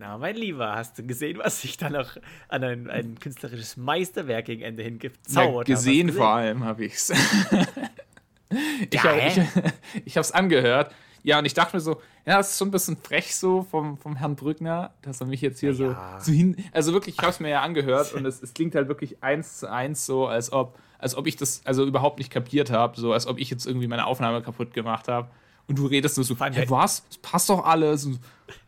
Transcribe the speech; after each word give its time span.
Na, 0.00 0.16
mein 0.16 0.36
Lieber, 0.36 0.76
hast 0.76 0.96
du 0.96 1.02
gesehen, 1.04 1.38
was 1.42 1.60
sich 1.62 1.76
da 1.76 1.90
noch 1.90 2.16
an 2.46 2.62
ein, 2.62 2.88
ein 2.88 3.18
künstlerisches 3.18 3.76
Meisterwerk 3.76 4.44
gegen 4.44 4.62
Ende 4.62 4.84
hin 4.84 5.00
gezaubert 5.00 5.68
ja, 5.68 5.74
gesehen, 5.74 6.12
vor 6.12 6.28
allem 6.28 6.62
habe 6.62 6.84
ich's. 6.84 7.10
ich 8.90 8.94
Ja, 8.94 9.02
habe 9.02 9.72
hab's 10.14 10.30
angehört. 10.30 10.94
Ja, 11.24 11.40
und 11.40 11.46
ich 11.46 11.54
dachte 11.54 11.76
mir 11.76 11.80
so, 11.80 12.00
ja, 12.24 12.36
das 12.36 12.52
ist 12.52 12.58
schon 12.58 12.68
ein 12.68 12.70
bisschen 12.70 12.96
frech 12.96 13.34
so 13.34 13.64
vom, 13.64 13.98
vom 13.98 14.14
Herrn 14.14 14.36
Brückner, 14.36 14.92
dass 15.02 15.20
er 15.20 15.26
mich 15.26 15.40
jetzt 15.40 15.58
hier 15.58 15.72
Ja. 15.72 16.20
so, 16.20 16.26
so 16.26 16.32
hin. 16.32 16.56
Also 16.70 16.92
wirklich, 16.92 17.16
ich 17.16 17.20
habe 17.20 17.32
es 17.32 17.40
mir 17.40 17.48
ja 17.50 17.62
angehört 17.62 18.12
und 18.14 18.24
es, 18.24 18.40
es 18.40 18.54
klingt 18.54 18.76
halt 18.76 18.86
wirklich 18.86 19.20
eins 19.20 19.58
zu 19.58 19.68
eins 19.68 20.06
so, 20.06 20.28
als 20.28 20.52
ob, 20.52 20.78
als 20.98 21.16
ob 21.16 21.26
ich 21.26 21.34
das 21.34 21.62
also 21.64 21.84
überhaupt 21.84 22.18
nicht 22.18 22.30
kapiert 22.30 22.70
habe, 22.70 23.00
so 23.00 23.12
als 23.12 23.26
ob 23.26 23.38
ich 23.40 23.50
jetzt 23.50 23.66
irgendwie 23.66 23.88
meine 23.88 24.06
Aufnahme 24.06 24.42
kaputt 24.42 24.72
gemacht 24.74 25.08
habe. 25.08 25.28
Und 25.68 25.78
du 25.78 25.86
redest 25.86 26.16
nur 26.16 26.24
so, 26.24 26.34
allem 26.46 26.54
ja, 26.54 26.60
der- 26.62 26.70
was? 26.70 27.06
Das 27.08 27.18
passt 27.18 27.48
doch 27.50 27.64
alles. 27.64 28.04
Und- 28.06 28.20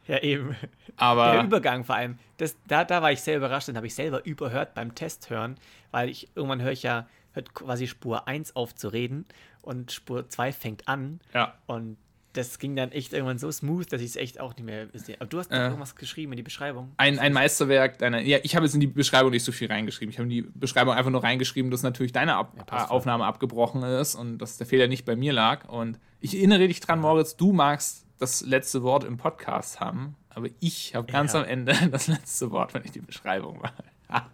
Ja, 0.06 0.18
eben. 0.22 0.50
Der 0.50 0.68
Aber 0.96 1.42
Übergang 1.44 1.84
vor 1.84 1.94
allem, 1.94 2.18
das, 2.36 2.56
da, 2.66 2.84
da 2.84 3.00
war 3.00 3.10
ich 3.12 3.20
sehr 3.22 3.36
überrascht, 3.36 3.68
den 3.68 3.76
habe 3.76 3.86
ich 3.86 3.94
selber 3.94 4.24
überhört 4.26 4.74
beim 4.74 4.94
Test 4.94 5.30
hören, 5.30 5.56
weil 5.92 6.08
ich 6.10 6.28
irgendwann 6.34 6.60
höre 6.60 6.72
ich 6.72 6.82
ja, 6.82 7.06
hört 7.32 7.54
quasi 7.54 7.86
Spur 7.86 8.26
1 8.28 8.54
auf 8.56 8.74
zu 8.74 8.88
reden 8.88 9.24
und 9.62 9.92
Spur 9.92 10.28
2 10.28 10.52
fängt 10.52 10.88
an 10.88 11.20
ja, 11.32 11.54
und 11.66 11.96
das 12.32 12.58
ging 12.60 12.76
dann 12.76 12.92
echt 12.92 13.12
irgendwann 13.12 13.38
so 13.38 13.50
smooth, 13.50 13.92
dass 13.92 14.00
ich 14.00 14.08
es 14.10 14.16
echt 14.16 14.38
auch 14.40 14.54
nicht 14.54 14.64
mehr 14.64 14.86
sehe. 14.94 15.16
Aber 15.20 15.28
du 15.28 15.38
hast 15.38 15.50
Äh. 15.50 15.56
irgendwas 15.64 15.96
geschrieben 15.96 16.32
in 16.32 16.36
die 16.36 16.42
Beschreibung. 16.44 16.92
ein, 16.96 17.18
ein 17.18 17.32
Meisterwerk 17.32 17.98
deiner. 17.98 18.20
Ja, 18.20 18.38
ich 18.42 18.54
habe 18.54 18.64
jetzt 18.66 18.74
in 18.74 18.80
die 18.80 18.86
Beschreibung 18.86 19.30
nicht 19.32 19.44
so 19.44 19.50
viel 19.52 19.66
reingeschrieben. 19.68 20.12
Ich 20.12 20.18
habe 20.18 20.24
in 20.24 20.30
die 20.30 20.42
Beschreibung 20.42 20.94
einfach 20.94 21.10
nur 21.10 21.22
reingeschrieben, 21.24 21.70
dass 21.70 21.82
natürlich 21.82 22.12
deine 22.12 22.36
Ab 22.36 22.52
voll. 22.68 22.78
Aufnahme 22.78 23.24
abgebrochen 23.24 23.82
ist 23.82 24.14
und 24.14 24.38
dass 24.38 24.58
der 24.58 24.66
Fehler 24.66 24.86
nicht 24.86 25.04
bei 25.04 25.16
mir 25.16 25.32
lag. 25.32 25.68
Und 25.68 25.98
ich 26.20 26.36
erinnere 26.36 26.68
dich 26.68 26.80
dran, 26.80 27.00
Moritz, 27.00 27.36
du 27.36 27.52
magst 27.52 28.06
das 28.18 28.42
letzte 28.42 28.82
Wort 28.82 29.02
im 29.04 29.16
Podcast 29.16 29.80
haben, 29.80 30.14
aber 30.28 30.48
ich 30.60 30.94
habe 30.94 31.10
ganz 31.10 31.32
Ja. 31.32 31.40
am 31.40 31.46
Ende 31.46 31.74
das 31.90 32.06
letzte 32.06 32.50
Wort, 32.52 32.74
wenn 32.74 32.84
ich 32.84 32.92
die 32.92 33.00
Beschreibung 33.00 33.58
mache. 33.60 33.82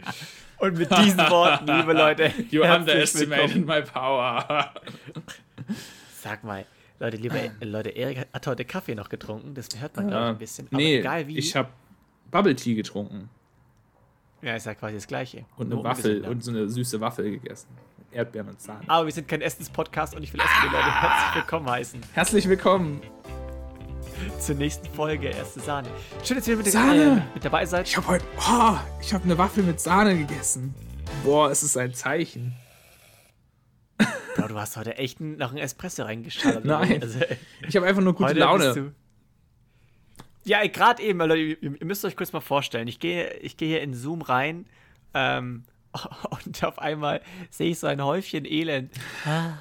Und 0.58 0.76
mit 0.78 0.90
diesen 0.98 1.18
Worten, 1.18 1.66
liebe 1.66 1.92
Leute, 1.92 2.32
You 2.50 2.62
underestimated 2.64 3.66
my 3.66 3.82
power. 3.82 4.72
Sag 6.22 6.44
mal, 6.44 6.64
Leute, 6.98 7.16
liebe 7.18 7.38
äh, 7.38 7.50
Leute, 7.64 7.90
Erik 7.90 8.26
hat 8.32 8.46
heute 8.46 8.64
Kaffee 8.64 8.94
noch 8.94 9.08
getrunken, 9.08 9.54
das 9.54 9.68
hört 9.78 9.96
man, 9.96 10.08
glaube 10.08 10.16
ich, 10.22 10.26
Ja. 10.26 10.30
ein 10.30 10.38
bisschen. 10.38 10.66
Aber 10.68 10.76
nee, 10.76 10.98
egal 10.98 11.26
wie. 11.26 11.38
ich 11.38 11.54
habe 11.54 11.68
Bubble 12.30 12.54
Tea 12.56 12.74
getrunken 12.74 13.28
ja, 14.42 14.54
ist 14.54 14.66
ja 14.66 14.74
quasi 14.74 14.94
das 14.96 15.06
Gleiche. 15.08 15.44
und 15.56 15.72
eine 15.72 15.82
Waffel 15.82 16.24
und 16.26 16.44
so 16.44 16.50
eine 16.52 16.68
süße 16.68 17.00
Waffel 17.00 17.30
gegessen. 17.30 17.68
Erdbeeren 18.12 18.48
und 18.50 18.60
Sahne. 18.60 18.80
Aber 18.86 19.06
wir 19.06 19.12
sind 19.12 19.26
kein 19.26 19.40
Essenspodcast 19.40 20.14
und 20.14 20.22
ich 20.22 20.32
will 20.32 20.40
erstmal 20.40 20.68
die 20.68 20.74
Leute 20.74 21.00
herzlich 21.00 21.34
willkommen 21.42 21.68
heißen 21.70 22.00
Herzlich 22.12 22.48
willkommen. 22.48 23.00
zur 24.38 24.54
nächsten 24.54 24.86
Folge 24.94 25.28
Erste 25.28 25.60
Sahne. 25.60 25.88
Schön, 26.22 26.36
dass 26.36 26.46
ihr 26.46 26.56
mit, 26.56 26.66
Sahne! 26.70 27.26
äh, 27.28 27.34
mit 27.34 27.44
dabei 27.44 27.66
seid. 27.66 27.88
Ich 27.88 27.96
habe 27.96 28.06
heute, 28.06 28.24
oh, 28.38 28.76
ich 29.00 29.12
habe 29.12 29.24
eine 29.24 29.36
Waffel 29.36 29.64
mit 29.64 29.80
Sahne 29.80 30.16
gegessen. 30.16 30.74
Boah, 31.24 31.50
es 31.50 31.62
ist 31.62 31.76
ein 31.76 31.92
Zeichen. 31.94 32.54
Bro, 34.36 34.48
du 34.48 34.58
hast 34.58 34.76
heute 34.76 34.98
echt 34.98 35.20
noch 35.20 35.50
einen 35.50 35.58
Espresso 35.58 36.02
reingeschallert. 36.02 36.64
Nein. 36.64 37.02
Also, 37.02 37.20
Ich 37.66 37.76
habe 37.76 37.86
einfach 37.86 38.02
nur 38.02 38.14
gute 38.14 38.34
Laune. 38.34 38.94
Ja, 40.44 40.64
gerade 40.66 41.02
eben, 41.02 41.18
Leute, 41.18 41.38
ihr, 41.38 41.58
ihr 41.60 41.86
müsst 41.86 42.04
euch 42.04 42.16
kurz 42.16 42.32
mal 42.32 42.40
vorstellen. 42.40 42.86
Ich 42.86 43.00
gehe, 43.00 43.32
ich 43.38 43.56
gehe 43.56 43.68
hier 43.68 43.82
in 43.82 43.94
Zoom 43.94 44.22
rein 44.22 44.66
ähm, 45.14 45.64
und 46.44 46.62
auf 46.64 46.78
einmal 46.78 47.20
sehe 47.50 47.70
ich 47.70 47.78
so 47.78 47.86
ein 47.88 48.02
Häufchen 48.02 48.44
Elend. 48.44 48.92
Ah, 49.24 49.54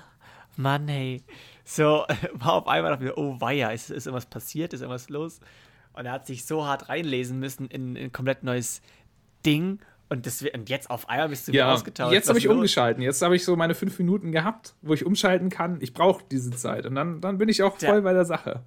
Mann, 0.58 0.88
hey. 0.88 1.24
So, 1.64 2.06
war 2.34 2.54
auf 2.54 2.68
einmal 2.68 2.94
auf 2.94 3.00
mir, 3.00 3.18
oh 3.18 3.42
weia, 3.42 3.72
ist, 3.72 3.90
ist 3.90 4.06
irgendwas 4.06 4.28
passiert, 4.28 4.74
ist 4.74 4.82
irgendwas 4.82 5.10
los? 5.10 5.40
Und 5.94 6.06
er 6.06 6.12
hat 6.12 6.28
sich 6.28 6.46
so 6.46 6.66
hart 6.66 6.90
reinlesen 6.90 7.40
müssen 7.40 7.68
in, 7.68 7.96
in 7.96 8.06
ein 8.06 8.12
komplett 8.12 8.44
neues 8.44 8.82
Ding. 9.46 9.80
Und, 10.08 10.26
das, 10.28 10.42
und 10.44 10.70
jetzt 10.70 10.90
auf 10.92 11.10
einmal 11.10 11.30
bist 11.30 11.48
du 11.48 11.52
wieder 11.52 11.66
Ja, 11.66 11.74
ausgetauscht. 11.74 12.14
jetzt 12.14 12.30
habe 12.30 12.38
ich 12.38 12.46
los? 12.46 12.54
umgeschalten. 12.56 13.02
Jetzt 13.02 13.22
habe 13.24 13.36
ich 13.36 13.44
so 13.44 13.56
meine 13.56 13.74
fünf 13.74 13.98
Minuten 13.98 14.32
gehabt, 14.32 14.76
wo 14.84 14.94
ich 14.94 15.06
umschalten 15.06 15.50
kann. 15.50 15.82
Ich 15.82 15.94
brauche 15.94 16.24
diese 16.30 16.52
Zeit. 16.52 16.86
Und 16.86 16.94
dann, 16.96 17.22
dann 17.22 17.38
bin 17.40 17.50
ich 17.50 17.64
auch 17.64 17.78
Der- 17.80 17.90
voll 17.90 18.02
bei 18.04 18.14
der 18.14 18.26
Sache. 18.26 18.62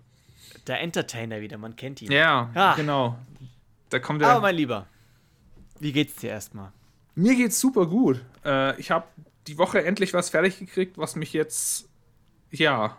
Der 0.67 0.81
Entertainer 0.81 1.41
wieder, 1.41 1.57
man 1.57 1.77
kennt 1.77 2.03
ihn. 2.03 2.11
Ja, 2.11 2.51
Ah. 2.55 2.75
genau. 2.75 3.17
Da 3.91 3.99
kommt 4.01 4.21
der. 4.21 4.29
Aber 4.31 4.41
mein 4.41 4.57
Lieber, 4.57 4.87
wie 5.79 5.93
geht's 5.93 6.17
dir 6.17 6.31
erstmal? 6.31 6.73
Mir 7.15 7.35
geht's 7.37 7.59
super 7.61 7.87
gut. 7.87 8.21
Äh, 8.45 8.79
ich 8.81 8.91
habe 8.91 9.07
die 9.47 9.57
Woche 9.59 9.83
endlich 9.85 10.13
was 10.15 10.31
fertig 10.31 10.59
gekriegt, 10.59 10.99
was 10.99 11.17
mich 11.17 11.33
jetzt, 11.33 11.89
ja, 12.51 12.99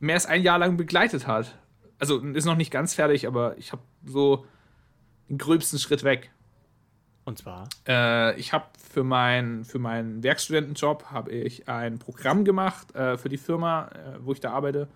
mehr 0.00 0.16
als 0.16 0.26
ein 0.26 0.42
Jahr 0.42 0.58
lang 0.58 0.76
begleitet 0.76 1.26
hat. 1.26 1.56
Also 1.98 2.18
ist 2.18 2.44
noch 2.44 2.56
nicht 2.56 2.70
ganz 2.70 2.94
fertig, 2.94 3.26
aber 3.26 3.56
ich 3.58 3.72
habe 3.72 3.82
so 4.04 4.44
den 5.30 5.38
gröbsten 5.38 5.78
Schritt 5.78 6.02
weg. 6.04 6.30
Und 7.24 7.38
zwar? 7.38 7.68
Äh, 7.88 8.38
ich 8.38 8.52
habe 8.52 8.66
für, 8.92 9.02
mein, 9.02 9.64
für 9.64 9.78
meinen 9.78 10.22
Werkstudentenjob 10.22 11.06
habe 11.10 11.32
ich 11.32 11.68
ein 11.68 11.98
Programm 11.98 12.44
gemacht 12.44 12.94
äh, 12.94 13.16
für 13.16 13.28
die 13.28 13.38
Firma, 13.38 13.88
äh, 13.88 14.18
wo 14.20 14.32
ich 14.32 14.40
da 14.40 14.52
arbeite. 14.52 14.88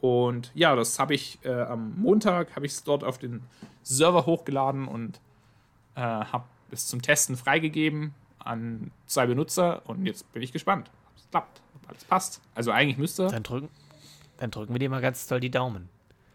Und 0.00 0.50
ja, 0.54 0.74
das 0.74 0.98
habe 0.98 1.14
ich 1.14 1.38
äh, 1.44 1.52
am 1.52 1.94
Montag 1.96 2.54
habe 2.56 2.66
ich 2.66 2.72
es 2.72 2.84
dort 2.84 3.04
auf 3.04 3.18
den 3.18 3.42
Server 3.82 4.26
hochgeladen 4.26 4.88
und 4.88 5.20
äh, 5.94 6.00
habe 6.00 6.44
es 6.70 6.86
zum 6.88 7.02
Testen 7.02 7.36
freigegeben 7.36 8.14
an 8.38 8.90
zwei 9.06 9.26
Benutzer. 9.26 9.82
Und 9.88 10.04
jetzt 10.06 10.30
bin 10.32 10.42
ich 10.42 10.52
gespannt, 10.52 10.90
ob 11.06 11.16
es 11.16 11.30
klappt, 11.30 11.60
ob 11.76 11.88
alles 11.88 12.04
passt. 12.04 12.40
Also 12.54 12.72
eigentlich 12.72 12.98
müsste. 12.98 13.28
Dann 13.28 13.42
drücken, 13.42 13.70
dann 14.38 14.50
drücken 14.50 14.74
wir 14.74 14.78
dir 14.78 14.90
mal 14.90 15.00
ganz 15.00 15.26
doll 15.28 15.40
die 15.40 15.50
Daumen. 15.50 15.88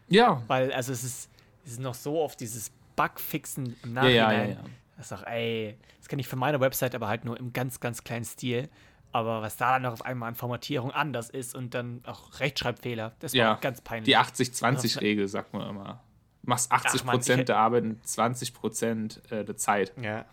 Ja, 0.07 0.41
Weil, 0.47 0.73
also 0.73 0.91
es 0.91 1.03
ist, 1.03 1.29
es 1.65 1.73
ist 1.73 1.79
noch 1.79 1.93
so 1.93 2.19
oft 2.19 2.39
dieses 2.39 2.71
Bugfixen 2.95 3.77
im 3.83 3.95
ja, 3.95 4.07
ja, 4.07 4.23
Nachhinein. 4.25 4.49
ja, 4.49 4.55
ja. 4.55 4.63
Das 5.01 5.11
ist 5.11 5.17
auch, 5.17 5.25
ey, 5.25 5.77
das 5.97 6.07
kann 6.09 6.19
ich 6.19 6.27
für 6.27 6.35
meine 6.35 6.59
Website, 6.59 6.93
aber 6.93 7.07
halt 7.07 7.25
nur 7.25 7.39
im 7.39 7.53
ganz, 7.53 7.79
ganz 7.79 8.03
kleinen 8.03 8.23
Stil. 8.25 8.69
Aber 9.11 9.41
was 9.41 9.57
da 9.57 9.73
dann 9.73 9.81
noch 9.81 9.93
auf 9.93 10.05
einmal 10.05 10.29
an 10.29 10.35
Formatierung 10.35 10.91
anders 10.91 11.29
ist 11.31 11.55
und 11.55 11.73
dann 11.73 12.01
auch 12.05 12.39
Rechtschreibfehler, 12.39 13.13
das 13.19 13.33
war 13.33 13.37
Ja, 13.39 13.53
ganz 13.55 13.81
peinlich. 13.81 14.05
Die 14.05 14.15
80-20-Regel, 14.17 15.27
sagt 15.27 15.53
man 15.53 15.67
immer. 15.69 16.01
Du 16.43 16.49
machst 16.49 16.71
80% 16.71 16.85
Ach, 16.99 17.03
Mann, 17.05 17.19
ich 17.19 17.27
hätt- 17.29 17.49
der 17.49 17.57
Arbeit 17.57 17.83
und 17.83 18.05
20% 18.05 19.31
äh, 19.31 19.43
der 19.43 19.57
Zeit. 19.57 19.91
Ja. 20.01 20.25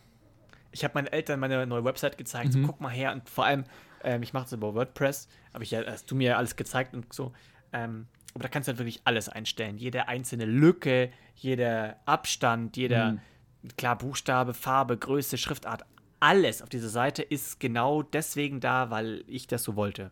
Ich 0.70 0.84
habe 0.84 0.94
meinen 0.94 1.06
Eltern 1.06 1.40
meine 1.40 1.66
neue 1.66 1.84
Website 1.84 2.18
gezeigt, 2.18 2.54
Mhm. 2.54 2.60
so 2.62 2.66
guck 2.68 2.80
mal 2.80 2.90
her 2.90 3.12
und 3.12 3.28
vor 3.28 3.46
allem, 3.46 3.64
ähm, 4.04 4.22
ich 4.22 4.32
mache 4.32 4.44
es 4.46 4.52
über 4.52 4.74
WordPress, 4.74 5.28
habe 5.54 5.64
ich 5.64 5.70
ja, 5.70 5.82
hast 5.86 6.10
du 6.10 6.14
mir 6.14 6.36
alles 6.36 6.56
gezeigt 6.56 6.94
und 6.94 7.12
so. 7.12 7.32
Ähm, 7.72 8.06
aber 8.34 8.42
da 8.44 8.48
kannst 8.48 8.68
du 8.68 8.72
halt 8.72 8.78
wirklich 8.78 9.00
alles 9.04 9.28
einstellen. 9.28 9.78
Jede 9.78 10.08
einzelne 10.08 10.44
Lücke, 10.44 11.10
jeder 11.36 11.96
Abstand, 12.04 12.76
jeder, 12.76 13.12
Mhm. 13.12 13.20
Klar, 13.76 13.96
Buchstabe, 13.98 14.54
Farbe, 14.54 14.96
Größe, 14.96 15.38
Schriftart, 15.38 15.84
alles 16.20 16.62
auf 16.62 16.68
dieser 16.68 16.88
Seite 16.88 17.22
ist 17.22 17.60
genau 17.60 18.02
deswegen 18.02 18.60
da, 18.60 18.90
weil 18.90 19.24
ich 19.26 19.46
das 19.46 19.62
so 19.62 19.76
wollte. 19.76 20.10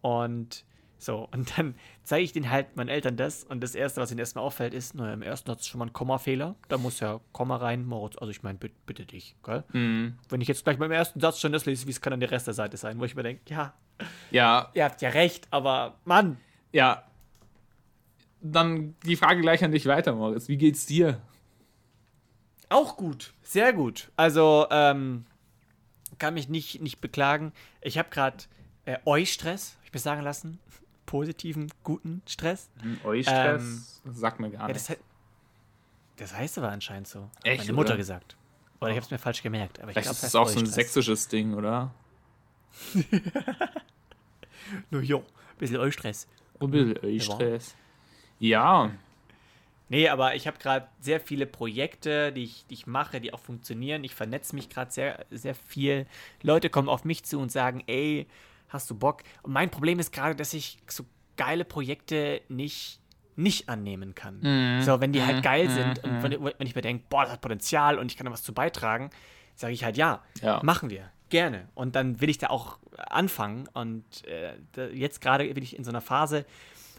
Und 0.00 0.64
so, 0.98 1.28
und 1.32 1.58
dann 1.58 1.74
zeige 2.02 2.24
ich 2.24 2.32
den 2.32 2.48
halt 2.50 2.76
meinen 2.76 2.88
Eltern 2.88 3.16
das 3.16 3.44
und 3.44 3.62
das 3.62 3.74
Erste, 3.74 4.00
was 4.00 4.10
ihnen 4.10 4.20
erstmal 4.20 4.44
auffällt, 4.44 4.72
ist, 4.72 4.94
naja, 4.94 5.12
im 5.12 5.20
ersten 5.20 5.50
hat 5.50 5.60
es 5.60 5.66
schon 5.66 5.78
mal 5.78 5.86
einen 5.86 5.92
Kommafehler, 5.92 6.54
da 6.68 6.78
muss 6.78 7.00
ja 7.00 7.20
Komma 7.32 7.56
rein, 7.56 7.84
Moritz, 7.84 8.16
also 8.16 8.30
ich 8.30 8.42
meine, 8.42 8.58
bitte, 8.58 8.74
bitte 8.86 9.04
dich, 9.04 9.36
gell? 9.44 9.64
Mhm. 9.72 10.16
Wenn 10.30 10.40
ich 10.40 10.48
jetzt 10.48 10.64
gleich 10.64 10.78
beim 10.78 10.92
ersten 10.92 11.20
Satz 11.20 11.40
schon 11.40 11.52
das 11.52 11.66
lese, 11.66 11.86
wie 11.86 11.90
es 11.90 12.00
kann 12.00 12.12
dann 12.12 12.20
der 12.20 12.30
Rest 12.30 12.46
der 12.46 12.54
Seite 12.54 12.78
sein, 12.78 12.98
wo 12.98 13.04
ich 13.04 13.14
mir 13.14 13.22
denke, 13.22 13.42
ja, 13.48 13.74
Ja, 14.30 14.70
ihr 14.72 14.84
habt 14.84 15.02
ja 15.02 15.10
recht, 15.10 15.46
aber 15.50 15.98
Mann, 16.04 16.38
Ja. 16.72 17.04
Dann 18.40 18.94
die 19.04 19.16
Frage 19.16 19.40
gleich 19.40 19.64
an 19.64 19.72
dich 19.72 19.86
weiter, 19.86 20.14
Moritz. 20.14 20.48
Wie 20.48 20.58
geht's 20.58 20.84
dir? 20.84 21.20
Auch 22.68 22.96
gut, 22.96 23.32
sehr 23.42 23.72
gut. 23.72 24.10
Also, 24.16 24.66
ähm, 24.70 25.26
kann 26.18 26.34
mich 26.34 26.48
nicht, 26.48 26.80
nicht 26.80 27.00
beklagen. 27.00 27.52
Ich 27.80 27.98
habe 27.98 28.08
gerade 28.10 28.38
äh, 28.84 28.98
Eustress, 29.04 29.76
ich 29.84 29.92
mir 29.92 29.98
sagen 30.00 30.22
lassen, 30.22 30.58
positiven, 31.06 31.72
guten 31.82 32.22
Stress. 32.26 32.68
Eustress? 33.04 34.00
Sagt 34.12 34.40
mir 34.40 34.50
gar 34.50 34.62
Ja, 34.68 34.68
nicht. 34.74 34.88
das, 34.88 34.96
das 36.16 36.34
heißt 36.34 36.58
aber 36.58 36.70
anscheinend 36.70 37.08
so. 37.08 37.30
Echt, 37.42 37.62
Meine 37.62 37.72
Mutter 37.72 37.90
oder? 37.90 37.96
gesagt. 37.98 38.36
Oder 38.80 38.90
ich 38.90 38.96
habe 38.96 39.04
es 39.04 39.10
mir 39.10 39.18
falsch 39.18 39.42
gemerkt. 39.42 39.80
Aber 39.80 39.88
ich 39.90 39.94
Vielleicht 39.94 40.06
glaub, 40.08 40.16
ist 40.16 40.22
es 40.24 40.34
auch 40.34 40.48
so 40.48 40.58
ein 40.60 40.66
sächsisches 40.66 41.28
Ding, 41.28 41.54
oder? 41.54 41.92
Nur 44.90 45.02
jo, 45.02 45.18
ein 45.20 45.58
bisschen 45.58 45.76
Eustress. 45.78 46.26
Ein 46.60 46.70
bisschen 46.70 46.98
Eustress. 47.04 47.74
Ja. 48.38 48.90
Nee, 49.88 50.08
aber 50.08 50.34
ich 50.34 50.46
habe 50.46 50.58
gerade 50.58 50.88
sehr 51.00 51.20
viele 51.20 51.46
Projekte, 51.46 52.32
die 52.32 52.44
ich, 52.44 52.64
die 52.68 52.74
ich 52.74 52.86
mache, 52.86 53.20
die 53.20 53.32
auch 53.34 53.38
funktionieren. 53.40 54.02
Ich 54.04 54.14
vernetze 54.14 54.54
mich 54.54 54.68
gerade 54.70 54.90
sehr, 54.90 55.26
sehr 55.30 55.54
viel. 55.54 56.06
Leute 56.42 56.70
kommen 56.70 56.88
auf 56.88 57.04
mich 57.04 57.24
zu 57.24 57.38
und 57.38 57.52
sagen, 57.52 57.82
ey, 57.86 58.26
hast 58.68 58.88
du 58.90 58.94
Bock? 58.94 59.22
Und 59.42 59.52
mein 59.52 59.70
Problem 59.70 59.98
ist 59.98 60.12
gerade, 60.12 60.34
dass 60.34 60.54
ich 60.54 60.78
so 60.88 61.04
geile 61.36 61.64
Projekte 61.64 62.40
nicht, 62.48 62.98
nicht 63.36 63.68
annehmen 63.68 64.14
kann. 64.14 64.40
So, 64.82 65.00
wenn 65.00 65.12
die 65.12 65.22
halt 65.22 65.42
geil 65.42 65.68
sind 65.68 66.02
und 66.02 66.22
wenn, 66.22 66.42
wenn 66.44 66.66
ich 66.66 66.74
mir 66.74 66.82
denke, 66.82 67.04
boah, 67.10 67.24
das 67.24 67.32
hat 67.32 67.40
Potenzial 67.40 67.98
und 67.98 68.10
ich 68.10 68.16
kann 68.16 68.24
da 68.26 68.32
was 68.32 68.42
zu 68.42 68.54
beitragen, 68.54 69.10
sage 69.54 69.72
ich 69.74 69.84
halt 69.84 69.96
ja, 69.96 70.22
Ja. 70.40 70.60
machen 70.62 70.90
wir. 70.90 71.10
Gerne. 71.28 71.68
Und 71.74 71.96
dann 71.96 72.20
will 72.20 72.28
ich 72.30 72.38
da 72.38 72.48
auch 72.48 72.78
anfangen. 72.96 73.68
Und 73.72 74.04
äh, 74.26 74.54
jetzt 74.92 75.20
gerade 75.20 75.52
bin 75.52 75.62
ich 75.62 75.76
in 75.76 75.82
so 75.84 75.90
einer 75.90 76.00
Phase, 76.00 76.46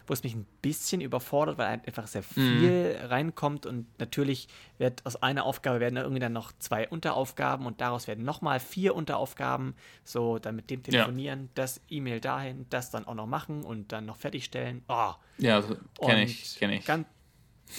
wo 0.06 0.12
es 0.12 0.22
mich 0.22 0.34
ein 0.34 0.46
bisschen 0.62 1.00
überfordert, 1.00 1.58
weil 1.58 1.66
einfach 1.66 2.06
sehr 2.06 2.22
viel 2.22 2.94
mhm. 2.94 3.06
reinkommt 3.06 3.66
und 3.66 3.86
natürlich 3.98 4.48
wird 4.78 5.04
aus 5.04 5.16
einer 5.22 5.44
Aufgabe 5.44 5.80
werden 5.80 5.96
irgendwie 5.96 6.20
dann 6.20 6.32
noch 6.32 6.52
zwei 6.58 6.88
Unteraufgaben 6.88 7.66
und 7.66 7.80
daraus 7.80 8.06
werden 8.06 8.24
nochmal 8.24 8.60
vier 8.60 8.94
Unteraufgaben, 8.94 9.74
so 10.04 10.38
dann 10.38 10.56
mit 10.56 10.70
dem 10.70 10.82
telefonieren, 10.82 11.40
ja. 11.40 11.48
das 11.54 11.80
E-Mail 11.88 12.20
dahin, 12.20 12.66
das 12.70 12.90
dann 12.90 13.06
auch 13.06 13.14
noch 13.14 13.26
machen 13.26 13.64
und 13.64 13.92
dann 13.92 14.06
noch 14.06 14.16
fertigstellen. 14.16 14.82
Oh. 14.88 15.12
Ja, 15.38 15.62
kenne 16.00 16.24
ich, 16.24 16.56
kenne 16.58 16.76
ich. 16.76 16.84
Ganz, 16.84 17.06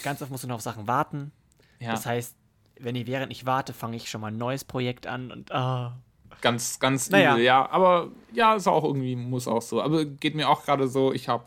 ganz 0.04 0.22
oft 0.22 0.32
musst 0.32 0.44
du 0.44 0.48
noch 0.48 0.56
auf 0.56 0.62
Sachen 0.62 0.88
warten. 0.88 1.32
Ja. 1.80 1.92
Das 1.92 2.06
heißt, 2.06 2.36
wenn 2.80 2.96
ich 2.96 3.08
während 3.08 3.32
ich 3.32 3.46
warte, 3.46 3.74
fange 3.74 3.96
ich 3.96 4.10
schon 4.10 4.22
mal 4.22 4.28
ein 4.28 4.38
neues 4.38 4.64
Projekt 4.64 5.08
an 5.08 5.32
und 5.32 5.52
oh. 5.54 5.92
Ganz, 6.42 6.80
ganz 6.80 7.10
naja. 7.10 7.34
übel, 7.34 7.46
ja. 7.46 7.68
Aber 7.70 8.12
ja, 8.32 8.56
ist 8.56 8.68
auch 8.68 8.84
irgendwie, 8.84 9.16
muss 9.16 9.48
auch 9.48 9.62
so. 9.62 9.82
Aber 9.82 10.06
geht 10.06 10.36
mir 10.36 10.50
auch 10.50 10.66
gerade 10.66 10.88
so, 10.88 11.12
ich 11.12 11.30
habe 11.30 11.46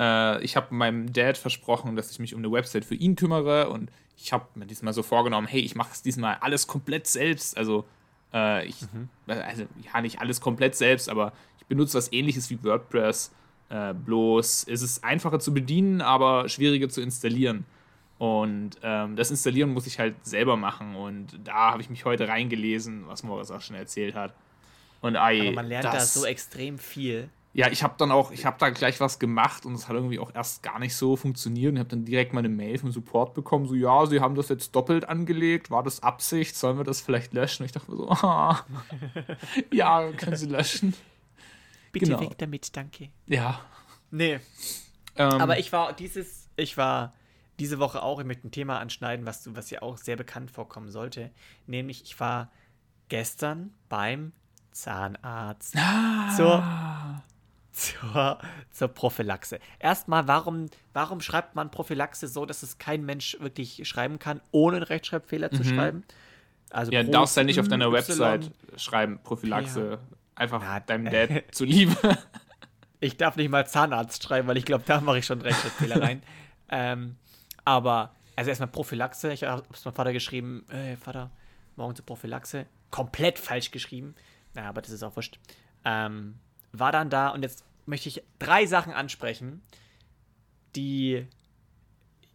äh, 0.00 0.42
ich 0.42 0.56
habe 0.56 0.74
meinem 0.74 1.12
Dad 1.12 1.36
versprochen, 1.36 1.94
dass 1.94 2.10
ich 2.10 2.18
mich 2.18 2.34
um 2.34 2.40
eine 2.40 2.50
Website 2.50 2.84
für 2.84 2.94
ihn 2.94 3.14
kümmere 3.14 3.68
und 3.68 3.90
ich 4.16 4.32
habe 4.32 4.46
mir 4.54 4.66
diesmal 4.66 4.92
so 4.92 5.02
vorgenommen, 5.02 5.46
hey, 5.46 5.60
ich 5.60 5.74
mache 5.74 5.90
es 5.92 6.02
diesmal 6.02 6.38
alles 6.40 6.66
komplett 6.66 7.06
selbst. 7.06 7.56
Also, 7.56 7.84
äh, 8.32 8.66
ich, 8.66 8.82
mhm. 8.92 9.08
also, 9.26 9.64
ja, 9.82 10.00
nicht 10.00 10.20
alles 10.20 10.40
komplett 10.40 10.74
selbst, 10.74 11.08
aber 11.08 11.32
ich 11.58 11.66
benutze 11.66 11.96
was 11.96 12.12
ähnliches 12.12 12.50
wie 12.50 12.62
WordPress. 12.62 13.32
Äh, 13.68 13.94
bloß 13.94 14.64
ist 14.64 14.82
es 14.82 15.02
einfacher 15.04 15.38
zu 15.38 15.54
bedienen, 15.54 16.00
aber 16.00 16.48
schwieriger 16.48 16.88
zu 16.88 17.00
installieren. 17.00 17.64
Und 18.18 18.72
ähm, 18.82 19.16
das 19.16 19.30
Installieren 19.30 19.72
muss 19.72 19.86
ich 19.86 19.98
halt 19.98 20.14
selber 20.26 20.56
machen. 20.56 20.96
Und 20.96 21.40
da 21.44 21.70
habe 21.70 21.80
ich 21.80 21.88
mich 21.88 22.04
heute 22.04 22.28
reingelesen, 22.28 23.06
was 23.06 23.22
Moritz 23.22 23.50
auch 23.50 23.62
schon 23.62 23.76
erzählt 23.76 24.14
hat. 24.14 24.34
Und 25.00 25.16
ei, 25.16 25.40
Aber 25.40 25.52
man 25.52 25.66
lernt 25.68 25.86
da 25.86 26.00
so 26.00 26.26
extrem 26.26 26.78
viel. 26.78 27.30
Ja, 27.52 27.68
ich 27.68 27.82
habe 27.82 27.94
dann 27.98 28.12
auch, 28.12 28.30
ich 28.30 28.46
habe 28.46 28.56
da 28.60 28.70
gleich 28.70 29.00
was 29.00 29.18
gemacht 29.18 29.66
und 29.66 29.74
es 29.74 29.88
hat 29.88 29.96
irgendwie 29.96 30.20
auch 30.20 30.32
erst 30.32 30.62
gar 30.62 30.78
nicht 30.78 30.94
so 30.94 31.16
funktioniert. 31.16 31.70
Und 31.70 31.76
ich 31.76 31.80
habe 31.80 31.88
dann 31.88 32.04
direkt 32.04 32.32
mal 32.32 32.40
eine 32.40 32.48
Mail 32.48 32.78
vom 32.78 32.92
Support 32.92 33.34
bekommen, 33.34 33.66
so, 33.66 33.74
ja, 33.74 34.06
sie 34.06 34.20
haben 34.20 34.36
das 34.36 34.48
jetzt 34.48 34.74
doppelt 34.76 35.08
angelegt, 35.08 35.70
war 35.70 35.82
das 35.82 36.02
Absicht, 36.02 36.54
sollen 36.54 36.78
wir 36.78 36.84
das 36.84 37.00
vielleicht 37.00 37.32
löschen? 37.32 37.62
Und 37.62 37.66
ich 37.66 37.72
dachte 37.72 37.90
mir 37.90 37.96
so, 37.96 38.08
ah, 38.08 38.64
ja, 39.72 40.12
können 40.12 40.36
Sie 40.36 40.46
löschen. 40.46 40.94
Bitte 41.90 42.06
genau. 42.06 42.20
weg 42.20 42.38
damit, 42.38 42.76
danke. 42.76 43.08
Ja. 43.26 43.60
Nee. 44.12 44.38
Ähm, 45.16 45.32
Aber 45.32 45.58
ich 45.58 45.72
war 45.72 45.92
dieses, 45.92 46.48
ich 46.56 46.76
war 46.76 47.14
diese 47.58 47.78
Woche 47.78 48.02
auch, 48.02 48.20
ich 48.20 48.26
möchte 48.26 48.46
ein 48.46 48.52
Thema 48.52 48.78
anschneiden, 48.78 49.26
was, 49.26 49.54
was 49.54 49.70
ja 49.70 49.82
auch 49.82 49.98
sehr 49.98 50.16
bekannt 50.16 50.50
vorkommen 50.50 50.90
sollte. 50.90 51.30
Nämlich, 51.66 52.02
ich 52.04 52.18
war 52.20 52.50
gestern 53.08 53.74
beim 53.88 54.32
Zahnarzt 54.70 55.74
ah. 55.76 56.34
zur, 56.36 57.22
zur, 57.72 58.38
zur 58.70 58.88
Prophylaxe. 58.88 59.58
Erstmal, 59.78 60.28
warum, 60.28 60.66
warum 60.92 61.20
schreibt 61.20 61.54
man 61.54 61.70
Prophylaxe 61.70 62.28
so, 62.28 62.46
dass 62.46 62.62
es 62.62 62.78
kein 62.78 63.04
Mensch 63.04 63.36
wirklich 63.40 63.86
schreiben 63.88 64.18
kann, 64.18 64.40
ohne 64.50 64.78
einen 64.78 64.84
Rechtschreibfehler 64.84 65.50
mhm. 65.52 65.56
zu 65.56 65.64
schreiben? 65.64 66.04
Also 66.70 66.92
ja, 66.92 67.02
du 67.02 67.10
darfst 67.10 67.36
ja 67.36 67.44
nicht 67.44 67.58
auf 67.58 67.68
deiner 67.68 67.92
Website 67.92 68.50
schreiben, 68.76 69.18
Prophylaxe. 69.22 69.90
Ja. 69.92 69.98
Einfach 70.36 70.62
Na, 70.62 70.80
deinem 70.80 71.04
Dad 71.10 71.44
zuliebe. 71.50 71.96
Ich 73.00 73.16
darf 73.16 73.36
nicht 73.36 73.50
mal 73.50 73.66
Zahnarzt 73.66 74.22
schreiben, 74.22 74.46
weil 74.48 74.56
ich 74.56 74.64
glaube, 74.64 74.84
da 74.86 75.00
mache 75.00 75.18
ich 75.18 75.26
schon 75.26 75.40
Rechtschreibfehler 75.40 76.00
rein. 76.00 76.22
ähm, 76.70 77.16
aber, 77.64 78.14
also 78.36 78.50
erstmal 78.50 78.68
Prophylaxe. 78.68 79.32
Ich 79.32 79.44
habe 79.44 79.64
es 79.72 79.84
meinem 79.84 79.94
Vater 79.94 80.12
geschrieben, 80.12 80.64
hey, 80.70 80.96
Vater, 80.96 81.30
morgen 81.76 81.96
zur 81.96 82.06
Prophylaxe. 82.06 82.66
Komplett 82.90 83.38
falsch 83.38 83.70
geschrieben. 83.70 84.14
Naja, 84.54 84.68
aber 84.68 84.82
das 84.82 84.90
ist 84.90 85.02
auch 85.02 85.16
wurscht. 85.16 85.38
Ähm, 85.84 86.36
war 86.72 86.92
dann 86.92 87.10
da 87.10 87.28
und 87.28 87.42
jetzt 87.42 87.64
möchte 87.86 88.08
ich 88.08 88.22
drei 88.38 88.66
Sachen 88.66 88.92
ansprechen, 88.92 89.62
die 90.76 91.26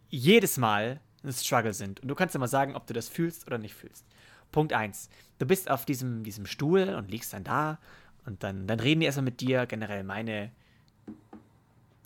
jedes 0.09 0.57
Mal 0.57 0.99
ein 1.23 1.33
Struggle 1.33 1.73
sind. 1.73 2.01
Und 2.01 2.07
du 2.07 2.15
kannst 2.15 2.35
ja 2.35 2.39
mal 2.39 2.47
sagen, 2.47 2.75
ob 2.75 2.87
du 2.87 2.93
das 2.93 3.09
fühlst 3.09 3.47
oder 3.47 3.57
nicht 3.57 3.73
fühlst. 3.73 4.05
Punkt 4.51 4.73
1. 4.73 5.09
Du 5.39 5.45
bist 5.45 5.69
auf 5.69 5.85
diesem, 5.85 6.23
diesem 6.23 6.45
Stuhl 6.45 6.89
und 6.95 7.09
liegst 7.09 7.33
dann 7.33 7.43
da 7.43 7.79
und 8.25 8.43
dann, 8.43 8.67
dann 8.67 8.79
reden 8.79 9.01
die 9.01 9.05
erstmal 9.05 9.25
mit 9.25 9.41
dir. 9.41 9.65
Generell 9.65 10.03
meine 10.03 10.51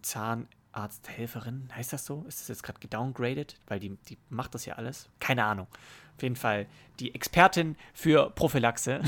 Zahn, 0.01 0.47
Arzthelferin, 0.71 1.69
heißt 1.75 1.93
das 1.93 2.05
so? 2.05 2.25
Ist 2.27 2.41
das 2.41 2.47
jetzt 2.47 2.63
gerade 2.63 2.79
gedowngraded? 2.79 3.57
Weil 3.67 3.79
die, 3.79 3.97
die 4.07 4.17
macht 4.29 4.55
das 4.55 4.65
ja 4.65 4.75
alles. 4.75 5.09
Keine 5.19 5.43
Ahnung. 5.43 5.67
Auf 6.15 6.23
jeden 6.23 6.35
Fall 6.35 6.67
die 6.99 7.13
Expertin 7.15 7.75
für 7.93 8.29
Prophylaxe. 8.31 9.01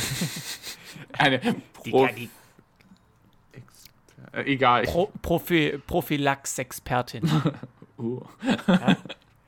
Eine 1.18 1.40
Pro 1.74 2.08
die, 2.08 2.16
die, 2.16 2.30
äh, 4.34 4.44
egal. 4.44 4.84
Pro, 4.84 5.12
Prophy, 5.22 5.80
Prophylax-Expertin. 5.86 7.30
uh. 7.98 8.22
ja? 8.68 8.98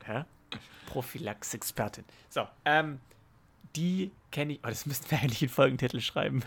ja? 0.08 0.26
Prophylax-Expertin. 0.86 2.04
So, 2.28 2.46
ähm, 2.64 3.00
die 3.76 4.10
kenne 4.30 4.54
ich. 4.54 4.60
Oh, 4.64 4.68
das 4.68 4.86
müssten 4.86 5.10
wir 5.10 5.18
eigentlich 5.18 5.42
in 5.42 5.48
Folgentitel 5.48 6.00
schreiben. 6.00 6.42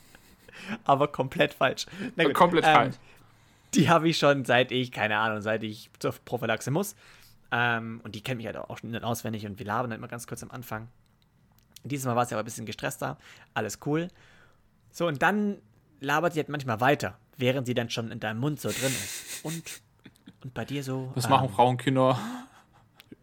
Aber 0.84 1.08
komplett 1.08 1.54
falsch. 1.54 1.86
Komplett 2.34 2.64
ähm, 2.64 2.74
falsch 2.74 2.96
die 3.76 3.88
habe 3.88 4.08
ich 4.08 4.18
schon 4.18 4.44
seit 4.44 4.72
ich, 4.72 4.90
keine 4.90 5.18
Ahnung, 5.18 5.40
seit 5.40 5.62
ich 5.62 5.90
zur 5.98 6.12
Prophylaxe 6.12 6.70
muss. 6.70 6.96
Ähm, 7.52 8.00
und 8.02 8.14
die 8.14 8.22
kennt 8.22 8.38
mich 8.38 8.46
halt 8.46 8.56
auch 8.56 8.78
schon 8.78 8.94
auswendig 9.04 9.46
und 9.46 9.58
wir 9.58 9.66
labern 9.66 9.90
halt 9.90 9.98
immer 9.98 10.08
ganz 10.08 10.26
kurz 10.26 10.42
am 10.42 10.50
Anfang. 10.50 10.88
Dieses 11.84 12.06
Mal 12.06 12.16
war 12.16 12.24
es 12.24 12.30
ja 12.30 12.36
aber 12.36 12.42
ein 12.42 12.46
bisschen 12.46 12.66
gestresster. 12.66 13.18
Alles 13.54 13.78
cool. 13.86 14.08
So, 14.90 15.06
und 15.06 15.22
dann 15.22 15.58
labert 16.00 16.32
sie 16.32 16.40
halt 16.40 16.48
manchmal 16.48 16.80
weiter, 16.80 17.18
während 17.36 17.66
sie 17.66 17.74
dann 17.74 17.90
schon 17.90 18.10
in 18.10 18.20
deinem 18.20 18.40
Mund 18.40 18.60
so 18.60 18.68
drin 18.68 18.86
ist. 18.86 19.44
Und, 19.44 19.62
und 20.42 20.54
bei 20.54 20.64
dir 20.64 20.82
so. 20.82 21.10
Was 21.14 21.24
ähm, 21.24 21.30
machen 21.30 21.48
Frauenkinder? 21.50 22.18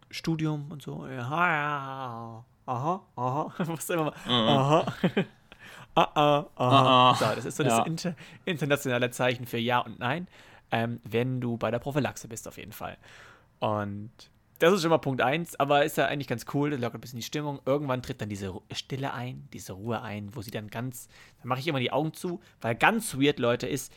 Studium 0.09 0.71
und 0.71 0.81
so. 0.81 1.07
Ja, 1.07 1.15
ja. 1.17 2.45
Aha, 2.65 3.01
aha. 3.15 3.53
Was 3.67 3.89
immer 3.89 4.05
mal. 4.05 4.13
Aha. 4.25 4.93
ah, 5.95 6.09
ah, 6.15 6.45
ah. 6.55 7.11
ah, 7.11 7.15
So, 7.15 7.25
das 7.35 7.45
ist 7.45 7.57
so 7.57 7.63
das 7.63 7.85
inter 7.85 8.15
internationale 8.45 9.11
Zeichen 9.11 9.45
für 9.45 9.57
Ja 9.57 9.79
und 9.79 9.99
Nein, 9.99 10.27
ähm, 10.71 11.01
wenn 11.03 11.41
du 11.41 11.57
bei 11.57 11.71
der 11.71 11.79
Prophylaxe 11.79 12.27
bist, 12.27 12.47
auf 12.47 12.57
jeden 12.57 12.71
Fall. 12.71 12.97
Und 13.59 14.11
das 14.63 14.75
ist 14.75 14.81
schon 14.81 14.91
mal 14.91 14.97
Punkt 14.97 15.21
1, 15.21 15.59
aber 15.59 15.83
ist 15.83 15.97
ja 15.97 16.05
eigentlich 16.05 16.29
ganz 16.29 16.45
cool, 16.53 16.69
das 16.69 16.79
lockert 16.79 16.95
ein 16.95 17.01
bisschen 17.01 17.19
die 17.19 17.25
Stimmung. 17.25 17.59
Irgendwann 17.65 18.01
tritt 18.01 18.21
dann 18.21 18.29
diese 18.29 18.53
Stille 18.71 19.13
ein, 19.13 19.49
diese 19.51 19.73
Ruhe 19.73 20.01
ein, 20.01 20.33
wo 20.33 20.41
sie 20.41 20.51
dann 20.51 20.69
ganz, 20.69 21.09
dann 21.39 21.49
mache 21.49 21.59
ich 21.59 21.67
immer 21.67 21.81
die 21.81 21.91
Augen 21.91 22.13
zu, 22.13 22.39
weil 22.61 22.73
ganz 22.73 23.15
weird, 23.15 23.39
Leute, 23.39 23.67
ist, 23.67 23.91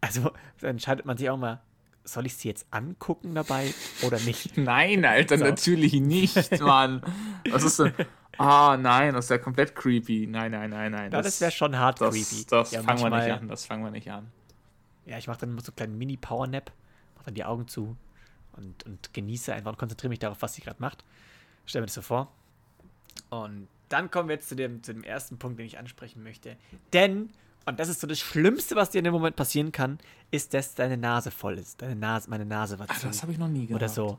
also 0.00 0.30
dann 0.60 0.70
entscheidet 0.70 1.04
man 1.04 1.16
sich 1.16 1.28
auch 1.28 1.36
mal, 1.36 1.60
soll 2.04 2.26
ich 2.26 2.36
sie 2.36 2.46
jetzt 2.46 2.68
angucken 2.70 3.34
dabei 3.34 3.74
oder 4.02 4.20
nicht? 4.20 4.56
Nein, 4.56 5.04
Alter, 5.04 5.36
so. 5.36 5.44
natürlich 5.44 5.94
nicht, 5.94 6.60
Mann. 6.60 7.02
Was 7.50 7.64
ist 7.64 7.80
denn? 7.80 7.92
Ah, 8.38 8.76
nein, 8.76 9.14
das 9.14 9.24
ist 9.24 9.30
ja 9.30 9.38
komplett 9.38 9.74
creepy. 9.74 10.28
Nein, 10.28 10.52
nein, 10.52 10.70
nein, 10.70 10.92
nein. 10.92 11.10
Das, 11.10 11.26
das 11.26 11.40
wäre 11.40 11.50
schon 11.50 11.76
hart 11.76 12.00
das, 12.00 12.14
creepy. 12.14 12.46
Das 12.48 12.70
ja, 12.70 12.82
fangen 12.84 13.00
wir 13.00 13.10
nicht 13.10 13.32
an. 13.32 13.48
Das 13.48 13.66
fangen 13.66 13.82
wir 13.82 13.90
nicht 13.90 14.12
an. 14.12 14.30
Ja, 15.06 15.18
ich 15.18 15.26
mache 15.26 15.40
dann 15.40 15.50
immer 15.50 15.60
so 15.60 15.72
einen 15.72 15.76
kleinen 15.76 15.98
Mini-Power-Nap, 15.98 16.70
mache 17.16 17.24
dann 17.24 17.34
die 17.34 17.44
Augen 17.44 17.66
zu 17.66 17.96
und, 18.58 18.84
und 18.84 19.14
genieße 19.14 19.52
einfach 19.54 19.72
und 19.72 19.78
konzentriere 19.78 20.10
mich 20.10 20.18
darauf, 20.18 20.42
was 20.42 20.54
sie 20.54 20.62
gerade 20.62 20.80
macht. 20.80 21.04
Stell 21.66 21.80
mir 21.80 21.86
das 21.86 21.94
so 21.94 22.02
vor. 22.02 22.32
Und 23.30 23.68
dann 23.88 24.10
kommen 24.10 24.28
wir 24.28 24.36
jetzt 24.36 24.48
zu 24.48 24.56
dem, 24.56 24.82
zu 24.82 24.92
dem 24.92 25.02
ersten 25.02 25.38
Punkt, 25.38 25.58
den 25.58 25.66
ich 25.66 25.78
ansprechen 25.78 26.22
möchte. 26.22 26.56
Denn, 26.92 27.30
und 27.64 27.80
das 27.80 27.88
ist 27.88 28.00
so 28.00 28.06
das 28.06 28.18
Schlimmste, 28.18 28.76
was 28.76 28.90
dir 28.90 28.98
in 28.98 29.04
dem 29.04 29.14
Moment 29.14 29.36
passieren 29.36 29.72
kann, 29.72 29.98
ist, 30.30 30.52
dass 30.52 30.74
deine 30.74 30.96
Nase 30.96 31.30
voll 31.30 31.58
ist. 31.58 31.80
Deine 31.80 31.96
Nase, 31.96 32.28
meine 32.28 32.44
Nase 32.44 32.78
war 32.78 32.88
zu. 32.88 33.06
das 33.06 33.22
habe 33.22 33.32
ich 33.32 33.38
noch 33.38 33.48
nie 33.48 33.66
gehabt. 33.66 33.82
Oder 33.82 33.88
so 33.88 34.18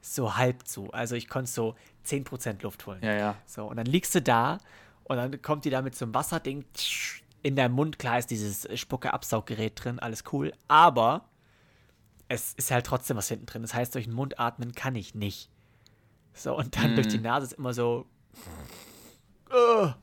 so 0.00 0.36
halb 0.36 0.66
zu. 0.66 0.90
Also 0.92 1.14
ich 1.14 1.28
konnte 1.28 1.50
so 1.50 1.74
10% 2.06 2.62
Luft 2.62 2.86
holen. 2.86 3.00
Ja, 3.02 3.14
ja. 3.14 3.34
So, 3.46 3.66
und 3.66 3.76
dann 3.76 3.86
liegst 3.86 4.14
du 4.14 4.22
da 4.22 4.58
und 5.04 5.16
dann 5.16 5.42
kommt 5.42 5.64
die 5.64 5.70
da 5.70 5.82
mit 5.82 5.94
so 5.94 6.04
einem 6.04 6.14
Wasserding 6.14 6.64
in 7.42 7.56
deinem 7.56 7.72
Mund. 7.72 7.98
Klar 7.98 8.18
ist 8.18 8.30
dieses 8.30 8.68
Spucke-Absauggerät 8.78 9.72
drin, 9.82 9.98
alles 9.98 10.24
cool. 10.32 10.52
Aber 10.68 11.24
es 12.28 12.52
ist 12.54 12.70
halt 12.70 12.86
trotzdem 12.86 13.16
was 13.16 13.28
hinten 13.28 13.46
drin. 13.46 13.62
Das 13.62 13.74
heißt, 13.74 13.94
durch 13.94 14.04
den 14.04 14.14
Mund 14.14 14.38
atmen 14.38 14.72
kann 14.72 14.94
ich 14.94 15.14
nicht. 15.14 15.50
So, 16.34 16.56
und 16.56 16.76
dann 16.76 16.92
mm. 16.92 16.94
durch 16.94 17.08
die 17.08 17.18
Nase 17.18 17.46
ist 17.46 17.52
immer 17.54 17.74
so. 17.74 18.06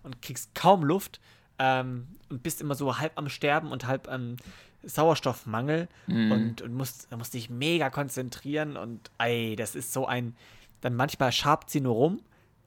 und 0.04 0.22
kriegst 0.22 0.54
kaum 0.56 0.84
Luft. 0.84 1.22
Ähm, 1.58 2.08
und 2.30 2.44
bist 2.44 2.60
immer 2.60 2.76
so 2.76 2.98
halb 2.98 3.14
am 3.16 3.30
Sterben 3.30 3.72
und 3.72 3.88
halb 3.88 4.10
am 4.10 4.36
Sauerstoffmangel 4.84 5.88
mhm. 6.08 6.32
und, 6.32 6.62
und 6.62 6.74
musst, 6.74 7.12
musst 7.16 7.34
dich 7.34 7.50
mega 7.50 7.90
konzentrieren 7.90 8.78
und 8.78 9.12
ey, 9.18 9.56
das 9.56 9.76
ist 9.76 9.94
so 9.94 10.06
ein, 10.06 10.36
dann 10.82 10.96
manchmal 10.96 11.32
schabt 11.32 11.70
sie 11.70 11.82
nur 11.82 11.94
rum, 11.96 12.22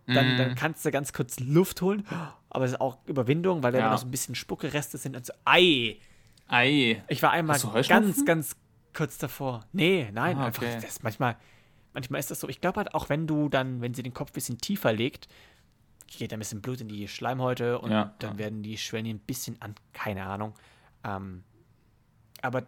dann, 0.06 0.32
mhm. 0.32 0.36
dann 0.38 0.54
kannst 0.54 0.84
du 0.84 0.90
ganz 0.90 1.12
kurz 1.12 1.38
Luft 1.38 1.82
holen, 1.82 2.06
aber 2.50 2.64
es 2.64 2.72
ist 2.72 2.80
auch 2.80 2.98
Überwindung, 3.06 3.62
weil 3.62 3.72
da 3.72 3.78
ja. 3.78 3.90
noch 3.90 3.98
so 3.98 4.06
ein 4.06 4.10
bisschen 4.10 4.34
Spuckereste 4.34 4.98
sind 4.98 5.16
und 5.16 5.26
so, 5.26 5.32
ei. 5.44 5.98
Ei. 6.48 7.02
Ich 7.08 7.22
war 7.22 7.30
einmal 7.30 7.60
ganz, 7.86 8.24
ganz 8.24 8.56
kurz 8.94 9.18
davor. 9.18 9.64
Nee, 9.72 10.10
nein, 10.12 10.38
ah, 10.38 10.46
einfach, 10.46 10.62
das 10.62 11.02
manchmal, 11.02 11.36
manchmal 11.94 12.20
ist 12.20 12.30
das 12.30 12.40
so, 12.40 12.48
ich 12.48 12.60
glaube 12.60 12.78
halt 12.78 12.94
auch, 12.94 13.08
wenn 13.08 13.26
du 13.26 13.48
dann, 13.48 13.80
wenn 13.80 13.94
sie 13.94 14.02
den 14.02 14.14
Kopf 14.14 14.30
ein 14.30 14.34
bisschen 14.34 14.58
tiefer 14.58 14.92
legt, 14.92 15.28
geht 16.06 16.32
ein 16.32 16.38
bisschen 16.38 16.62
Blut 16.62 16.80
in 16.80 16.88
die 16.88 17.06
Schleimhäute 17.06 17.78
und 17.78 17.90
ja. 17.90 18.14
dann 18.18 18.38
werden 18.38 18.62
die 18.62 18.78
Schwellen 18.78 19.06
ein 19.06 19.18
bisschen 19.18 19.60
an, 19.60 19.74
keine 19.92 20.24
Ahnung. 20.24 20.54
Ähm, 21.04 21.44
aber 22.40 22.66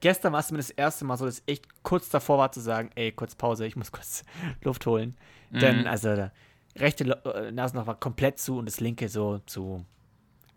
gestern 0.00 0.32
war 0.32 0.40
es 0.40 0.50
mir 0.50 0.58
das 0.58 0.70
erste 0.70 1.04
Mal 1.04 1.16
so, 1.16 1.26
dass 1.26 1.38
ich 1.40 1.48
echt 1.48 1.82
kurz 1.82 2.08
davor 2.08 2.38
war 2.38 2.52
zu 2.52 2.60
sagen, 2.60 2.90
ey, 2.94 3.12
kurz 3.12 3.34
Pause, 3.34 3.66
ich 3.66 3.76
muss 3.76 3.92
kurz 3.92 4.24
Luft 4.62 4.86
holen. 4.86 5.16
Mhm. 5.50 5.58
Denn, 5.58 5.86
also, 5.86 6.14
der 6.14 6.32
rechte 6.76 7.04
äh, 7.04 7.50
Nasenloch 7.52 7.86
war 7.86 7.98
komplett 7.98 8.38
zu 8.38 8.58
und 8.58 8.66
das 8.66 8.80
linke 8.80 9.08
so 9.08 9.38
zu 9.46 9.84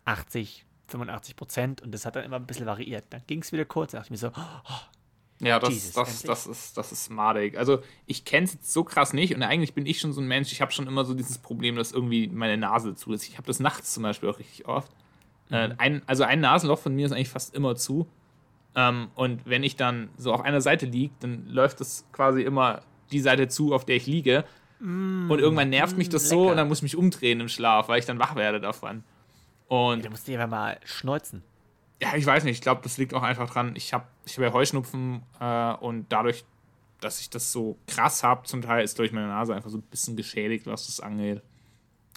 80, 0.04 0.66
85 0.88 1.36
Prozent. 1.36 1.82
Und 1.82 1.92
das 1.92 2.04
hat 2.06 2.16
dann 2.16 2.24
immer 2.24 2.36
ein 2.36 2.46
bisschen 2.46 2.66
variiert. 2.66 3.04
Dann 3.10 3.22
ging 3.26 3.42
es 3.42 3.52
wieder 3.52 3.64
kurz, 3.64 3.92
da 3.92 3.98
dachte 3.98 4.08
ich 4.08 4.22
mir 4.22 4.28
so, 4.28 4.32
oh, 4.36 4.80
ja, 5.40 5.58
das, 5.58 5.70
Jesus, 5.70 5.92
das, 5.92 6.22
das, 6.22 6.46
ist, 6.46 6.76
das 6.76 6.92
ist 6.92 7.10
madig. 7.10 7.56
Also, 7.56 7.82
ich 8.06 8.24
kenne 8.24 8.44
es 8.44 8.54
jetzt 8.54 8.72
so 8.72 8.84
krass 8.84 9.12
nicht 9.12 9.34
und 9.34 9.42
eigentlich 9.42 9.74
bin 9.74 9.86
ich 9.86 9.98
schon 9.98 10.12
so 10.12 10.20
ein 10.20 10.28
Mensch, 10.28 10.52
ich 10.52 10.60
habe 10.60 10.70
schon 10.72 10.86
immer 10.86 11.04
so 11.04 11.14
dieses 11.14 11.38
Problem, 11.38 11.76
dass 11.76 11.92
irgendwie 11.92 12.28
meine 12.28 12.56
Nase 12.56 12.94
zu 12.94 13.12
ist. 13.12 13.26
Ich 13.26 13.36
habe 13.38 13.46
das 13.46 13.60
nachts 13.60 13.94
zum 13.94 14.02
Beispiel 14.02 14.28
auch 14.28 14.38
richtig 14.38 14.66
oft. 14.66 14.90
Äh, 15.50 15.68
mhm. 15.68 15.74
ein, 15.78 16.02
also, 16.06 16.24
ein 16.24 16.40
Nasenloch 16.40 16.78
von 16.78 16.94
mir 16.94 17.06
ist 17.06 17.12
eigentlich 17.12 17.30
fast 17.30 17.54
immer 17.54 17.74
zu. 17.74 18.06
Ähm, 18.76 19.08
und 19.14 19.46
wenn 19.46 19.62
ich 19.62 19.76
dann 19.76 20.10
so 20.16 20.32
auf 20.32 20.42
einer 20.42 20.60
Seite 20.60 20.86
liege, 20.86 21.14
dann 21.20 21.46
läuft 21.46 21.80
das 21.80 22.06
quasi 22.12 22.42
immer 22.42 22.82
die 23.10 23.20
Seite 23.20 23.48
zu, 23.48 23.74
auf 23.74 23.84
der 23.84 23.96
ich 23.96 24.06
liege. 24.06 24.44
Mm, 24.78 25.30
und 25.30 25.38
irgendwann 25.40 25.70
nervt 25.70 25.96
mm, 25.96 25.98
mich 25.98 26.08
das 26.08 26.24
lecker. 26.30 26.42
so 26.42 26.50
und 26.50 26.56
dann 26.56 26.68
muss 26.68 26.78
ich 26.78 26.84
mich 26.84 26.96
umdrehen 26.96 27.40
im 27.40 27.48
Schlaf, 27.48 27.88
weil 27.88 27.98
ich 27.98 28.06
dann 28.06 28.18
wach 28.18 28.36
werde 28.36 28.60
davon. 28.60 29.02
Und 29.68 29.98
ja, 29.98 30.04
du 30.04 30.10
musst 30.10 30.26
dir 30.26 30.40
einfach 30.40 30.50
mal 30.50 30.80
schneuzen. 30.84 31.42
Ja, 32.00 32.16
ich 32.16 32.24
weiß 32.24 32.44
nicht. 32.44 32.56
Ich 32.56 32.62
glaube, 32.62 32.80
das 32.82 32.96
liegt 32.96 33.12
auch 33.14 33.22
einfach 33.22 33.50
dran. 33.50 33.74
Ich 33.76 33.92
habe 33.92 34.06
ich 34.24 34.36
hab 34.36 34.44
ja 34.44 34.52
Heuschnupfen 34.52 35.22
äh, 35.38 35.72
und 35.74 36.06
dadurch, 36.10 36.44
dass 37.00 37.20
ich 37.20 37.30
das 37.30 37.52
so 37.52 37.78
krass 37.86 38.22
habe, 38.22 38.46
zum 38.46 38.62
Teil 38.62 38.84
ist 38.84 38.98
durch 38.98 39.12
meine 39.12 39.28
Nase 39.28 39.54
einfach 39.54 39.70
so 39.70 39.78
ein 39.78 39.82
bisschen 39.82 40.16
geschädigt, 40.16 40.66
was 40.66 40.86
das 40.86 41.00
angeht. 41.00 41.42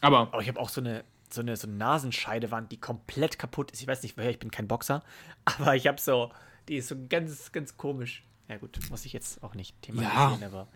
Aber. 0.01 0.19
Aber 0.19 0.41
ich 0.41 0.47
habe 0.47 0.59
auch 0.59 0.69
so 0.69 0.81
eine, 0.81 1.03
so 1.29 1.41
eine, 1.41 1.57
so 1.57 1.67
eine 1.67 1.75
Nasenscheidewand, 1.75 2.71
die 2.71 2.77
komplett 2.77 3.37
kaputt 3.37 3.71
ist. 3.71 3.81
Ich 3.81 3.87
weiß 3.87 4.03
nicht, 4.03 4.17
woher, 4.17 4.29
ich 4.29 4.39
bin 4.39 4.51
kein 4.51 4.67
Boxer, 4.67 5.03
aber 5.45 5.75
ich 5.75 5.87
habe 5.87 5.99
so, 5.99 6.31
die 6.69 6.77
ist 6.77 6.87
so 6.87 6.95
ganz, 7.09 7.51
ganz 7.51 7.75
komisch. 7.75 8.23
Ja 8.47 8.57
gut, 8.57 8.79
muss 8.89 9.05
ich 9.05 9.13
jetzt 9.13 9.43
auch 9.43 9.55
nicht 9.55 9.81
thematisieren, 9.81 10.41
ja, 10.41 10.47
aber. 10.47 10.67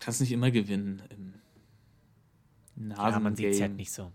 Kannst 0.00 0.20
nicht 0.20 0.32
immer 0.32 0.50
gewinnen 0.50 1.02
im 1.10 2.88
Nasen 2.88 3.12
Ja, 3.12 3.18
man 3.20 3.36
sieht 3.36 3.54
es 3.54 3.60
halt 3.60 3.76
nicht 3.76 3.92
so. 3.92 4.12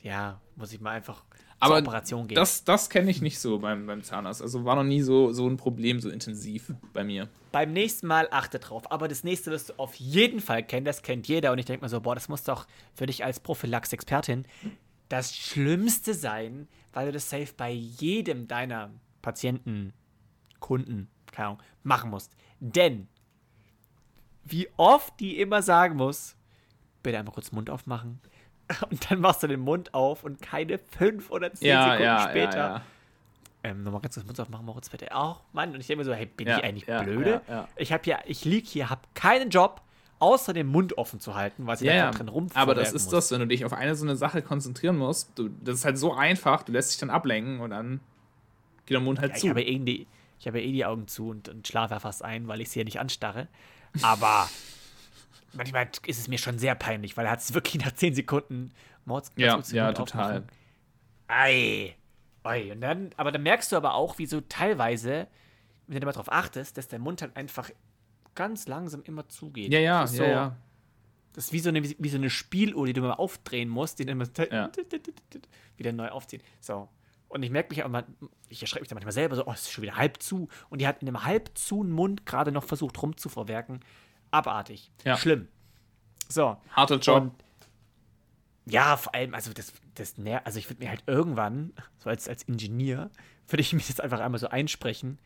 Ja, 0.00 0.40
muss 0.54 0.72
ich 0.72 0.80
mal 0.80 0.92
einfach 0.92 1.24
aber 1.66 1.78
Operation 1.78 2.26
gehen. 2.26 2.36
Das, 2.36 2.64
das 2.64 2.90
kenne 2.90 3.10
ich 3.10 3.20
nicht 3.20 3.38
so 3.38 3.58
beim, 3.58 3.86
beim 3.86 4.02
Zahnarzt. 4.02 4.42
Also 4.42 4.64
war 4.64 4.76
noch 4.76 4.84
nie 4.84 5.02
so, 5.02 5.32
so 5.32 5.46
ein 5.48 5.56
Problem 5.56 6.00
so 6.00 6.08
intensiv 6.08 6.72
bei 6.92 7.04
mir. 7.04 7.28
Beim 7.52 7.72
nächsten 7.72 8.06
Mal 8.06 8.28
achte 8.30 8.58
drauf. 8.58 8.90
Aber 8.90 9.08
das 9.08 9.24
nächste 9.24 9.50
wirst 9.50 9.70
du 9.70 9.74
auf 9.76 9.94
jeden 9.96 10.40
Fall 10.40 10.62
kennen. 10.62 10.84
Das 10.84 11.02
kennt 11.02 11.28
jeder. 11.28 11.52
Und 11.52 11.58
ich 11.58 11.66
denke 11.66 11.84
mir 11.84 11.88
so, 11.88 12.00
boah, 12.00 12.14
das 12.14 12.28
muss 12.28 12.44
doch 12.44 12.66
für 12.94 13.06
dich 13.06 13.24
als 13.24 13.40
Prophylax-Expertin 13.40 14.46
das 15.08 15.36
Schlimmste 15.36 16.14
sein, 16.14 16.68
weil 16.92 17.06
du 17.06 17.12
das 17.12 17.30
safe 17.30 17.52
bei 17.56 17.70
jedem 17.70 18.48
deiner 18.48 18.90
Patienten, 19.22 19.92
Kunden, 20.60 21.08
keine 21.32 21.48
Ahnung, 21.48 21.62
machen 21.82 22.10
musst. 22.10 22.32
Denn, 22.60 23.08
wie 24.44 24.68
oft 24.76 25.18
die 25.20 25.38
immer 25.38 25.62
sagen 25.62 25.96
muss, 25.96 26.36
bitte 27.02 27.18
einmal 27.18 27.34
kurz 27.34 27.52
Mund 27.52 27.70
aufmachen. 27.70 28.20
Und 28.90 29.10
dann 29.10 29.20
machst 29.20 29.42
du 29.42 29.46
den 29.46 29.60
Mund 29.60 29.94
auf 29.94 30.24
und 30.24 30.42
keine 30.42 30.78
fünf 30.78 31.30
oder 31.30 31.52
zehn 31.52 31.68
ja, 31.68 31.82
Sekunden 31.84 32.02
ja, 32.02 32.28
später. 32.28 32.56
Ja, 32.56 32.82
ähm, 33.62 33.82
nochmal 33.82 34.00
ganz 34.00 34.14
kurz 34.14 34.26
Mund 34.26 34.40
aufmachen, 34.40 34.66
Moritz, 34.66 34.88
bitte. 34.88 35.14
Auch, 35.14 35.40
Mann. 35.52 35.72
Und 35.74 35.80
ich 35.80 35.86
denke 35.86 35.98
mir 35.98 36.04
so, 36.04 36.14
hey, 36.14 36.26
bin 36.26 36.46
ich 36.46 36.64
eigentlich 36.64 36.86
blöde? 36.86 37.40
Ich 37.76 37.92
habe 37.92 38.02
ja, 38.06 38.18
ich 38.24 38.44
lieg 38.44 38.66
hier, 38.66 38.90
habe 38.90 39.02
keinen 39.14 39.50
Job, 39.50 39.82
außer 40.18 40.52
den 40.52 40.66
Mund 40.66 40.96
offen 40.98 41.20
zu 41.20 41.34
halten, 41.34 41.66
weil 41.66 41.76
sie 41.76 41.86
ja, 41.86 42.10
da 42.10 42.16
drin 42.16 42.28
rum 42.28 42.48
Aber 42.54 42.74
das 42.74 42.92
ist 42.92 43.04
muss. 43.04 43.12
das, 43.12 43.30
wenn 43.32 43.40
du 43.40 43.46
dich 43.46 43.64
auf 43.64 43.72
eine 43.72 43.94
so 43.94 44.04
eine 44.04 44.16
Sache 44.16 44.40
konzentrieren 44.42 44.96
musst, 44.96 45.30
du, 45.36 45.48
das 45.48 45.76
ist 45.76 45.84
halt 45.84 45.98
so 45.98 46.14
einfach, 46.14 46.62
du 46.62 46.72
lässt 46.72 46.92
dich 46.92 46.98
dann 46.98 47.10
ablenken 47.10 47.60
und 47.60 47.70
dann 47.70 48.00
geht 48.86 48.94
der 48.94 49.00
Mund 49.00 49.20
halt 49.20 49.32
ja, 49.32 49.38
zu. 49.38 49.46
Ich 49.46 49.50
habe, 49.50 49.62
eh 49.62 49.78
die, 49.78 50.06
ich 50.38 50.46
habe 50.46 50.62
eh 50.62 50.72
die 50.72 50.84
Augen 50.84 51.08
zu 51.08 51.28
und, 51.28 51.48
und 51.48 51.66
schlafe 51.66 51.94
ja 51.94 52.00
fast 52.00 52.24
ein, 52.24 52.48
weil 52.48 52.60
ich 52.60 52.70
sie 52.70 52.78
ja 52.78 52.84
nicht 52.84 53.00
anstarre. 53.00 53.48
Aber 54.02 54.48
manchmal 55.56 55.88
ist 56.06 56.18
es 56.18 56.28
mir 56.28 56.38
schon 56.38 56.58
sehr 56.58 56.74
peinlich, 56.74 57.16
weil 57.16 57.26
er 57.26 57.32
hat 57.32 57.40
es 57.40 57.54
wirklich 57.54 57.84
nach 57.84 57.92
10 57.92 58.14
Sekunden 58.14 58.72
Mords 59.04 59.30
Ja, 59.36 59.60
ja, 59.70 59.92
total. 59.92 60.44
Ei. 61.28 61.96
Oi. 62.44 62.72
Und 62.72 62.80
dann, 62.80 63.10
aber 63.16 63.32
dann 63.32 63.42
merkst 63.42 63.72
du 63.72 63.76
aber 63.76 63.94
auch, 63.94 64.18
wie 64.18 64.26
so 64.26 64.40
teilweise, 64.40 65.26
wenn 65.86 66.00
du 66.00 66.06
mal 66.06 66.12
drauf 66.12 66.30
achtest, 66.30 66.76
dass 66.76 66.88
der 66.88 66.98
Mund 66.98 67.22
halt 67.22 67.36
einfach 67.36 67.70
ganz 68.34 68.68
langsam 68.68 69.02
immer 69.02 69.28
zugeht. 69.28 69.72
Ja, 69.72 69.80
ja, 69.80 70.06
so, 70.06 70.22
ja, 70.22 70.28
ja. 70.28 70.56
Das 71.32 71.46
ist 71.46 71.52
wie 71.52 71.58
so, 71.58 71.68
eine, 71.68 71.82
wie 71.82 72.08
so 72.08 72.16
eine 72.16 72.30
Spieluhr, 72.30 72.86
die 72.86 72.92
du 72.92 73.02
mal 73.02 73.12
aufdrehen 73.12 73.68
musst, 73.68 73.98
die 73.98 74.06
dann 74.06 74.20
immer 74.20 74.28
ja. 74.50 74.70
wieder 75.76 75.92
neu 75.92 76.08
aufziehen. 76.08 76.42
So. 76.60 76.88
Und 77.28 77.42
ich 77.42 77.50
merke 77.50 77.70
mich 77.70 77.82
auch 77.82 77.88
mal, 77.88 78.04
ich 78.48 78.62
erschrecke 78.62 78.82
mich 78.82 78.88
da 78.88 78.94
manchmal 78.94 79.12
selber 79.12 79.36
so, 79.36 79.46
oh, 79.46 79.52
es 79.52 79.62
ist 79.62 79.72
schon 79.72 79.82
wieder 79.82 79.96
halb 79.96 80.22
zu. 80.22 80.48
Und 80.70 80.80
die 80.80 80.86
hat 80.86 81.02
in 81.02 81.08
einem 81.08 81.24
halb 81.24 81.50
zu 81.54 81.82
Mund 81.82 82.24
gerade 82.24 82.52
noch 82.52 82.64
versucht 82.64 83.02
rumzuverwerken. 83.02 83.80
Abartig. 84.30 84.90
Ja. 85.04 85.16
Schlimm. 85.16 85.48
So. 86.28 86.56
Harter 86.72 86.98
Job. 86.98 87.22
Und 87.22 87.32
ja, 88.68 88.96
vor 88.96 89.14
allem, 89.14 89.34
also 89.34 89.52
das, 89.52 89.72
das 89.94 90.14
also 90.44 90.58
ich 90.58 90.68
würde 90.68 90.82
mir 90.82 90.90
halt 90.90 91.04
irgendwann, 91.06 91.72
so 91.98 92.10
als, 92.10 92.28
als 92.28 92.42
Ingenieur, 92.42 93.10
würde 93.48 93.60
ich 93.60 93.72
mich 93.72 93.88
jetzt 93.88 94.00
einfach 94.00 94.20
einmal 94.20 94.40
so 94.40 94.48
einsprechen, 94.48 95.18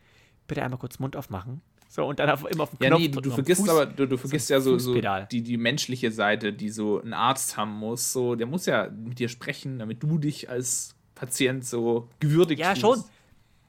bitte 0.47 0.63
einmal 0.63 0.79
kurz 0.79 0.99
Mund 0.99 1.15
aufmachen. 1.15 1.61
So, 1.89 2.05
und 2.05 2.19
dann 2.19 2.29
auf, 2.29 2.49
immer 2.49 2.63
auf 2.63 2.69
den 2.69 2.77
Knopf. 2.77 2.91
Ja, 2.91 2.97
nee, 2.97 3.09
du, 3.09 3.19
du 3.19 3.31
vergisst 3.31 3.61
Fuß, 3.61 3.69
aber, 3.69 3.85
du, 3.85 4.07
du 4.07 4.15
vergisst 4.17 4.47
so 4.47 4.53
ja 4.53 4.61
so, 4.61 4.77
so 4.77 4.93
die, 5.29 5.41
die 5.41 5.57
menschliche 5.57 6.11
Seite, 6.11 6.53
die 6.53 6.69
so 6.69 7.01
ein 7.01 7.13
Arzt 7.13 7.57
haben 7.57 7.71
muss. 7.73 8.13
So, 8.13 8.35
der 8.35 8.47
muss 8.47 8.65
ja 8.65 8.89
mit 8.89 9.19
dir 9.19 9.27
sprechen, 9.27 9.79
damit 9.79 10.01
du 10.01 10.17
dich 10.17 10.49
als 10.49 10.95
Patient 11.15 11.65
so 11.65 12.07
gewürdigt 12.19 12.61
Ja, 12.61 12.69
tust. 12.75 12.81
schon. 12.81 13.03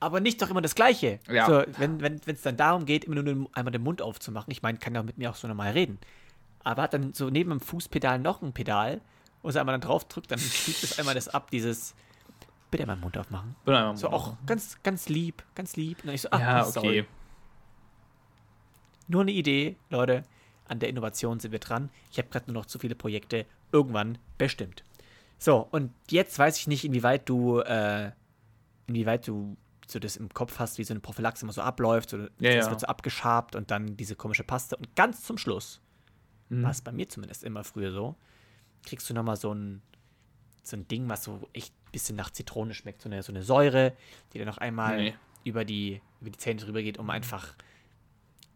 Aber 0.02 0.18
nicht 0.18 0.42
doch 0.42 0.50
immer 0.50 0.61
das 0.61 0.75
Gleiche. 0.75 1.21
Ja. 1.30 1.47
So, 1.47 1.62
wenn 1.78 2.02
es 2.02 2.26
wenn, 2.26 2.37
dann 2.42 2.56
darum 2.56 2.87
geht, 2.87 3.04
immer 3.04 3.23
nur 3.23 3.49
einmal 3.52 3.71
den 3.71 3.85
Mund 3.85 4.02
aufzumachen. 4.02 4.50
Ich 4.50 4.61
meine, 4.61 4.78
kann 4.78 4.97
ja 4.97 5.02
mit 5.04 5.16
mir 5.16 5.30
auch 5.30 5.37
so 5.37 5.47
normal 5.47 5.75
reden. 5.75 6.00
Aber 6.64 6.82
hat 6.82 6.94
dann 6.94 7.12
so 7.12 7.30
neben 7.30 7.50
dem 7.50 7.61
Fußpedal 7.61 8.18
noch 8.18 8.42
ein 8.42 8.52
Pedal, 8.52 9.00
wo 9.42 9.50
sie 9.52 9.61
einmal 9.61 9.75
dann 9.75 9.80
drauf 9.80 10.04
drückt, 10.09 10.32
dann 10.32 10.40
spielt 10.40 10.82
es 10.82 10.99
einmal 10.99 11.14
das 11.14 11.28
ab, 11.28 11.52
dieses 11.52 11.94
bitte 12.73 12.82
einmal 12.82 12.97
den 12.97 13.02
Mund 13.02 13.16
aufmachen. 13.16 13.54
Bitte 13.64 13.78
einmal 13.78 13.97
so 13.97 14.11
auch 14.11 14.35
ganz, 14.44 14.76
ganz 14.82 15.09
lieb, 15.09 15.44
ganz 15.54 15.76
lieb. 15.76 15.99
Und 15.99 16.06
dann 16.06 16.16
ich 16.16 16.23
so, 16.23 16.28
ach, 16.32 16.40
ja, 16.40 16.62
okay. 16.62 16.73
Sorry. 16.73 17.06
Nur 19.06 19.21
eine 19.21 19.30
Idee, 19.30 19.76
Leute. 19.88 20.25
An 20.66 20.80
der 20.80 20.88
Innovation 20.88 21.38
sind 21.38 21.52
wir 21.52 21.61
dran. 21.61 21.90
Ich 22.11 22.18
habe 22.18 22.28
gerade 22.28 22.50
nur 22.50 22.61
noch 22.61 22.66
zu 22.66 22.80
viele 22.80 22.97
Projekte. 22.97 23.47
Irgendwann 23.71 24.18
bestimmt. 24.37 24.82
So, 25.38 25.68
und 25.71 25.92
jetzt 26.11 26.37
weiß 26.37 26.59
ich 26.59 26.66
nicht, 26.66 26.85
inwieweit 26.85 27.28
du, 27.28 27.61
äh, 27.61 28.11
inwieweit 28.88 29.28
du 29.28 29.56
so 29.93 29.99
das 29.99 30.17
im 30.17 30.29
Kopf 30.31 30.59
hast, 30.59 30.79
wie 30.79 30.85
so 30.85 30.93
eine 30.93 31.01
Prophylaxe 31.01 31.45
immer 31.45 31.53
so 31.53 31.63
abläuft. 31.63 32.11
So, 32.11 32.19
ja, 32.19 32.27
das 32.39 32.67
ja. 32.67 32.71
wird 32.71 32.81
so 32.81 32.87
abgeschabt 32.87 33.55
und 33.57 33.71
dann 33.71 33.97
diese 33.97 34.17
komische 34.17 34.45
Paste. 34.45 34.77
Und 34.77 34.95
ganz 34.97 35.23
zum 35.23 35.39
Schluss, 35.39 35.81
mhm. 36.49 36.63
war 36.63 36.71
es 36.71 36.81
bei 36.81 36.93
mir 36.93 37.09
zumindest 37.09 37.45
immer 37.45 37.65
früher 37.65 37.93
so, 37.93 38.17
kriegst 38.85 39.09
du 39.09 39.15
nochmal 39.15 39.37
so 39.37 39.53
ein, 39.55 39.83
so 40.63 40.77
ein 40.77 40.89
Ding, 40.89 41.09
was 41.09 41.25
so 41.25 41.49
echt 41.53 41.73
ein 41.73 41.93
bisschen 41.93 42.17
nach 42.17 42.31
Zitrone 42.31 42.75
schmeckt. 42.75 43.03
So 43.03 43.09
eine, 43.09 43.23
so 43.23 43.33
eine 43.33 43.43
Säure, 43.43 43.95
die 44.33 44.39
dann 44.39 44.49
noch 44.49 44.59
einmal 44.59 44.97
nee. 44.97 45.15
über, 45.45 45.65
die, 45.65 46.01
über 46.21 46.31
die 46.31 46.39
Zähne 46.39 46.61
drüber 46.61 46.83
geht, 46.83 46.99
um 46.99 47.11
einfach 47.11 47.55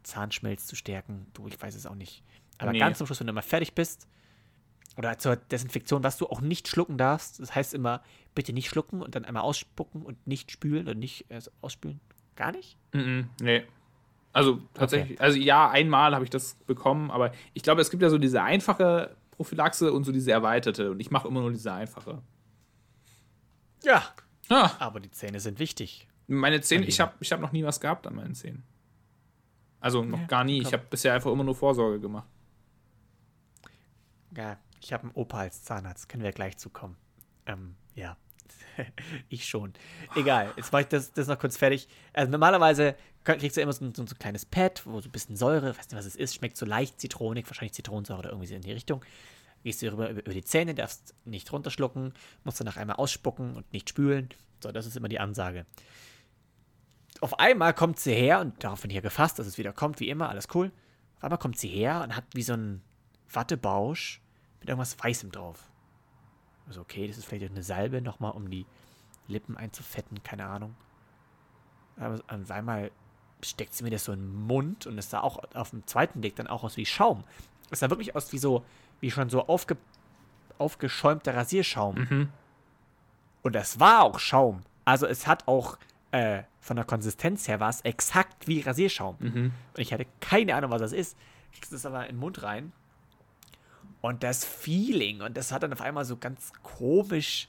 Zahnschmelz 0.02 0.66
zu 0.66 0.76
stärken. 0.76 1.26
Du, 1.32 1.48
ich 1.48 1.60
weiß 1.60 1.74
es 1.74 1.86
auch 1.86 1.94
nicht. 1.94 2.22
Aber 2.58 2.72
nee. 2.72 2.78
ganz 2.78 2.98
zum 2.98 3.06
Schluss, 3.06 3.20
wenn 3.20 3.26
du 3.26 3.32
mal 3.32 3.42
fertig 3.42 3.74
bist, 3.74 4.08
oder 4.96 5.18
zur 5.18 5.36
Desinfektion, 5.36 6.02
was 6.02 6.16
du 6.16 6.26
auch 6.26 6.40
nicht 6.40 6.68
schlucken 6.68 6.96
darfst, 6.96 7.40
das 7.40 7.54
heißt 7.54 7.74
immer, 7.74 8.02
bitte 8.34 8.52
nicht 8.52 8.68
schlucken 8.68 9.02
und 9.02 9.14
dann 9.14 9.24
einmal 9.24 9.42
ausspucken 9.42 10.02
und 10.02 10.26
nicht 10.26 10.50
spülen 10.50 10.88
und 10.88 10.98
nicht 10.98 11.30
äh, 11.30 11.40
ausspülen. 11.60 12.00
Gar 12.34 12.52
nicht? 12.52 12.76
Mm, 12.92 12.98
-mm 12.98 13.24
nee. 13.40 13.62
Also 14.32 14.60
tatsächlich, 14.74 15.18
okay. 15.18 15.24
also 15.24 15.38
ja, 15.38 15.70
einmal 15.70 16.14
habe 16.14 16.24
ich 16.24 16.30
das 16.30 16.56
bekommen, 16.66 17.10
aber 17.10 17.32
ich 17.54 17.62
glaube, 17.62 17.80
es 17.80 17.90
gibt 17.90 18.02
ja 18.02 18.10
so 18.10 18.18
diese 18.18 18.42
einfache 18.42 19.16
Prophylaxe 19.30 19.92
und 19.92 20.04
so 20.04 20.12
diese 20.12 20.30
erweiterte 20.30 20.90
und 20.90 21.00
ich 21.00 21.10
mache 21.10 21.28
immer 21.28 21.40
nur 21.40 21.52
diese 21.52 21.72
einfache. 21.72 22.20
Ja. 23.82 24.02
Ah. 24.50 24.72
Aber 24.78 25.00
die 25.00 25.10
Zähne 25.10 25.40
sind 25.40 25.58
wichtig. 25.58 26.06
Meine 26.26 26.60
Zähne, 26.60 26.84
ich 26.84 27.00
habe 27.00 27.14
ich 27.20 27.32
hab 27.32 27.40
noch 27.40 27.52
nie 27.52 27.64
was 27.64 27.80
gehabt 27.80 28.06
an 28.06 28.14
meinen 28.14 28.34
Zähnen. 28.34 28.64
Also 29.80 30.04
noch 30.04 30.20
ja, 30.20 30.26
gar 30.26 30.44
nie. 30.44 30.58
Komm. 30.58 30.66
Ich 30.66 30.72
habe 30.72 30.84
bisher 30.90 31.14
einfach 31.14 31.30
immer 31.30 31.44
nur 31.44 31.54
Vorsorge 31.54 32.00
gemacht. 32.00 32.28
Ja, 34.36 34.58
ich 34.80 34.92
habe 34.92 35.04
einen 35.04 35.12
Opa 35.12 35.40
als 35.40 35.62
Zahnarzt. 35.62 36.08
Können 36.08 36.22
wir 36.22 36.32
gleich 36.32 36.56
zukommen. 36.58 36.96
Ähm, 37.46 37.76
ja. 37.94 38.16
ich 39.28 39.46
schon. 39.46 39.72
Egal, 40.14 40.52
jetzt 40.56 40.72
mache 40.72 40.82
ich 40.82 40.88
das, 40.88 41.12
das 41.12 41.26
noch 41.26 41.38
kurz 41.38 41.56
fertig. 41.56 41.88
Also 42.12 42.30
normalerweise 42.30 42.94
kriegst 43.24 43.56
du 43.56 43.60
immer 43.60 43.72
so 43.72 43.84
ein, 43.84 43.94
so 43.94 44.02
ein, 44.02 44.06
kleines 44.06 44.44
Pad, 44.44 44.86
wo 44.86 45.00
so 45.00 45.08
ein 45.08 45.12
bisschen 45.12 45.36
Säure, 45.36 45.70
weiß 45.76 45.88
nicht, 45.88 45.96
was 45.96 46.06
es 46.06 46.16
ist, 46.16 46.34
schmeckt 46.34 46.56
so 46.56 46.66
leicht 46.66 47.00
zitronig, 47.00 47.46
wahrscheinlich 47.48 47.74
Zitronensäure 47.74 48.20
oder 48.20 48.30
irgendwie 48.30 48.46
so 48.46 48.54
in 48.54 48.62
die 48.62 48.72
Richtung. 48.72 49.04
Gehst 49.64 49.82
du 49.82 49.90
rüber 49.90 50.10
über, 50.10 50.20
über 50.20 50.32
die 50.32 50.44
Zähne, 50.44 50.74
darfst 50.74 51.14
nicht 51.24 51.50
runterschlucken, 51.52 52.12
musst 52.44 52.60
danach 52.60 52.76
einmal 52.76 52.96
ausspucken 52.96 53.56
und 53.56 53.72
nicht 53.72 53.88
spülen. 53.88 54.28
So, 54.62 54.70
das 54.70 54.86
ist 54.86 54.96
immer 54.96 55.08
die 55.08 55.18
Ansage 55.18 55.66
auf 57.20 57.38
einmal 57.38 57.74
kommt 57.74 57.98
sie 57.98 58.14
her, 58.14 58.40
und 58.40 58.62
darauf 58.62 58.82
bin 58.82 58.90
ich 58.90 58.96
ja 58.96 59.00
gefasst, 59.00 59.38
dass 59.38 59.46
es 59.46 59.58
wieder 59.58 59.72
kommt, 59.72 60.00
wie 60.00 60.08
immer, 60.08 60.28
alles 60.28 60.48
cool. 60.54 60.70
Auf 61.16 61.24
einmal 61.24 61.38
kommt 61.38 61.58
sie 61.58 61.68
her 61.68 62.02
und 62.02 62.14
hat 62.14 62.24
wie 62.34 62.42
so 62.42 62.54
ein 62.54 62.82
Wattebausch 63.32 64.20
mit 64.66 64.70
irgendwas 64.70 64.96
Weißem 64.98 65.30
drauf. 65.30 65.70
Also, 66.66 66.80
okay, 66.80 67.06
das 67.06 67.16
ist 67.16 67.26
vielleicht 67.26 67.48
eine 67.48 67.62
Salbe 67.62 68.02
nochmal, 68.02 68.32
um 68.32 68.50
die 68.50 68.66
Lippen 69.28 69.56
einzufetten, 69.56 70.22
keine 70.24 70.46
Ahnung. 70.46 70.74
Aber 71.96 72.20
auf 72.26 72.50
einmal 72.50 72.90
steckt 73.42 73.74
sie 73.74 73.84
mir 73.84 73.90
das 73.90 74.04
so 74.04 74.12
in 74.12 74.20
den 74.20 74.46
Mund 74.46 74.86
und 74.86 74.98
es 74.98 75.10
sah 75.10 75.20
auch 75.20 75.38
auf 75.54 75.70
dem 75.70 75.86
zweiten 75.86 76.20
Blick 76.20 76.34
dann 76.34 76.48
auch 76.48 76.64
aus 76.64 76.76
wie 76.76 76.84
Schaum. 76.84 77.22
Es 77.70 77.78
sah 77.78 77.90
wirklich 77.90 78.16
aus 78.16 78.32
wie 78.32 78.38
so, 78.38 78.64
wie 79.00 79.10
schon 79.10 79.30
so 79.30 79.46
aufge, 79.46 79.76
aufgeschäumter 80.58 81.36
Rasierschaum. 81.36 81.94
Mhm. 81.94 82.28
Und 83.42 83.54
das 83.54 83.78
war 83.78 84.02
auch 84.02 84.18
Schaum. 84.18 84.62
Also 84.84 85.06
es 85.06 85.28
hat 85.28 85.46
auch 85.46 85.78
äh, 86.10 86.42
von 86.60 86.74
der 86.74 86.84
Konsistenz 86.84 87.46
her 87.46 87.60
war 87.60 87.70
es 87.70 87.82
exakt 87.82 88.48
wie 88.48 88.62
Rasierschaum. 88.62 89.16
Mhm. 89.20 89.52
Und 89.74 89.78
ich 89.78 89.92
hatte 89.92 90.06
keine 90.20 90.56
Ahnung, 90.56 90.72
was 90.72 90.80
das 90.80 90.92
ist. 90.92 91.16
Kriegst 91.52 91.72
es 91.72 91.86
aber 91.86 92.06
in 92.08 92.16
den 92.16 92.20
Mund 92.20 92.42
rein. 92.42 92.72
Und 94.00 94.22
das 94.22 94.44
Feeling, 94.44 95.22
und 95.22 95.36
das 95.36 95.52
hat 95.52 95.62
dann 95.62 95.72
auf 95.72 95.80
einmal 95.80 96.04
so 96.04 96.16
ganz 96.16 96.52
komisch 96.62 97.48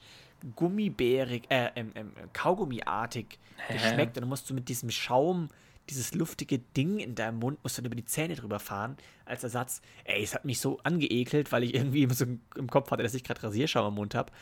gummibärig, 0.56 1.44
äh, 1.50 1.70
ähm, 1.76 1.92
ähm, 1.94 2.12
Kaugummiartig 2.32 3.38
geschmeckt. 3.68 4.16
Und 4.16 4.22
dann 4.22 4.28
musst 4.28 4.48
du 4.48 4.54
mit 4.54 4.68
diesem 4.68 4.90
Schaum, 4.90 5.48
dieses 5.90 6.14
luftige 6.14 6.58
Ding 6.58 6.98
in 6.98 7.14
deinem 7.14 7.38
Mund, 7.38 7.62
musst 7.62 7.78
du 7.78 7.82
dann 7.82 7.86
über 7.86 7.96
die 7.96 8.04
Zähne 8.04 8.34
drüber 8.34 8.60
fahren 8.60 8.96
als 9.24 9.42
Ersatz. 9.42 9.80
Ey, 10.04 10.22
es 10.22 10.34
hat 10.34 10.44
mich 10.44 10.60
so 10.60 10.78
angeekelt, 10.82 11.50
weil 11.50 11.64
ich 11.64 11.74
irgendwie 11.74 12.06
so 12.12 12.24
im 12.56 12.70
Kopf 12.70 12.90
hatte, 12.90 13.02
dass 13.02 13.14
ich 13.14 13.24
gerade 13.24 13.42
Rasierschaum 13.42 13.88
im 13.88 13.94
Mund 13.94 14.14
habe. 14.14 14.32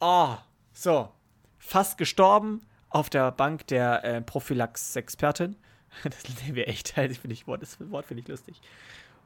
Oh, 0.00 0.36
so. 0.72 1.10
Fast 1.58 1.98
gestorben 1.98 2.62
auf 2.88 3.10
der 3.10 3.30
Bank 3.32 3.66
der 3.66 4.04
äh, 4.04 4.20
Prophylax-Expertin. 4.20 5.56
Das 6.04 6.42
nehmen 6.42 6.54
wir 6.54 6.68
echt 6.68 6.96
halt, 6.96 7.16
finde 7.16 7.34
ich, 7.34 7.48
Wort, 7.48 7.62
das 7.62 7.76
Wort 7.90 8.06
finde 8.06 8.22
ich 8.22 8.28
lustig. 8.28 8.60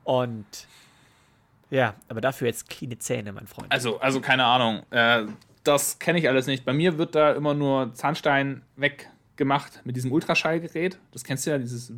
Und 0.02 0.66
ja, 1.70 1.94
aber 2.08 2.20
dafür 2.20 2.46
jetzt 2.48 2.68
cleane 2.68 2.98
Zähne, 2.98 3.32
mein 3.32 3.46
Freund. 3.46 3.70
Also, 3.72 3.98
also 4.00 4.20
keine 4.20 4.44
Ahnung. 4.44 4.82
Äh, 4.90 5.24
das 5.64 5.98
kenne 5.98 6.18
ich 6.18 6.28
alles 6.28 6.46
nicht. 6.46 6.64
Bei 6.64 6.72
mir 6.72 6.98
wird 6.98 7.14
da 7.14 7.32
immer 7.32 7.54
nur 7.54 7.92
Zahnstein 7.94 8.62
weggemacht 8.76 9.80
mit 9.84 9.96
diesem 9.96 10.12
Ultraschallgerät. 10.12 10.98
Das 11.12 11.24
kennst 11.24 11.46
du 11.46 11.50
ja, 11.50 11.58
dieses. 11.58 11.90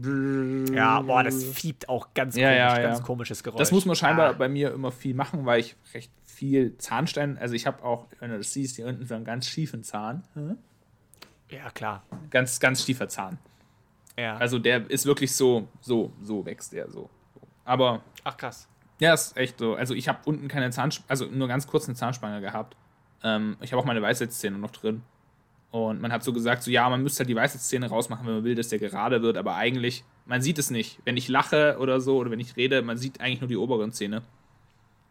ja, 0.73 1.01
boah, 1.01 1.23
das 1.25 1.43
fiebt 1.45 1.89
auch 1.89 2.15
ganz 2.15 2.37
Ja, 2.37 2.49
komisch, 2.49 2.59
ja, 2.59 2.77
ja. 2.81 2.83
ganz 2.89 3.03
komisches 3.03 3.43
Geräusch. 3.43 3.59
Das 3.59 3.73
muss 3.73 3.85
man 3.85 3.97
scheinbar 3.97 4.31
Ah. 4.31 4.33
bei 4.35 4.49
mir 4.49 4.73
immer 4.73 4.93
viel 4.93 5.15
machen, 5.15 5.45
weil 5.47 5.61
ich 5.61 5.75
recht 5.95 6.13
viel 6.25 6.77
Zahnstein. 6.79 7.39
Also 7.39 7.55
ich 7.55 7.67
habe 7.67 7.83
auch, 7.83 8.07
wenn 8.21 8.31
du 8.31 8.39
das 8.39 8.53
siehst, 8.53 8.77
hier 8.77 8.87
unten 8.87 9.05
so 9.05 9.15
einen 9.15 9.25
ganz 9.25 9.49
schiefen 9.49 9.83
Zahn. 9.83 10.23
Ja, 11.51 11.71
klar. 11.71 12.03
Ganz, 12.31 12.61
ganz 12.61 12.85
schiefer 12.85 13.09
Zahn. 13.09 13.39
Ja. 14.19 14.37
Also 14.37 14.59
der 14.59 14.89
ist 14.91 15.07
wirklich 15.07 15.35
so, 15.35 15.69
so, 15.81 16.13
so 16.23 16.45
wächst 16.47 16.73
der 16.73 16.91
so. 16.91 17.11
Aber 17.65 18.01
Ach, 18.25 18.37
krass. 18.37 18.69
Ja, 18.99 19.15
ist 19.15 19.37
echt 19.37 19.59
so. 19.59 19.75
Also 19.75 19.95
ich 19.95 20.09
habe 20.09 20.19
unten 20.25 20.49
keine 20.49 20.71
Zahnspange, 20.71 21.09
also 21.09 21.27
nur 21.27 21.49
ganz 21.49 21.67
kurz 21.67 21.87
eine 21.87 21.95
Zahnspange 21.95 22.41
gehabt. 22.41 22.77
Ähm, 23.23 23.57
ich 23.61 23.73
habe 23.73 23.81
auch 23.81 23.87
meine 23.87 24.03
Weisheitszähne 24.03 24.59
noch 24.59 24.71
drin. 24.71 25.03
Und 25.71 26.01
man 26.01 26.13
hat 26.13 26.23
so 26.23 26.33
gesagt, 26.33 26.63
so 26.63 26.71
ja, 26.71 26.89
man 26.89 27.03
müsste 27.03 27.21
halt 27.21 27.29
die 27.29 27.37
Weisheitszähne 27.37 27.89
rausmachen, 27.89 28.27
wenn 28.27 28.35
man 28.37 28.45
will, 28.45 28.55
dass 28.55 28.69
der 28.69 28.79
gerade 28.79 29.21
wird. 29.23 29.37
Aber 29.37 29.57
eigentlich, 29.57 30.05
man 30.25 30.41
sieht 30.41 30.59
es 30.59 30.71
nicht. 30.71 31.01
Wenn 31.05 31.17
ich 31.17 31.29
lache 31.29 31.77
oder 31.79 32.01
so 32.01 32.17
oder 32.17 32.31
wenn 32.31 32.41
ich 32.41 32.57
rede, 32.57 32.83
man 32.83 32.97
sieht 32.97 33.21
eigentlich 33.21 33.41
nur 33.41 33.49
die 33.49 33.57
oberen 33.57 33.93
Zähne. 33.93 34.23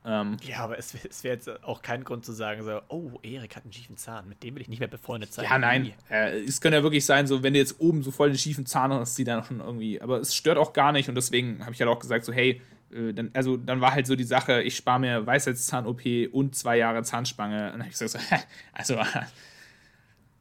Ähm, 0.06 0.38
Ja, 0.44 0.60
aber 0.60 0.78
es, 0.78 0.94
es 1.08 1.24
wäre 1.24 1.36
jetzt 1.36 1.64
auch 1.64 1.82
kein 1.82 2.04
Grund 2.04 2.26
zu 2.26 2.32
sagen, 2.32 2.64
so, 2.64 2.80
oh, 2.90 3.20
Erik 3.24 3.56
hat 3.56 3.64
einen 3.64 3.74
schiefen 3.74 3.98
Zahn, 3.98 4.30
mit 4.30 4.44
dem 4.44 4.56
will 4.56 4.62
ich 4.62 4.68
nicht 4.68 4.80
mehr 4.80 4.88
befreundet 4.88 5.34
sein. 5.34 5.46
ja, 5.46 5.58
nein. 5.58 5.94
Äh, 6.10 6.42
es 6.42 6.62
könnte 6.62 6.78
ja 6.78 6.84
wirklich 6.84 7.06
sein, 7.06 7.26
so 7.26 7.42
wenn 7.42 7.54
du 7.54 7.60
jetzt 7.60 7.80
oben 7.80 8.04
so 8.04 8.12
voll 8.12 8.30
den 8.30 8.38
schiefen 8.38 8.66
Zahn 8.68 8.94
hast, 8.94 9.18
die 9.18 9.24
dann 9.24 9.44
schon 9.44 9.60
irgendwie. 9.60 10.00
Aber 10.02 10.20
es 10.20 10.36
stört 10.36 10.58
auch 10.58 10.74
gar 10.74 10.92
nicht 10.92 11.10
und 11.10 11.16
deswegen 11.16 11.62
habe 11.62 11.74
ich 11.74 11.82
halt 11.82 11.90
auch 11.90 12.00
gesagt, 12.00 12.24
so 12.24 12.32
hey, 12.32 12.62
äh, 12.92 13.14
dann, 13.14 13.32
also 13.34 13.58
dann 13.58 13.82
war 13.82 13.94
halt 13.94 14.08
so 14.08 14.16
die 14.16 14.24
Sache, 14.24 14.62
ich 14.62 14.76
spare 14.76 15.00
mir 15.00 15.26
Weisheitszahn-OP 15.26 16.02
und 16.34 16.56
zwei 16.56 16.78
Jahre 16.78 17.04
Zahnspange. 17.04 17.66
Und 17.68 17.72
dann 17.74 17.80
habe 17.82 17.90
ich 17.92 17.98
gesagt, 17.98 18.12
so, 18.30 18.36
also 18.74 18.96
Wir 18.96 19.28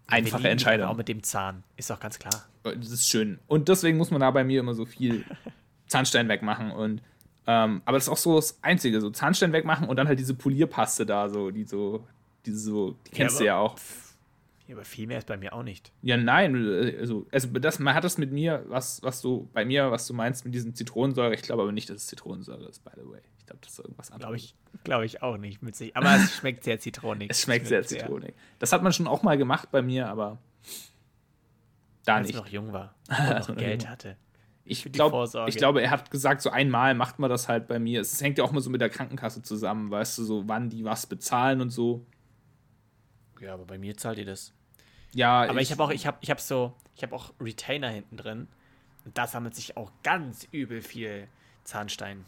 einfache 0.06 0.38
lieben 0.38 0.50
Entscheidung. 0.52 0.88
Auch 0.88 0.96
mit 0.96 1.08
dem 1.08 1.22
Zahn, 1.22 1.62
ist 1.76 1.90
doch 1.90 2.00
ganz 2.00 2.18
klar. 2.18 2.44
Das 2.62 2.90
ist 2.90 3.08
schön. 3.08 3.38
Und 3.46 3.68
deswegen 3.68 3.98
muss 3.98 4.10
man 4.10 4.20
da 4.20 4.30
bei 4.30 4.44
mir 4.44 4.60
immer 4.60 4.74
so 4.74 4.84
viel 4.86 5.24
Zahnstein 5.86 6.28
wegmachen. 6.28 6.70
Und 6.70 7.02
ähm, 7.46 7.82
aber 7.84 7.98
das 7.98 8.04
ist 8.04 8.08
auch 8.08 8.16
so 8.16 8.36
das 8.36 8.58
Einzige, 8.62 9.00
so 9.02 9.10
Zahnstein 9.10 9.52
wegmachen 9.52 9.86
und 9.88 9.96
dann 9.96 10.08
halt 10.08 10.18
diese 10.18 10.32
Polierpaste 10.34 11.04
da, 11.04 11.28
so, 11.28 11.50
die 11.50 11.64
so, 11.64 12.06
diese 12.46 12.58
so, 12.58 12.96
die 13.06 13.10
kennst 13.10 13.36
du 13.36 13.40
aber- 13.40 13.46
ja 13.46 13.56
auch. 13.58 13.76
Ja, 14.66 14.74
aber 14.76 14.84
viel 14.84 15.06
mehr 15.06 15.18
ist 15.18 15.26
bei 15.26 15.36
mir 15.36 15.52
auch 15.52 15.62
nicht. 15.62 15.92
Ja, 16.00 16.16
nein, 16.16 16.54
also, 16.98 17.26
also 17.30 17.48
das, 17.58 17.78
man 17.78 17.94
hat 17.94 18.04
das 18.04 18.16
mit 18.16 18.32
mir, 18.32 18.64
was, 18.68 19.02
was 19.02 19.20
du, 19.20 19.48
bei 19.52 19.64
mir, 19.64 19.90
was 19.90 20.06
du 20.06 20.14
meinst 20.14 20.44
mit 20.46 20.54
diesem 20.54 20.74
Zitronensäure, 20.74 21.34
ich 21.34 21.42
glaube 21.42 21.62
aber 21.62 21.72
nicht, 21.72 21.90
dass 21.90 21.96
es 21.96 22.06
Zitronensäure 22.06 22.64
ist, 22.64 22.82
by 22.82 22.92
the 22.94 23.06
way. 23.08 23.20
Ich 23.38 23.46
glaube, 23.46 23.60
das 23.62 23.72
ist 23.72 23.78
irgendwas 23.80 24.10
anderes. 24.10 24.22
Glaube 24.22 24.36
ich, 24.36 24.54
glaube 24.84 25.04
ich 25.04 25.22
auch 25.22 25.36
nicht. 25.36 25.60
Mit 25.62 25.76
sich. 25.76 25.94
Aber 25.94 26.16
es 26.16 26.34
schmeckt 26.36 26.64
sehr 26.64 26.80
zitronig. 26.80 27.28
Es 27.30 27.42
schmeckt 27.42 27.66
sehr 27.66 27.82
zitronig. 27.82 28.34
Das 28.58 28.72
hat 28.72 28.82
man 28.82 28.92
schon 28.94 29.06
auch 29.06 29.22
mal 29.22 29.36
gemacht 29.36 29.70
bei 29.70 29.82
mir, 29.82 30.08
aber 30.08 30.38
da 32.06 32.16
Als 32.16 32.28
ich 32.28 32.34
nicht. 32.34 32.42
noch 32.42 32.50
jung 32.50 32.72
war 32.72 32.94
Als 33.08 33.20
und 33.50 33.56
noch 33.56 33.62
man 33.62 33.64
Geld 33.66 33.88
hatte. 33.88 34.16
Ich 34.66 34.86
ich 34.86 34.92
glaube, 34.92 35.82
er 35.82 35.90
hat 35.90 36.10
gesagt, 36.10 36.40
so 36.40 36.48
einmal 36.48 36.94
macht 36.94 37.18
man 37.18 37.28
das 37.28 37.48
halt 37.48 37.68
bei 37.68 37.78
mir. 37.78 38.00
Es 38.00 38.22
hängt 38.22 38.38
ja 38.38 38.44
auch 38.44 38.52
mal 38.52 38.62
so 38.62 38.70
mit 38.70 38.80
der 38.80 38.88
Krankenkasse 38.88 39.42
zusammen, 39.42 39.90
weißt 39.90 40.16
du, 40.16 40.24
so 40.24 40.48
wann 40.48 40.70
die 40.70 40.84
was 40.84 41.06
bezahlen 41.06 41.60
und 41.60 41.68
so. 41.68 42.06
Ja, 43.44 43.54
aber 43.54 43.64
bei 43.64 43.78
mir 43.78 43.96
zahlt 43.96 44.18
ihr 44.18 44.24
das. 44.24 44.52
Ja, 45.12 45.42
Aber 45.42 45.60
ich 45.60 45.70
habe 45.70 45.82
auch, 45.84 45.90
ich 45.90 46.06
habe, 46.06 46.16
ich 46.22 46.30
habe 46.30 46.40
so, 46.40 46.72
ich 46.96 47.02
habe 47.02 47.14
auch 47.14 47.32
Retainer 47.40 47.88
hinten 47.88 48.16
drin. 48.16 48.48
Und 49.04 49.16
da 49.18 49.26
sammelt 49.26 49.54
sich 49.54 49.76
auch 49.76 49.92
ganz 50.02 50.48
übel 50.50 50.80
viel 50.80 51.28
Zahnstein. 51.62 52.24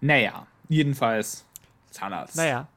Naja, 0.00 0.46
jedenfalls 0.68 1.44
Zahnarzt. 1.90 2.36
Naja, 2.36 2.68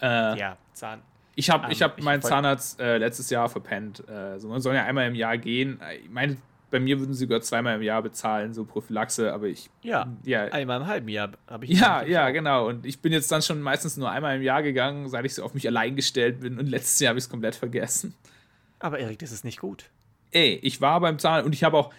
Äh, 0.00 0.38
ja, 0.38 0.56
Zahn. 0.74 1.00
Ich 1.36 1.48
habe 1.50 1.64
Ähm, 1.66 1.70
ich 1.72 1.82
hab 1.82 1.98
ich 1.98 2.04
meinen 2.04 2.20
Zahnarzt 2.22 2.78
äh, 2.80 2.98
letztes 2.98 3.30
Jahr 3.30 3.48
verpennt. 3.48 4.06
Äh, 4.08 4.38
so, 4.38 4.48
man 4.48 4.60
soll 4.60 4.74
ja 4.74 4.84
einmal 4.84 5.06
im 5.06 5.14
Jahr 5.14 5.38
gehen. 5.38 5.80
Äh, 5.80 5.96
Ich 5.96 6.10
meine, 6.10 6.36
bei 6.70 6.80
mir 6.80 6.98
würden 6.98 7.14
sie 7.14 7.20
sogar 7.20 7.40
zweimal 7.40 7.76
im 7.76 7.82
Jahr 7.82 8.02
bezahlen, 8.02 8.52
so 8.52 8.64
Prophylaxe, 8.64 9.32
aber 9.32 9.46
ich. 9.46 9.70
Ja, 9.82 10.12
Ja, 10.24 10.44
einmal 10.46 10.80
im 10.80 10.86
halben 10.86 11.08
Jahr 11.08 11.30
habe 11.46 11.64
ich. 11.64 11.78
ja, 11.78 12.02
ja, 12.04 12.30
genau. 12.30 12.68
Und 12.68 12.84
ich 12.86 13.00
bin 13.00 13.12
jetzt 13.12 13.30
dann 13.30 13.42
schon 13.42 13.60
meistens 13.62 13.96
nur 13.96 14.10
einmal 14.10 14.36
im 14.36 14.42
Jahr 14.42 14.62
gegangen, 14.62 15.08
seit 15.08 15.24
ich 15.24 15.34
so 15.34 15.44
auf 15.44 15.54
mich 15.54 15.66
allein 15.66 15.96
gestellt 15.96 16.40
bin. 16.40 16.58
Und 16.58 16.66
letztes 16.66 16.98
Jahr 17.00 17.10
habe 17.10 17.18
ich 17.18 17.24
es 17.24 17.30
komplett 17.30 17.54
vergessen. 17.54 18.14
Aber 18.78 18.98
Erik, 18.98 19.18
das 19.20 19.32
ist 19.32 19.44
nicht 19.44 19.60
gut. 19.60 19.90
Ey, 20.32 20.58
ich 20.62 20.80
war 20.80 21.00
beim 21.00 21.18
Zahnarzt 21.18 21.46
und 21.46 21.52
ich 21.52 21.64
habe 21.64 21.76
auch. 21.76 21.92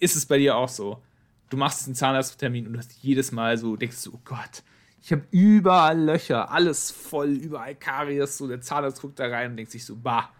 Ist 0.00 0.16
es 0.16 0.26
bei 0.26 0.38
dir 0.38 0.56
auch 0.56 0.68
so? 0.68 1.02
Du 1.50 1.56
machst 1.56 1.86
einen 1.86 1.94
Zahnarzttermin 1.94 2.66
und 2.66 2.72
du 2.74 2.78
hast 2.78 2.92
jedes 3.02 3.32
Mal 3.32 3.58
so, 3.58 3.74
denkst 3.76 4.04
du, 4.04 4.14
oh 4.14 4.20
Gott, 4.24 4.62
ich 5.02 5.12
habe 5.12 5.22
überall 5.30 5.98
Löcher, 5.98 6.50
alles 6.50 6.90
voll, 6.90 7.30
überall 7.30 7.74
Karies. 7.74 8.38
So, 8.38 8.46
der 8.46 8.60
Zahnarzt 8.60 9.00
guckt 9.00 9.18
da 9.18 9.26
rein 9.26 9.50
und 9.52 9.56
denkt 9.56 9.72
sich 9.72 9.84
so, 9.84 9.96
bah. 9.96 10.30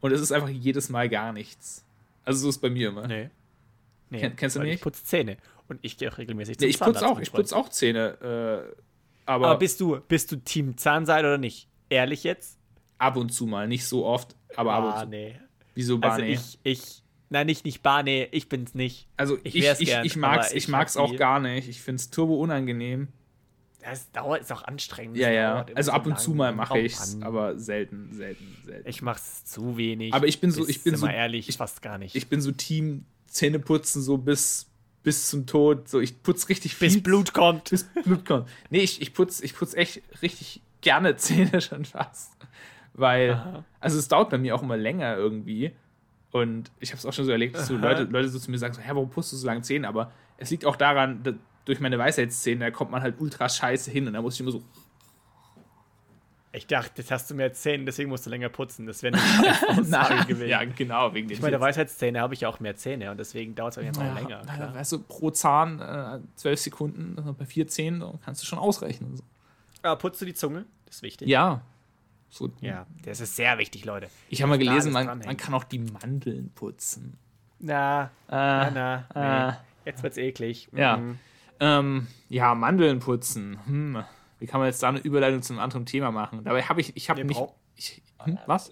Und 0.00 0.12
es 0.12 0.20
ist 0.20 0.32
einfach 0.32 0.48
jedes 0.48 0.88
Mal 0.88 1.08
gar 1.08 1.32
nichts. 1.32 1.84
Also 2.30 2.42
so 2.42 2.48
ist 2.50 2.58
bei 2.58 2.70
mir 2.70 2.88
immer. 2.88 3.06
Nee. 3.06 3.30
nee 4.10 4.20
Ken- 4.20 4.36
kennst 4.36 4.56
du 4.56 4.60
nicht? 4.60 4.74
Ich 4.76 4.80
putze 4.80 5.04
Zähne. 5.04 5.36
Und 5.68 5.78
ich 5.82 5.96
gehe 5.96 6.10
auch 6.10 6.18
regelmäßig 6.18 6.58
Nee, 6.58 6.66
ich 6.66 6.78
putze 6.78 6.94
Zahnarzt, 6.94 7.04
auch, 7.06 7.14
mein 7.14 7.22
ich 7.22 7.32
putze 7.32 7.56
auch 7.56 7.68
Zähne. 7.68 8.70
Äh, 8.74 8.80
aber, 9.26 9.48
Aber 9.48 9.58
bist 9.58 9.80
du, 9.80 10.00
bist 10.00 10.32
du 10.32 10.36
Team 10.36 10.76
Zahnseide 10.76 11.28
oder 11.28 11.38
nicht? 11.38 11.68
Ehrlich 11.88 12.24
jetzt? 12.24 12.58
ab 12.98 13.16
und 13.16 13.30
zu 13.30 13.46
mal, 13.46 13.66
nicht 13.66 13.86
so 13.86 14.04
oft, 14.04 14.36
aber 14.56 14.74
ab 14.74 14.84
und 14.84 14.90
Ah, 14.90 15.02
zu. 15.04 15.08
nee. 15.08 15.40
Wieso 15.74 15.96
bah, 15.98 16.10
Also 16.10 16.22
ich, 16.22 16.58
ich, 16.64 17.02
nein, 17.30 17.46
nicht, 17.46 17.64
nicht 17.64 17.82
bar, 17.82 18.02
nee, 18.02 18.28
ich 18.30 18.50
bin's 18.50 18.74
nicht. 18.74 19.08
Also 19.16 19.38
ich 19.38 19.46
ich, 19.46 19.54
ich, 19.56 19.62
wär's 19.62 19.80
ich, 19.80 19.86
gern, 19.88 20.06
mag's, 20.18 20.50
ich 20.50 20.56
ich 20.56 20.68
mag's 20.68 20.96
auch 20.98 21.16
gar 21.16 21.40
nicht. 21.40 21.66
Ich 21.68 21.80
find's 21.80 22.10
turbo 22.10 22.34
unangenehm. 22.36 23.08
Das 23.82 24.10
dauert, 24.12 24.42
ist 24.42 24.52
auch 24.52 24.62
anstrengend. 24.64 25.16
Ja, 25.16 25.30
ja. 25.30 25.64
Also 25.74 25.90
so 25.90 25.96
ab 25.96 26.06
und 26.06 26.18
zu 26.18 26.34
mal 26.34 26.52
mache 26.54 26.78
ich's, 26.78 27.14
Mann. 27.16 27.22
aber 27.22 27.58
selten, 27.58 28.12
selten, 28.12 28.56
selten. 28.64 28.88
Ich 28.88 29.00
mach's 29.02 29.44
zu 29.46 29.76
wenig. 29.76 30.12
Aber 30.12 30.26
ich 30.26 30.40
bin 30.40 30.50
so- 30.50 30.68
ich 30.68 30.82
bin 30.84 30.94
sind 30.96 31.00
so- 31.00 31.06
ehrlich, 31.06 31.48
ich- 31.48 31.56
fast 31.56 31.80
gar 31.82 31.96
nicht. 31.98 32.14
Ich 32.14 32.28
bin 32.28 32.40
so 32.40 32.52
Team 32.52 33.04
Zähneputzen 33.26 34.02
so 34.02 34.18
bis, 34.18 34.66
bis 35.02 35.28
zum 35.28 35.46
Tod. 35.46 35.88
So, 35.88 35.98
ich 36.00 36.22
putz 36.22 36.48
richtig 36.50 36.74
viel. 36.74 36.88
bis 36.88 37.02
Blut 37.02 37.32
kommt. 37.32 37.70
Bis 37.70 37.84
Blut 38.04 38.24
kommt. 38.26 38.48
Nee, 38.68 38.80
ich, 38.80 39.00
ich 39.00 39.14
putz, 39.14 39.40
ich 39.40 39.54
putz 39.54 39.74
echt 39.74 40.02
richtig 40.20 40.60
gerne 40.82 41.16
Zähne 41.16 41.60
schon 41.60 41.84
fast. 41.84 42.32
Weil, 42.92 43.32
Aha. 43.32 43.64
also 43.78 43.98
es 43.98 44.08
dauert 44.08 44.30
bei 44.30 44.38
mir 44.38 44.54
auch 44.54 44.62
immer 44.62 44.76
länger 44.76 45.16
irgendwie. 45.16 45.72
Und 46.32 46.70
ich 46.80 46.90
habe 46.90 46.98
es 46.98 47.06
auch 47.06 47.12
schon 47.12 47.24
so 47.24 47.30
erlebt, 47.32 47.56
dass 47.56 47.66
so. 47.68 47.76
Leute, 47.76 48.02
Leute 48.04 48.28
so 48.28 48.38
zu 48.38 48.50
mir 48.50 48.58
sagen, 48.58 48.74
so, 48.74 48.80
hä, 48.80 48.88
warum 48.92 49.10
putzt 49.10 49.32
du 49.32 49.36
so 49.36 49.46
lange 49.46 49.62
Zähne? 49.62 49.88
Aber 49.88 50.12
es 50.36 50.50
liegt 50.50 50.64
auch 50.64 50.76
daran, 50.76 51.22
da, 51.22 51.32
durch 51.64 51.80
meine 51.80 51.98
Weisheitszähne, 51.98 52.64
da 52.66 52.70
kommt 52.70 52.90
man 52.90 53.02
halt 53.02 53.20
ultra 53.20 53.48
scheiße 53.48 53.90
hin 53.90 54.06
und 54.06 54.14
da 54.14 54.22
muss 54.22 54.34
ich 54.34 54.40
immer 54.40 54.50
so, 54.52 54.62
Ich 56.52 56.66
dachte, 56.66 56.90
das 57.02 57.10
hast 57.12 57.30
du 57.30 57.34
mir 57.34 57.44
erzählt, 57.44 57.86
deswegen 57.86 58.10
musst 58.10 58.26
du 58.26 58.30
länger 58.30 58.48
putzen. 58.48 58.86
Das 58.86 59.02
wäre 59.04 59.14
nicht 59.14 59.24
eine 59.68 59.80
Aussage 59.80 60.24
gewesen. 60.26 60.48
ja, 60.48 60.64
genau, 60.64 61.14
wegen 61.14 61.28
den 61.28 61.36
ich 61.36 61.42
meine, 61.42 61.60
Weisheitszähne 61.60 62.20
habe 62.20 62.34
ich 62.34 62.40
ja 62.40 62.48
auch 62.48 62.58
mehr 62.58 62.74
Zähne 62.76 63.10
und 63.12 63.18
deswegen 63.18 63.54
dauert 63.54 63.76
es 63.76 63.78
auch 63.78 63.82
Ja, 64.02 64.14
länger. 64.14 64.40
Klar. 64.42 64.74
Weißt 64.74 64.90
du, 64.92 64.98
pro 65.00 65.30
Zahn 65.30 65.80
äh, 65.80 66.18
zwölf 66.34 66.58
Sekunden, 66.58 67.14
also 67.18 67.32
bei 67.34 67.46
vier 67.46 67.68
Zähnen, 67.68 68.02
kannst 68.24 68.42
du 68.42 68.46
schon 68.46 68.58
ausrechnen. 68.58 69.16
So. 69.16 69.22
Aber 69.82 69.96
putzt 69.96 70.20
du 70.20 70.24
die 70.24 70.34
Zunge? 70.34 70.64
Das 70.86 70.96
ist 70.96 71.02
wichtig. 71.02 71.28
Ja. 71.28 71.60
So, 72.32 72.50
Ja, 72.60 72.86
das 73.04 73.20
ist 73.20 73.36
sehr 73.36 73.58
wichtig, 73.58 73.84
Leute. 73.84 74.08
Ich 74.28 74.40
habe 74.42 74.50
mal 74.50 74.58
gelesen, 74.58 74.92
man, 74.92 75.06
man 75.06 75.36
kann 75.36 75.52
auch 75.54 75.64
die 75.64 75.78
Mandeln 75.80 76.50
putzen. 76.54 77.16
Na, 77.60 78.04
Äh, 78.28 78.30
na, 78.30 79.04
na. 79.14 79.48
äh. 79.48 79.50
Nee. 79.52 79.56
Jetzt 79.84 80.02
wird's 80.02 80.16
eklig. 80.16 80.68
Ja. 80.72 80.96
Mhm. 80.96 81.18
Ähm, 81.60 82.06
ja, 82.28 82.54
Mandeln 82.54 82.98
putzen. 83.00 83.58
Hm. 83.66 84.04
Wie 84.38 84.46
kann 84.46 84.60
man 84.60 84.68
jetzt 84.68 84.82
da 84.82 84.88
eine 84.88 84.98
Überleitung 84.98 85.42
zu 85.42 85.52
einem 85.52 85.60
anderen 85.60 85.84
Thema 85.86 86.10
machen? 86.10 86.42
Dabei 86.42 86.62
habe 86.62 86.80
ich, 86.80 86.96
ich 86.96 87.10
habe 87.10 87.24
nicht. 87.24 87.40
Ich, 87.76 88.02
hm, 88.24 88.38
was? 88.46 88.70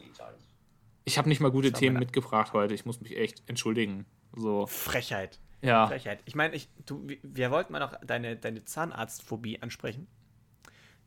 Ich 1.05 1.19
habe 1.19 1.29
nicht 1.29 1.41
mal 1.41 1.51
gute 1.51 1.73
Themen 1.73 1.99
mitgebracht 1.99 2.53
heute. 2.53 2.75
Ich 2.75 2.85
muss 2.87 3.01
mich 3.01 3.17
echt 3.17 3.43
entschuldigen. 3.47 4.07
So. 4.35 4.67
Frechheit. 4.67 5.39
Ja. 5.63 5.87
Frechheit. 5.87 6.21
Ich 6.25 6.35
meine, 6.35 6.55
ich, 6.55 6.69
du, 6.87 7.07
wir 7.23 7.51
wollten 7.51 7.73
mal 7.73 7.81
noch 7.81 7.95
deine, 8.05 8.37
deine 8.37 8.65
Zahnarztphobie 8.65 9.61
ansprechen. 9.61 10.07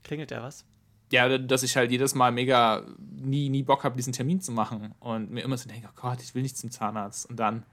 Klingelt 0.04 0.32
da 0.32 0.44
was? 0.44 0.66
Ja, 1.12 1.38
dass 1.38 1.64
ich 1.64 1.76
halt 1.76 1.92
jedes 1.92 2.16
Mal 2.16 2.32
mega 2.32 2.86
nie, 3.00 3.50
nie 3.50 3.64
Bock 3.64 3.84
habe, 3.84 3.96
diesen 3.96 4.14
Termin 4.14 4.42
zu 4.42 4.52
machen. 4.52 4.94
Und 5.00 5.32
mir 5.32 5.42
immer 5.44 5.58
so 5.58 5.70
denke, 5.70 5.88
oh 5.90 6.00
Gott, 6.00 6.22
ich 6.22 6.34
will 6.36 6.42
nicht 6.42 6.58
zum 6.58 6.72
Zahnarzt. 6.72 7.30
Und 7.30 7.38
dann 7.38 7.64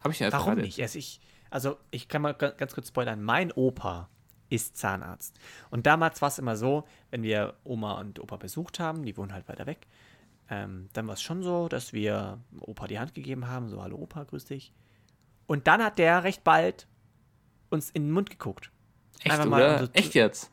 habe 0.00 0.12
ich 0.12 0.22
einfach. 0.22 0.46
Warum 0.46 0.60
nicht? 0.60 0.80
Also 0.80 0.98
ich, 0.98 1.20
also 1.52 1.78
ich 1.90 2.08
kann 2.08 2.22
mal 2.22 2.32
ganz 2.32 2.74
kurz 2.74 2.88
spoilern. 2.88 3.22
Mein 3.22 3.52
Opa 3.52 4.08
ist 4.48 4.76
Zahnarzt. 4.76 5.38
Und 5.70 5.86
damals 5.86 6.20
war 6.20 6.28
es 6.28 6.38
immer 6.38 6.56
so, 6.56 6.84
wenn 7.10 7.22
wir 7.22 7.54
Oma 7.64 8.00
und 8.00 8.20
Opa 8.20 8.36
besucht 8.36 8.80
haben, 8.80 9.04
die 9.04 9.16
wohnen 9.16 9.32
halt 9.32 9.48
weiter 9.48 9.66
weg, 9.66 9.86
ähm, 10.50 10.88
dann 10.92 11.06
war 11.06 11.14
es 11.14 11.22
schon 11.22 11.42
so, 11.42 11.68
dass 11.68 11.94
wir 11.94 12.38
Opa 12.60 12.86
die 12.86 12.98
Hand 12.98 13.14
gegeben 13.14 13.48
haben, 13.48 13.68
so, 13.68 13.82
hallo 13.82 13.96
Opa, 13.96 14.24
grüß 14.24 14.44
dich. 14.44 14.74
Und 15.46 15.66
dann 15.66 15.82
hat 15.82 15.98
der 15.98 16.24
recht 16.24 16.44
bald 16.44 16.86
uns 17.70 17.90
in 17.90 18.04
den 18.04 18.12
Mund 18.12 18.28
geguckt. 18.28 18.70
Echt, 19.20 19.30
einfach 19.30 19.46
mal, 19.46 19.80
um 19.80 19.86
so, 19.86 19.92
Echt 19.94 20.14
jetzt? 20.14 20.51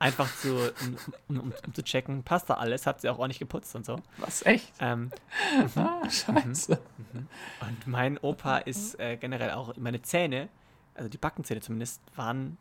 Einfach 0.00 0.32
zu, 0.36 0.54
um, 0.56 0.96
um, 1.28 1.52
um, 1.66 1.74
zu 1.74 1.82
checken, 1.82 2.22
passt 2.22 2.48
da 2.48 2.54
alles, 2.54 2.86
hat 2.86 3.00
sie 3.00 3.08
auch 3.08 3.18
ordentlich 3.18 3.40
geputzt 3.40 3.74
und 3.74 3.84
so. 3.84 4.00
Was, 4.18 4.46
echt? 4.46 4.72
Ähm, 4.78 5.10
ah, 5.74 6.08
scheiße. 6.08 6.78
Mhm. 7.12 7.26
Und 7.60 7.86
mein 7.86 8.18
Opa 8.18 8.58
ist 8.58 8.98
äh, 9.00 9.16
generell 9.16 9.50
auch, 9.50 9.76
meine 9.76 10.00
Zähne, 10.02 10.48
also 10.94 11.08
die 11.08 11.18
Backenzähne 11.18 11.60
zumindest, 11.60 12.00
waren 12.14 12.58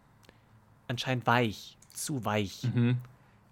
anscheinend 0.88 1.28
weich, 1.28 1.78
zu 1.93 2.26
weich. 2.26 2.63
Mhm. 2.73 2.97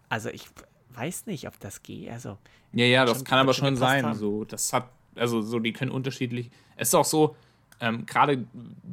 Also 0.10 0.30
ich 0.30 0.48
weiß 0.96 1.28
nicht, 1.28 1.48
ob 1.48 1.60
das 1.60 1.84
geht. 1.84 2.10
Also 2.10 2.38
ja, 2.74 2.86
ja, 2.86 3.06
das 3.06 3.24
kann 3.24 3.40
aber 3.40 3.54
schon 3.54 3.76
sein. 3.78 4.06
Haben. 4.06 4.18
So, 4.18 4.46
das 4.46 4.74
hat, 4.74 4.90
also 5.16 5.42
so, 5.42 5.60
die 5.60 5.74
können 5.74 5.92
unterschiedlich. 5.92 6.52
Es 6.76 6.90
ist 6.90 6.96
auch 6.96 7.06
so, 7.06 7.36
ähm, 7.80 8.06
gerade 8.06 8.46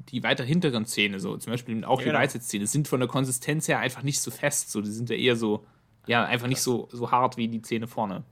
die 0.08 0.22
weiter 0.22 0.44
hinteren 0.44 0.86
Zähne, 0.86 1.20
so 1.20 1.36
zum 1.36 1.52
Beispiel 1.52 1.84
auch 1.84 2.00
ja, 2.00 2.04
die 2.04 2.10
genau. 2.10 2.18
Weisheitszähne, 2.20 2.66
sind 2.66 2.88
von 2.88 3.00
der 3.00 3.08
Konsistenz 3.08 3.68
her 3.68 3.78
einfach 3.78 4.02
nicht 4.02 4.20
so 4.20 4.30
fest. 4.30 4.70
So, 4.70 4.80
die 4.80 4.90
sind 4.90 5.10
ja 5.10 5.16
eher 5.16 5.36
so, 5.36 5.64
ja, 6.06 6.24
einfach 6.24 6.48
nicht 6.48 6.60
so, 6.60 6.88
so 6.90 7.10
hart 7.10 7.36
wie 7.36 7.48
die 7.48 7.62
Zähne 7.62 7.86
vorne. 7.86 8.24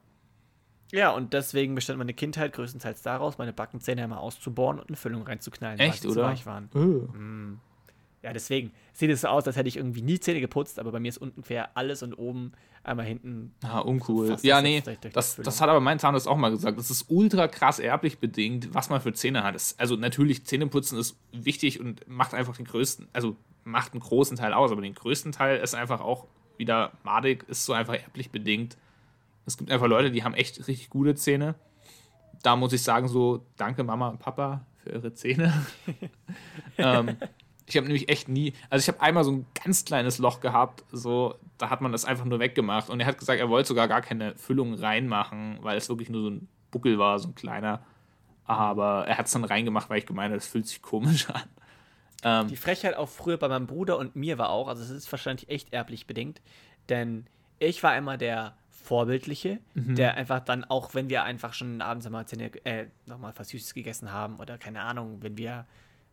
Ja, 0.92 1.10
und 1.10 1.32
deswegen 1.34 1.74
bestand 1.74 1.98
meine 1.98 2.14
Kindheit 2.14 2.52
größtenteils 2.52 3.02
daraus, 3.02 3.38
meine 3.38 3.52
Backenzähne 3.52 4.02
einmal 4.02 4.18
auszubohren 4.18 4.80
und 4.80 4.88
eine 4.88 4.96
Füllung 4.96 5.22
reinzuknallen, 5.22 5.78
Echt, 5.78 6.04
weil 6.04 6.12
sie 6.12 6.18
oder? 6.18 6.28
weich 6.28 6.46
waren. 6.46 6.68
Uh. 6.74 7.06
Mm. 7.16 7.60
Ja, 8.22 8.32
deswegen 8.32 8.72
sieht 8.92 9.10
es 9.10 9.22
so 9.22 9.28
aus, 9.28 9.46
als 9.46 9.56
hätte 9.56 9.68
ich 9.68 9.76
irgendwie 9.76 10.02
nie 10.02 10.18
Zähne 10.18 10.40
geputzt, 10.40 10.78
aber 10.78 10.92
bei 10.92 11.00
mir 11.00 11.08
ist 11.08 11.18
unten 11.18 11.42
quer 11.42 11.70
alles 11.74 12.02
und 12.02 12.14
oben 12.14 12.52
einmal 12.83 13.07
hinten. 13.07 13.55
Ah, 13.62 13.81
uncool. 13.81 14.37
Ja, 14.43 14.62
nee, 14.62 14.83
das, 15.12 15.37
das 15.37 15.61
hat 15.61 15.69
aber 15.69 15.81
mein 15.81 15.99
Zahnarzt 15.99 16.27
auch 16.27 16.37
mal 16.37 16.51
gesagt. 16.51 16.79
Das 16.79 16.90
ist 16.90 17.07
ultra 17.09 17.49
krass 17.49 17.79
erblich 17.79 18.19
bedingt, 18.19 18.75
was 18.75 18.88
man 18.88 19.01
für 19.01 19.12
Zähne 19.12 19.43
hat. 19.43 19.55
Also 19.79 19.97
natürlich, 19.97 20.45
Zähneputzen 20.47 20.99
ist 20.99 21.16
wichtig 21.33 21.81
und 21.81 22.07
macht 22.09 22.35
einfach 22.35 22.57
den 22.57 22.66
größten, 22.66 23.09
also 23.12 23.37
macht 23.64 23.93
einen 23.93 24.01
großen 24.01 24.37
Teil 24.37 24.53
aus, 24.53 24.73
aber 24.73 24.81
den 24.81 24.95
größten 24.95 25.33
Teil 25.33 25.59
ist 25.59 25.75
einfach 25.75 26.01
auch 26.01 26.27
wieder 26.57 26.93
madig, 27.05 27.45
ist 27.49 27.64
so 27.64 27.73
einfach 27.73 27.95
erblich 27.95 28.31
bedingt. 28.31 28.77
Es 29.47 29.57
gibt 29.57 29.71
einfach 29.71 29.88
Leute, 29.88 30.11
die 30.11 30.25
haben 30.25 30.35
echt 30.35 30.66
richtig 30.69 30.90
gute 30.90 31.14
Zähne. 31.14 31.55
Da 32.43 32.57
muss 32.57 32.73
ich 32.73 32.83
sagen, 32.83 33.09
so, 33.09 33.45
danke 33.57 33.85
Mama 33.85 34.09
und 34.09 34.19
Papa 34.19 34.64
für 34.79 34.90
eure 34.93 35.12
Zähne. 35.12 35.53
ähm, 36.79 37.16
ich 37.70 37.76
habe 37.76 37.87
nämlich 37.87 38.09
echt 38.09 38.28
nie, 38.28 38.52
also 38.68 38.83
ich 38.83 38.88
habe 38.88 39.00
einmal 39.00 39.24
so 39.24 39.33
ein 39.33 39.46
ganz 39.64 39.85
kleines 39.85 40.18
Loch 40.18 40.40
gehabt, 40.40 40.85
so, 40.92 41.35
da 41.59 41.70
hat 41.70 41.80
man 41.80 41.92
das 41.92 42.04
einfach 42.04 42.24
nur 42.24 42.38
weggemacht. 42.38 42.90
Und 42.90 43.00
er 43.00 43.06
hat 43.06 43.18
gesagt, 43.18 43.40
er 43.40 43.48
wollte 43.48 43.68
sogar 43.68 43.88
gar 43.88 44.02
keine 44.02 44.37
Füllung 44.37 44.74
reinmachen, 44.74 45.59
weil 45.62 45.76
es 45.76 45.88
wirklich 45.88 46.11
nur 46.11 46.22
so 46.22 46.30
ein 46.30 46.48
Buckel 46.70 46.98
war, 46.98 47.18
so 47.18 47.28
ein 47.28 47.35
kleiner. 47.35 47.83
Aber 48.44 49.06
er 49.06 49.18
hat 49.18 49.26
es 49.26 49.33
dann 49.33 49.44
reingemacht, 49.44 49.88
weil 49.88 49.98
ich 49.98 50.06
gemeint 50.06 50.30
habe, 50.30 50.37
das 50.37 50.46
fühlt 50.46 50.66
sich 50.66 50.83
komisch 50.83 51.30
an. 51.30 51.42
Ähm, 52.22 52.48
Die 52.48 52.56
Frechheit 52.56 52.96
auch 52.96 53.09
früher 53.09 53.37
bei 53.38 53.48
meinem 53.48 53.66
Bruder 53.66 53.98
und 53.98 54.16
mir 54.16 54.38
war 54.38 54.50
auch, 54.50 54.68
also 54.68 54.83
es 54.83 54.90
ist 54.90 55.11
wahrscheinlich 55.11 55.48
echt 55.48 55.72
erblich 55.72 56.06
bedingt, 56.06 56.40
denn 56.88 57.26
ich 57.59 57.83
war 57.83 57.96
immer 57.96 58.16
der 58.16 58.56
Vorbildliche, 58.68 59.61
mhm. 59.74 59.94
der 59.94 60.16
einfach 60.16 60.40
dann 60.40 60.64
auch, 60.64 60.94
wenn 60.94 61.09
wir 61.09 61.22
einfach 61.22 61.52
schon 61.52 61.80
abends 61.80 62.06
einmal 62.06 62.24
äh, 62.64 62.87
nochmal 63.06 63.33
was 63.37 63.50
Süßes 63.50 63.74
gegessen 63.74 64.12
haben 64.12 64.37
oder 64.37 64.59
keine 64.59 64.83
Ahnung, 64.83 65.18
wenn 65.20 65.38
wir 65.38 65.66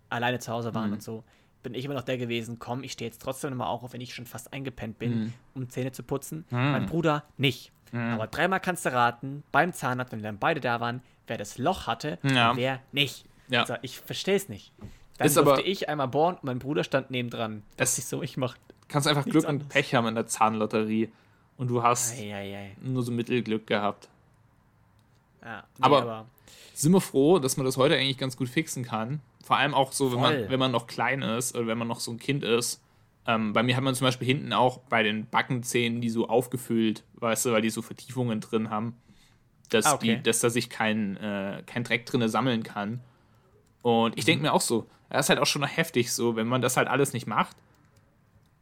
alleine 0.10 0.40
zu 0.40 0.52
Hause 0.52 0.74
waren 0.76 0.88
mhm. 0.88 0.94
und 0.94 1.04
so, 1.04 1.24
bin 1.64 1.74
ich 1.74 1.86
immer 1.86 1.94
noch 1.94 2.04
der 2.04 2.18
gewesen, 2.18 2.60
komm, 2.60 2.84
ich 2.84 2.94
stehe 2.94 3.10
jetzt 3.10 3.22
trotzdem 3.22 3.52
nochmal 3.52 3.68
auf, 3.68 3.94
wenn 3.94 4.02
ich 4.02 4.14
schon 4.14 4.26
fast 4.26 4.54
eingepennt 4.54 5.00
bin, 5.00 5.20
mhm. 5.20 5.34
um 5.54 5.70
Zähne 5.70 5.92
zu 5.92 6.04
putzen. 6.04 6.46
Mhm. 6.50 6.72
Mein 6.72 6.86
Bruder 6.86 7.24
nicht. 7.38 7.72
Mhm. 7.92 8.14
Aber 8.14 8.28
dreimal 8.28 8.60
kannst 8.60 8.86
du 8.86 8.94
raten, 8.94 9.44
beim 9.52 9.74
Zahnarzt, 9.74 10.12
wenn 10.12 10.20
wir 10.20 10.30
dann 10.30 10.40
beide 10.40 10.62
da 10.62 10.80
waren, 10.80 11.02
wer 11.28 11.38
das 11.38 11.58
Loch 11.58 11.88
hatte 11.88 12.20
ja. 12.24 12.52
und 12.52 12.58
wer 12.58 12.80
nicht. 12.92 13.26
Ja. 13.50 13.62
Also, 13.62 13.76
ich 13.82 14.00
verstehe 14.00 14.36
es 14.36 14.50
nicht. 14.50 14.72
Dann 15.18 15.28
ist 15.28 15.38
durfte 15.38 15.54
aber, 15.54 15.66
ich 15.66 15.90
einmal 15.90 16.08
bohren 16.08 16.36
und 16.36 16.44
mein 16.44 16.60
Bruder 16.60 16.84
stand 16.84 17.12
nebendran. 17.12 17.64
Das 17.78 17.98
ist 17.98 18.10
so, 18.10 18.22
ich 18.22 18.38
mach. 18.38 18.56
Kannst 18.88 19.08
einfach 19.08 19.26
Glück 19.26 19.46
anderes. 19.46 19.64
und 19.64 19.70
Pech 19.70 19.96
haben 19.96 20.08
in 20.08 20.16
der 20.16 20.28
Zahnlotterie. 20.28 21.10
Und 21.58 21.70
du 21.70 21.82
hast 21.82 22.18
ei, 22.18 22.34
ei, 22.34 22.56
ei. 22.56 22.78
nur 22.82 23.02
so 23.02 23.12
Mittelglück 23.12 23.66
gehabt. 23.66 24.10
Ja, 25.44 25.64
nee, 25.78 25.86
aber, 25.86 26.02
aber 26.02 26.26
sind 26.74 26.92
wir 26.92 27.02
froh, 27.02 27.40
dass 27.40 27.58
man 27.58 27.66
das 27.66 27.78
heute 27.78 27.96
eigentlich 27.96 28.18
ganz 28.18 28.38
gut 28.38 28.50
fixen 28.50 28.84
kann. 28.84 29.22
Vor 29.44 29.58
allem 29.58 29.74
auch 29.74 29.92
so, 29.92 30.12
wenn 30.12 30.20
man, 30.20 30.50
wenn 30.50 30.60
man 30.60 30.72
noch 30.72 30.88
klein 30.88 31.22
ist 31.22 31.56
oder 31.56 31.68
wenn 31.68 31.78
man 31.78 31.88
noch 31.88 32.00
so 32.00 32.12
ein 32.12 32.20
Kind 32.20 32.44
ist. 32.44 32.84
Ähm, 33.26 33.54
bei 33.54 33.64
mir 33.64 33.76
hat 33.76 33.84
man 33.84 33.96
zum 33.96 34.06
Beispiel 34.06 34.28
hinten 34.28 34.54
auch 34.54 34.80
bei 34.90 35.04
den 35.04 35.28
Backenzähnen 35.28 36.02
die 36.02 36.10
so 36.10 36.30
aufgefüllt, 36.30 37.04
weißt 37.16 37.46
du, 37.46 37.52
weil 37.52 37.62
die 37.62 37.70
so 37.70 37.82
Vertiefungen 37.82 38.40
drin 38.40 38.70
haben, 38.70 38.96
dass, 39.70 39.86
ah, 39.86 39.96
okay. 39.96 40.18
die, 40.18 40.24
dass 40.24 40.40
da 40.40 40.50
sich 40.50 40.70
kein, 40.70 41.18
äh, 41.18 41.64
kein 41.66 41.84
Dreck 41.84 42.06
drin 42.06 42.28
sammeln 42.30 42.64
kann. 42.64 43.02
Und 43.82 44.18
ich 44.18 44.26
denke 44.26 44.40
mhm. 44.40 44.44
mir 44.48 44.54
auch 44.54 44.62
so, 44.62 44.88
das 45.10 45.26
ist 45.26 45.30
halt 45.30 45.40
auch 45.40 45.46
schon 45.46 45.62
noch 45.62 45.76
heftig 45.76 46.12
so, 46.12 46.36
wenn 46.36 46.48
man 46.48 46.62
das 46.62 46.78
halt 46.78 46.88
alles 46.88 47.14
nicht 47.14 47.28
macht. 47.28 47.56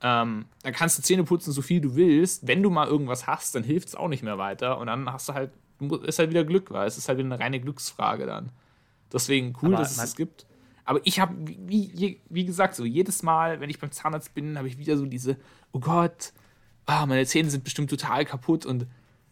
Ähm, 0.02 0.46
dann 0.62 0.74
kannst 0.74 0.98
du 0.98 1.04
Zähne 1.04 1.24
putzen, 1.24 1.52
so 1.52 1.62
viel 1.62 1.82
du 1.82 1.96
willst. 1.96 2.48
Wenn 2.48 2.62
du 2.62 2.70
mal 2.70 2.88
irgendwas 2.88 3.28
hast, 3.28 3.56
dann 3.56 3.64
hilft 3.64 3.90
es 3.90 3.96
auch 3.96 4.08
nicht 4.08 4.24
mehr 4.24 4.38
weiter. 4.38 4.78
Und 4.78 4.88
dann 4.88 5.12
hast 5.12 5.30
du 5.30 5.34
halt 5.34 5.52
ist 6.04 6.20
halt 6.20 6.30
wieder 6.30 6.44
Glück, 6.44 6.72
weil 6.72 6.88
es 6.88 6.98
ist 6.98 7.08
halt 7.08 7.18
wieder 7.18 7.28
eine 7.28 7.40
reine 7.40 7.60
Glücksfrage 7.60 8.26
dann. 8.26 8.52
Deswegen 9.12 9.54
cool, 9.62 9.74
Aber 9.74 9.84
dass 9.84 9.98
es 9.98 10.04
es 10.04 10.16
gibt. 10.16 10.46
Aber 10.84 11.00
ich 11.04 11.20
habe, 11.20 11.34
wie, 11.38 12.20
wie 12.30 12.46
gesagt, 12.46 12.76
so 12.76 12.86
jedes 12.86 13.24
Mal, 13.24 13.60
wenn 13.60 13.70
ich 13.70 13.80
beim 13.80 13.92
Zahnarzt 13.92 14.34
bin, 14.34 14.58
habe 14.58 14.68
ich 14.68 14.78
wieder 14.78 14.98
so 14.98 15.06
diese, 15.06 15.38
oh 15.72 15.80
Gott, 15.80 16.32
ah, 16.86 17.06
meine 17.06 17.26
Zähne 17.26 17.50
sind 17.50 17.64
bestimmt 17.64 17.90
total 17.90 18.26
kaputt 18.26 18.66
und 18.66 18.86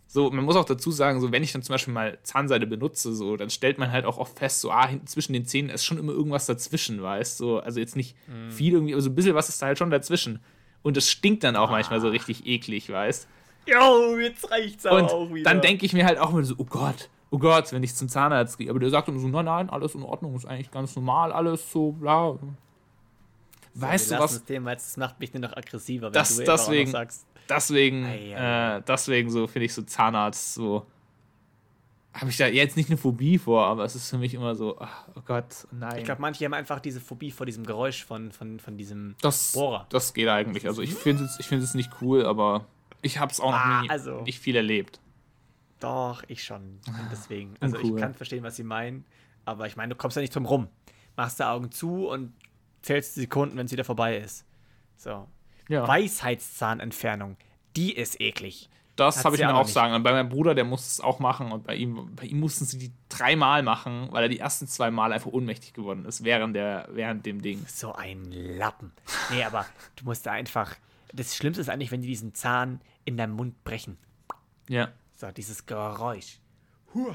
so, 0.08 0.30
man 0.30 0.46
muss 0.46 0.56
auch 0.56 0.66
dazu 0.66 0.92
sagen, 0.92 1.22
so 1.22 1.32
wenn 1.32 1.42
ich 1.42 1.54
dann 1.54 1.64
zum 1.64 1.74
Beispiel 1.74 1.94
mal 1.94 2.20
Zahnseide 2.24 2.68
benutze, 2.68 3.14
so, 3.14 3.36
dann 3.36 3.50
stellt 3.50 3.80
man 3.80 3.92
halt 3.92 4.06
auch 4.06 4.18
oft 4.18 4.38
fest, 4.38 4.62
so, 4.62 4.72
ah, 4.72 4.88
hinten 4.88 5.08
zwischen 5.08 5.34
den 5.34 5.46
Zähnen 5.46 5.70
ist 5.70 5.86
schon 5.86 5.98
immer 5.98 6.12
irgendwas 6.12 6.46
dazwischen, 6.46 7.02
weißt 7.02 7.40
du? 7.40 7.46
So, 7.46 7.60
also 7.60 7.80
jetzt 7.80 7.96
nicht 7.96 8.16
mm. 8.28 8.52
viel 8.52 8.74
irgendwie, 8.74 8.94
aber 8.94 9.02
so 9.02 9.10
ein 9.10 9.16
bisschen 9.16 9.34
was 9.34 9.50
ist 9.50 9.62
da 9.62 9.68
halt 9.68 9.78
schon 9.78 9.90
dazwischen. 9.90 10.40
Und 10.84 10.98
es 10.98 11.10
stinkt 11.10 11.44
dann 11.44 11.56
auch 11.56 11.70
ah. 11.70 11.72
manchmal 11.72 12.00
so 12.00 12.10
richtig 12.10 12.46
eklig, 12.46 12.90
weißt 12.90 13.24
du? 13.24 13.28
Jo, 13.66 14.18
jetzt 14.20 14.50
reicht's 14.52 14.86
aber 14.86 15.12
auch 15.12 15.34
wieder. 15.34 15.50
Dann 15.50 15.62
denke 15.62 15.86
ich 15.86 15.94
mir 15.94 16.06
halt 16.06 16.18
auch 16.18 16.32
immer 16.32 16.44
so, 16.44 16.56
oh 16.58 16.66
Gott, 16.66 17.10
oh 17.32 17.38
Gott, 17.38 17.72
wenn 17.72 17.84
ich 17.84 17.96
zum 17.96 18.10
Zahnarzt 18.10 18.58
gehe. 18.58 18.70
Aber 18.70 18.80
der 18.80 18.90
sagt 18.90 19.08
immer 19.08 19.20
so, 19.20 19.28
nein, 19.28 19.46
nein, 19.46 19.70
alles 19.70 19.96
in 19.96 20.04
Ordnung, 20.04 20.36
ist 20.36 20.46
eigentlich 20.46 20.72
ganz 20.72 20.96
normal, 20.96 21.32
alles 21.32 21.72
so, 21.72 21.92
bla. 21.94 22.38
Weißt 23.76 24.10
so, 24.10 24.16
du 24.16 24.22
was? 24.22 24.34
Das 24.34 24.46
Thema, 24.46 24.74
das 24.74 24.98
macht 24.98 25.20
mich 25.20 25.34
nur 25.34 25.42
noch 25.42 25.56
aggressiver, 25.56 26.08
wenn 26.08 26.14
das, 26.14 26.36
du 26.36 26.44
deswegen, 26.44 26.92
sagst. 26.92 27.26
Deswegen. 27.50 28.06
Äh, 28.06 28.82
deswegen 28.88 29.30
so 29.30 29.48
finde 29.48 29.66
ich 29.66 29.74
so 29.74 29.82
Zahnarzt 29.82 30.54
so. 30.54 30.86
Habe 32.14 32.30
ich 32.30 32.38
da 32.38 32.46
jetzt 32.46 32.78
nicht 32.78 32.90
eine 32.90 32.98
Phobie 32.98 33.40
vor, 33.40 33.66
aber 33.66 33.86
es 33.86 33.96
ist 33.96 34.12
für 34.12 34.20
mich 34.20 34.36
immer 34.36 34.54
so, 34.54 34.78
ach, 34.80 35.08
oh 35.16 35.22
Gott, 35.26 35.68
nein. 35.72 35.98
Ich 35.98 36.04
glaube, 36.04 36.22
manche 36.22 36.46
haben 36.46 36.54
einfach 36.54 36.80
diese 36.80 37.02
Phobie 37.02 37.32
vor 37.32 37.48
diesem 37.48 37.66
Geräusch 37.66 38.06
von, 38.06 38.32
von, 38.32 38.60
von 38.60 38.78
diesem 38.78 39.16
das, 39.20 39.54
Bohrer. 39.54 39.88
Das 39.90 40.14
geht 40.14 40.28
eigentlich. 40.28 40.68
Also 40.68 40.84
ich 40.84 40.94
finde 40.94 41.24
es 41.24 41.44
find 41.44 41.74
nicht 41.74 41.90
cool, 42.02 42.28
aber 42.28 42.66
ich 43.04 43.20
habe 43.20 43.32
es 43.32 43.40
auch 43.40 43.52
noch 43.52 43.60
ah, 43.60 43.82
nie, 43.82 43.90
also, 43.90 44.22
nicht 44.22 44.40
viel 44.40 44.56
erlebt. 44.56 45.00
Doch, 45.80 46.24
ich 46.28 46.44
schon. 46.44 46.80
Und 46.88 47.10
deswegen. 47.12 47.56
Also 47.60 47.78
cool. 47.78 47.86
ich 47.86 47.96
kann 47.98 48.14
verstehen, 48.14 48.44
was 48.44 48.56
sie 48.56 48.64
meinen. 48.64 49.06
Aber 49.46 49.68
ich 49.68 49.76
meine, 49.76 49.94
du 49.94 49.96
kommst 49.98 50.16
ja 50.16 50.22
nicht 50.22 50.34
drum 50.34 50.46
rum. 50.46 50.70
Machst 51.16 51.40
die 51.40 51.44
Augen 51.44 51.72
zu 51.72 52.08
und 52.08 52.34
zählst 52.82 53.16
die 53.16 53.22
Sekunden, 53.22 53.58
wenn 53.58 53.66
es 53.66 53.72
wieder 53.72 53.84
vorbei 53.84 54.18
ist. 54.18 54.46
So. 54.96 55.28
Ja. 55.68 55.88
Weisheitszahnentfernung. 55.88 57.38
Die 57.76 57.94
ist 57.94 58.22
eklig. 58.22 58.70
Das 58.96 59.26
habe 59.26 59.36
ich 59.36 59.42
mir 59.42 59.56
auch 59.56 59.64
nicht. 59.64 59.74
sagen. 59.74 59.94
Und 59.94 60.04
bei 60.04 60.12
meinem 60.12 60.30
Bruder, 60.30 60.54
der 60.54 60.66
muss 60.66 60.88
es 60.88 61.02
auch 61.02 61.20
machen. 61.20 61.52
Und 61.52 61.66
bei 61.66 61.76
ihm, 61.76 62.16
bei 62.16 62.26
ihm 62.26 62.40
mussten 62.40 62.66
sie 62.66 62.78
die 62.78 62.92
dreimal 63.10 63.64
machen, 63.64 64.08
weil 64.12 64.24
er 64.24 64.30
die 64.30 64.40
ersten 64.40 64.68
zwei 64.68 64.92
Mal 64.92 65.12
einfach 65.12 65.32
ohnmächtig 65.32 65.74
geworden 65.74 66.06
ist 66.06 66.24
während, 66.24 66.56
der, 66.56 66.88
während 66.92 67.26
dem 67.26 67.42
Ding. 67.42 67.66
So 67.68 67.94
ein 67.94 68.26
Lappen. 68.32 68.92
Nee, 69.32 69.44
aber 69.44 69.66
du 69.96 70.06
musst 70.06 70.26
da 70.26 70.32
einfach. 70.32 70.76
Das 71.14 71.36
Schlimmste 71.36 71.62
ist 71.62 71.70
eigentlich, 71.70 71.92
wenn 71.92 72.02
die 72.02 72.08
diesen 72.08 72.34
Zahn 72.34 72.82
in 73.06 73.18
deinem 73.18 73.36
Mund 73.36 73.64
brechen. 73.64 73.98
Ja. 74.68 74.92
So, 75.16 75.32
dieses 75.32 75.66
Geräusch. 75.66 76.40
Huh. 76.94 77.14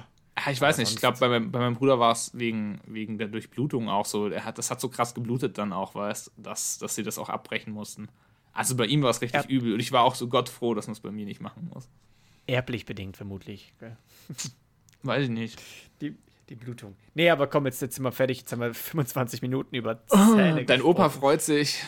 Ich 0.50 0.60
weiß 0.60 0.78
nicht, 0.78 0.92
ich 0.92 0.96
glaube, 0.98 1.18
bei, 1.18 1.28
bei, 1.28 1.58
meinem 1.58 1.74
Bruder 1.74 1.98
war 1.98 2.12
es 2.12 2.30
wegen, 2.32 2.80
wegen 2.86 3.18
der 3.18 3.28
Durchblutung 3.28 3.88
auch 3.88 4.06
so. 4.06 4.28
Er 4.28 4.44
hat, 4.44 4.56
das 4.56 4.70
hat 4.70 4.80
so 4.80 4.88
krass 4.88 5.14
geblutet 5.14 5.58
dann 5.58 5.72
auch, 5.72 5.94
weißt 5.94 6.32
dass, 6.36 6.78
dass 6.78 6.94
sie 6.94 7.02
das 7.02 7.18
auch 7.18 7.28
abbrechen 7.28 7.72
mussten. 7.72 8.08
Also 8.52 8.76
bei 8.76 8.86
ihm 8.86 9.02
war 9.02 9.10
es 9.10 9.20
richtig 9.20 9.44
ja. 9.44 9.48
übel 9.48 9.72
und 9.72 9.80
ich 9.80 9.92
war 9.92 10.02
auch 10.02 10.14
so 10.14 10.28
gottfroh, 10.28 10.74
dass 10.74 10.86
man 10.86 10.92
es 10.92 11.00
bei 11.00 11.10
mir 11.10 11.24
nicht 11.24 11.40
machen 11.40 11.70
muss. 11.72 11.88
Erblich 12.46 12.86
bedingt 12.86 13.16
vermutlich. 13.16 13.74
Weiß 15.02 15.24
ich 15.24 15.30
nicht. 15.30 15.60
Die, 16.00 16.16
die 16.48 16.54
Blutung. 16.54 16.96
Nee, 17.14 17.30
aber 17.30 17.46
komm, 17.46 17.66
jetzt, 17.66 17.82
jetzt 17.82 17.96
sind 17.96 18.04
wir 18.04 18.12
fertig. 18.12 18.38
Jetzt 18.38 18.52
haben 18.52 18.60
wir 18.60 18.74
25 18.74 19.42
Minuten 19.42 19.74
über 19.74 20.04
Zähne 20.06 20.64
Dein 20.64 20.82
Opa 20.82 21.04
gesprochen. 21.04 21.20
freut 21.20 21.42
sich. 21.42 21.82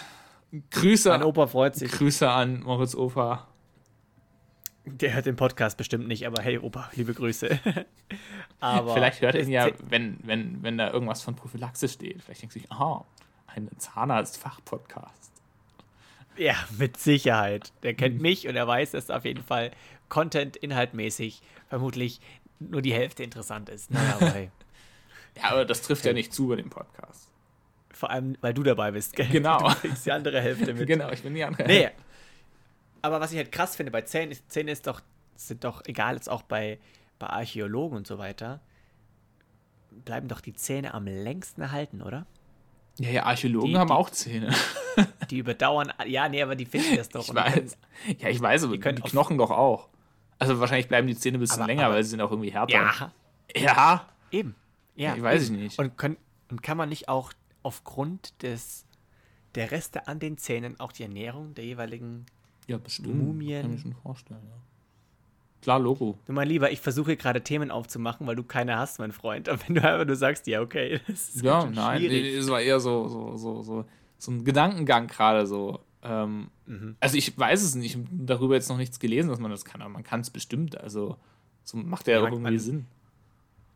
Grüße, 0.70 1.08
Mein 1.10 1.22
Opa 1.22 1.46
freut 1.46 1.76
sich. 1.76 1.92
Grüße 1.92 2.28
an 2.28 2.62
Moritz 2.62 2.94
Opa. 2.94 3.46
Der 4.84 5.14
hört 5.14 5.26
den 5.26 5.36
Podcast 5.36 5.76
bestimmt 5.76 6.08
nicht, 6.08 6.26
aber 6.26 6.42
hey, 6.42 6.58
Opa, 6.58 6.90
liebe 6.94 7.14
Grüße. 7.14 7.60
aber 8.60 8.94
Vielleicht 8.94 9.20
hört 9.20 9.34
er 9.36 9.42
ihn 9.42 9.50
ja, 9.50 9.68
wenn, 9.88 10.18
wenn, 10.22 10.62
wenn 10.62 10.78
da 10.78 10.90
irgendwas 10.90 11.22
von 11.22 11.36
Prophylaxe 11.36 11.88
steht. 11.88 12.22
Vielleicht 12.22 12.42
denkt 12.42 12.52
sich, 12.54 12.70
aha, 12.72 13.04
ein 13.46 13.68
Zahnarzt-Fachpodcast. 13.76 15.30
Ja, 16.36 16.54
mit 16.78 16.96
Sicherheit. 16.96 17.72
Der 17.82 17.94
kennt 17.94 18.16
Mhm. 18.16 18.22
mich 18.22 18.48
und 18.48 18.56
er 18.56 18.66
weiß, 18.66 18.92
dass 18.92 19.10
auf 19.10 19.24
jeden 19.24 19.44
Fall 19.44 19.70
Content 20.08 20.56
inhaltmäßig 20.56 21.42
vermutlich 21.68 22.20
nur 22.58 22.82
die 22.82 22.92
Hälfte 22.94 23.22
interessant 23.22 23.68
ist. 23.68 23.90
Naja, 23.90 24.14
aber 24.16 24.30
hey. 24.30 24.50
Ja, 25.36 25.50
aber 25.52 25.64
das 25.64 25.82
trifft 25.82 26.04
ja 26.06 26.12
nicht 26.12 26.34
zu 26.34 26.48
bei 26.48 26.56
dem 26.56 26.70
Podcast. 26.70 27.29
Vor 28.00 28.08
allem, 28.10 28.34
weil 28.40 28.54
du 28.54 28.62
dabei 28.62 28.92
bist. 28.92 29.14
Gell? 29.14 29.26
Genau. 29.28 29.58
Du 29.58 29.74
kriegst 29.74 30.06
die 30.06 30.10
andere 30.12 30.40
Hälfte 30.40 30.72
mit. 30.72 30.86
Genau, 30.86 31.10
ich 31.10 31.22
bin 31.22 31.34
die 31.34 31.44
andere. 31.44 31.66
Nee. 31.66 31.90
Aber 33.02 33.20
was 33.20 33.30
ich 33.30 33.36
halt 33.36 33.52
krass 33.52 33.76
finde 33.76 33.92
bei 33.92 34.00
Zähnen, 34.00 34.32
ist, 34.32 34.50
Zähne 34.50 34.70
ist 34.70 34.86
doch, 34.86 35.02
sind 35.36 35.64
doch, 35.64 35.82
egal 35.84 36.14
jetzt 36.14 36.30
auch 36.30 36.40
bei, 36.40 36.78
bei 37.18 37.26
Archäologen 37.26 37.98
und 37.98 38.06
so 38.06 38.16
weiter, 38.16 38.60
bleiben 40.06 40.28
doch 40.28 40.40
die 40.40 40.54
Zähne 40.54 40.94
am 40.94 41.04
längsten 41.06 41.60
erhalten, 41.60 42.00
oder? 42.00 42.24
Ja, 42.98 43.10
ja, 43.10 43.22
Archäologen 43.24 43.70
Die- 43.70 43.76
haben 43.78 43.88
die- 43.88 43.92
auch 43.94 44.08
Zähne. 44.10 44.48
Die 45.30 45.38
überdauern, 45.38 45.92
ja, 46.06 46.26
nee, 46.28 46.42
aber 46.42 46.56
die 46.56 46.64
finden 46.66 46.96
das 46.96 47.08
doch. 47.10 47.28
Ich 47.28 47.34
weiß. 47.34 47.76
Ja, 48.18 48.28
ich 48.28 48.40
weiß, 48.40 48.64
aber 48.64 48.72
die, 48.74 48.80
können 48.80 49.00
auf- 49.02 49.10
Knochen 49.10 49.36
doch 49.38 49.50
auch. 49.50 49.88
Also 50.38 50.58
wahrscheinlich 50.58 50.88
bleiben 50.88 51.06
die 51.06 51.16
Zähne 51.16 51.36
ein 51.36 51.40
bisschen 51.40 51.58
Aber- 51.60 51.66
länger, 51.68 51.84
aber- 51.84 51.94
weil 51.96 52.04
sie 52.04 52.10
sind 52.10 52.20
auch 52.22 52.30
irgendwie 52.30 52.50
härter. 52.50 52.72
Ja, 52.72 53.12
Ja. 53.54 54.06
eben. 54.30 54.54
Ja, 54.96 55.14
Ich 55.16 55.22
weiß 55.22 55.46
eben. 55.48 55.54
ich 55.56 55.60
nicht. 55.62 55.78
Und, 55.78 55.96
können, 55.98 56.16
und 56.50 56.62
kann 56.62 56.76
man 56.78 56.88
nicht 56.88 57.08
auch 57.08 57.32
aufgrund 57.62 58.42
des 58.42 58.84
der 59.54 59.70
Reste 59.72 60.06
an 60.06 60.18
den 60.20 60.38
Zähnen 60.38 60.78
auch 60.78 60.92
die 60.92 61.02
Ernährung 61.02 61.54
der 61.54 61.64
jeweiligen. 61.64 62.26
Ja, 62.68 62.78
bestimmt. 62.78 63.16
Mumien. 63.16 63.62
Kann 63.62 63.70
ich 63.74 63.84
mir 63.84 63.92
schon 63.92 64.02
vorstellen, 64.02 64.42
ja. 64.48 64.56
Klar, 65.62 65.78
Logo. 65.80 66.18
Du 66.24 66.32
mein 66.32 66.48
Lieber, 66.48 66.70
ich 66.70 66.80
versuche 66.80 67.16
gerade 67.16 67.42
Themen 67.42 67.70
aufzumachen, 67.70 68.26
weil 68.26 68.36
du 68.36 68.44
keine 68.44 68.78
hast, 68.78 68.98
mein 68.98 69.12
Freund. 69.12 69.48
Aber 69.48 69.60
wenn 69.66 69.74
du 69.74 69.82
einfach 69.82 70.06
nur 70.06 70.16
sagst, 70.16 70.46
ja, 70.46 70.62
okay, 70.62 71.00
das 71.06 71.34
ist 71.34 71.42
Ja, 71.42 71.66
nein, 71.66 72.00
nee, 72.02 72.34
es 72.36 72.48
war 72.48 72.60
eher 72.62 72.80
so, 72.80 73.08
so, 73.08 73.36
so, 73.36 73.62
so, 73.62 73.84
so 74.16 74.30
ein 74.30 74.44
Gedankengang 74.44 75.06
gerade 75.08 75.46
so. 75.46 75.80
Ähm, 76.02 76.50
Mhm. 76.66 76.96
Also 77.00 77.16
ich 77.16 77.36
weiß 77.36 77.62
es 77.64 77.74
nicht, 77.74 77.96
ich 77.96 78.00
habe 78.00 78.06
darüber 78.12 78.54
jetzt 78.54 78.68
noch 78.68 78.76
nichts 78.76 79.00
gelesen, 79.00 79.28
dass 79.28 79.40
man 79.40 79.50
das 79.50 79.64
kann, 79.64 79.82
aber 79.82 79.90
man 79.90 80.04
kann 80.04 80.20
es 80.20 80.30
bestimmt. 80.30 80.76
Also 80.80 81.16
so 81.64 81.76
macht 81.76 82.06
ja, 82.06 82.14
Ja, 82.14 82.22
irgendwie 82.22 82.42
man- 82.42 82.58
Sinn. 82.60 82.86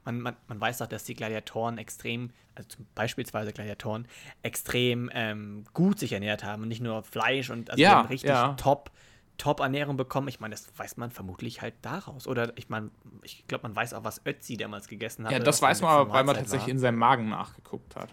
Man, 0.05 0.21
man, 0.21 0.37
man 0.49 0.61
weiß 0.61 0.83
auch, 0.83 0.87
dass 0.87 1.05
die 1.05 1.15
Gladiatoren 1.15 1.79
extrem, 1.79 2.31
also 2.55 2.69
beispielsweise 2.95 3.53
Gladiatoren, 3.53 4.07
extrem 4.43 5.11
ähm, 5.15 5.65
gut 5.73 5.99
sich 5.99 6.13
ernährt 6.13 6.45
haben 6.45 6.63
und 6.63 6.69
nicht 6.69 6.83
nur 6.83 7.03
Fleisch 7.03 7.51
und 7.51 7.71
also 7.71 7.81
Ja, 7.83 8.03
richtig 8.03 8.29
ja. 8.29 8.55
top, 8.55 8.91
top 9.39 9.61
Ernährung 9.61 9.97
bekommen. 9.97 10.29
Ich 10.29 10.41
meine, 10.41 10.55
das 10.55 10.69
weiß 10.77 10.97
man 10.99 11.11
vermutlich 11.11 11.63
halt 11.63 11.75
daraus. 11.83 12.27
Oder 12.27 12.53
ich 12.57 12.69
meine, 12.69 12.91
ich 13.23 13.47
glaube, 13.47 13.63
man 13.63 13.75
weiß 13.75 13.95
auch, 13.95 14.05
was 14.05 14.21
Ötzi 14.27 14.57
damals 14.57 14.89
gegessen 14.89 15.25
hat. 15.25 15.33
Ja, 15.33 15.39
das 15.39 15.63
weiß 15.63 15.81
man 15.81 15.91
aber, 15.91 16.13
weil 16.13 16.25
man 16.25 16.37
tatsächlich 16.37 16.67
war. 16.67 16.73
in 16.73 16.79
seinem 16.79 16.99
Magen 16.99 17.29
nachgeguckt 17.31 17.97
hat. 17.97 18.11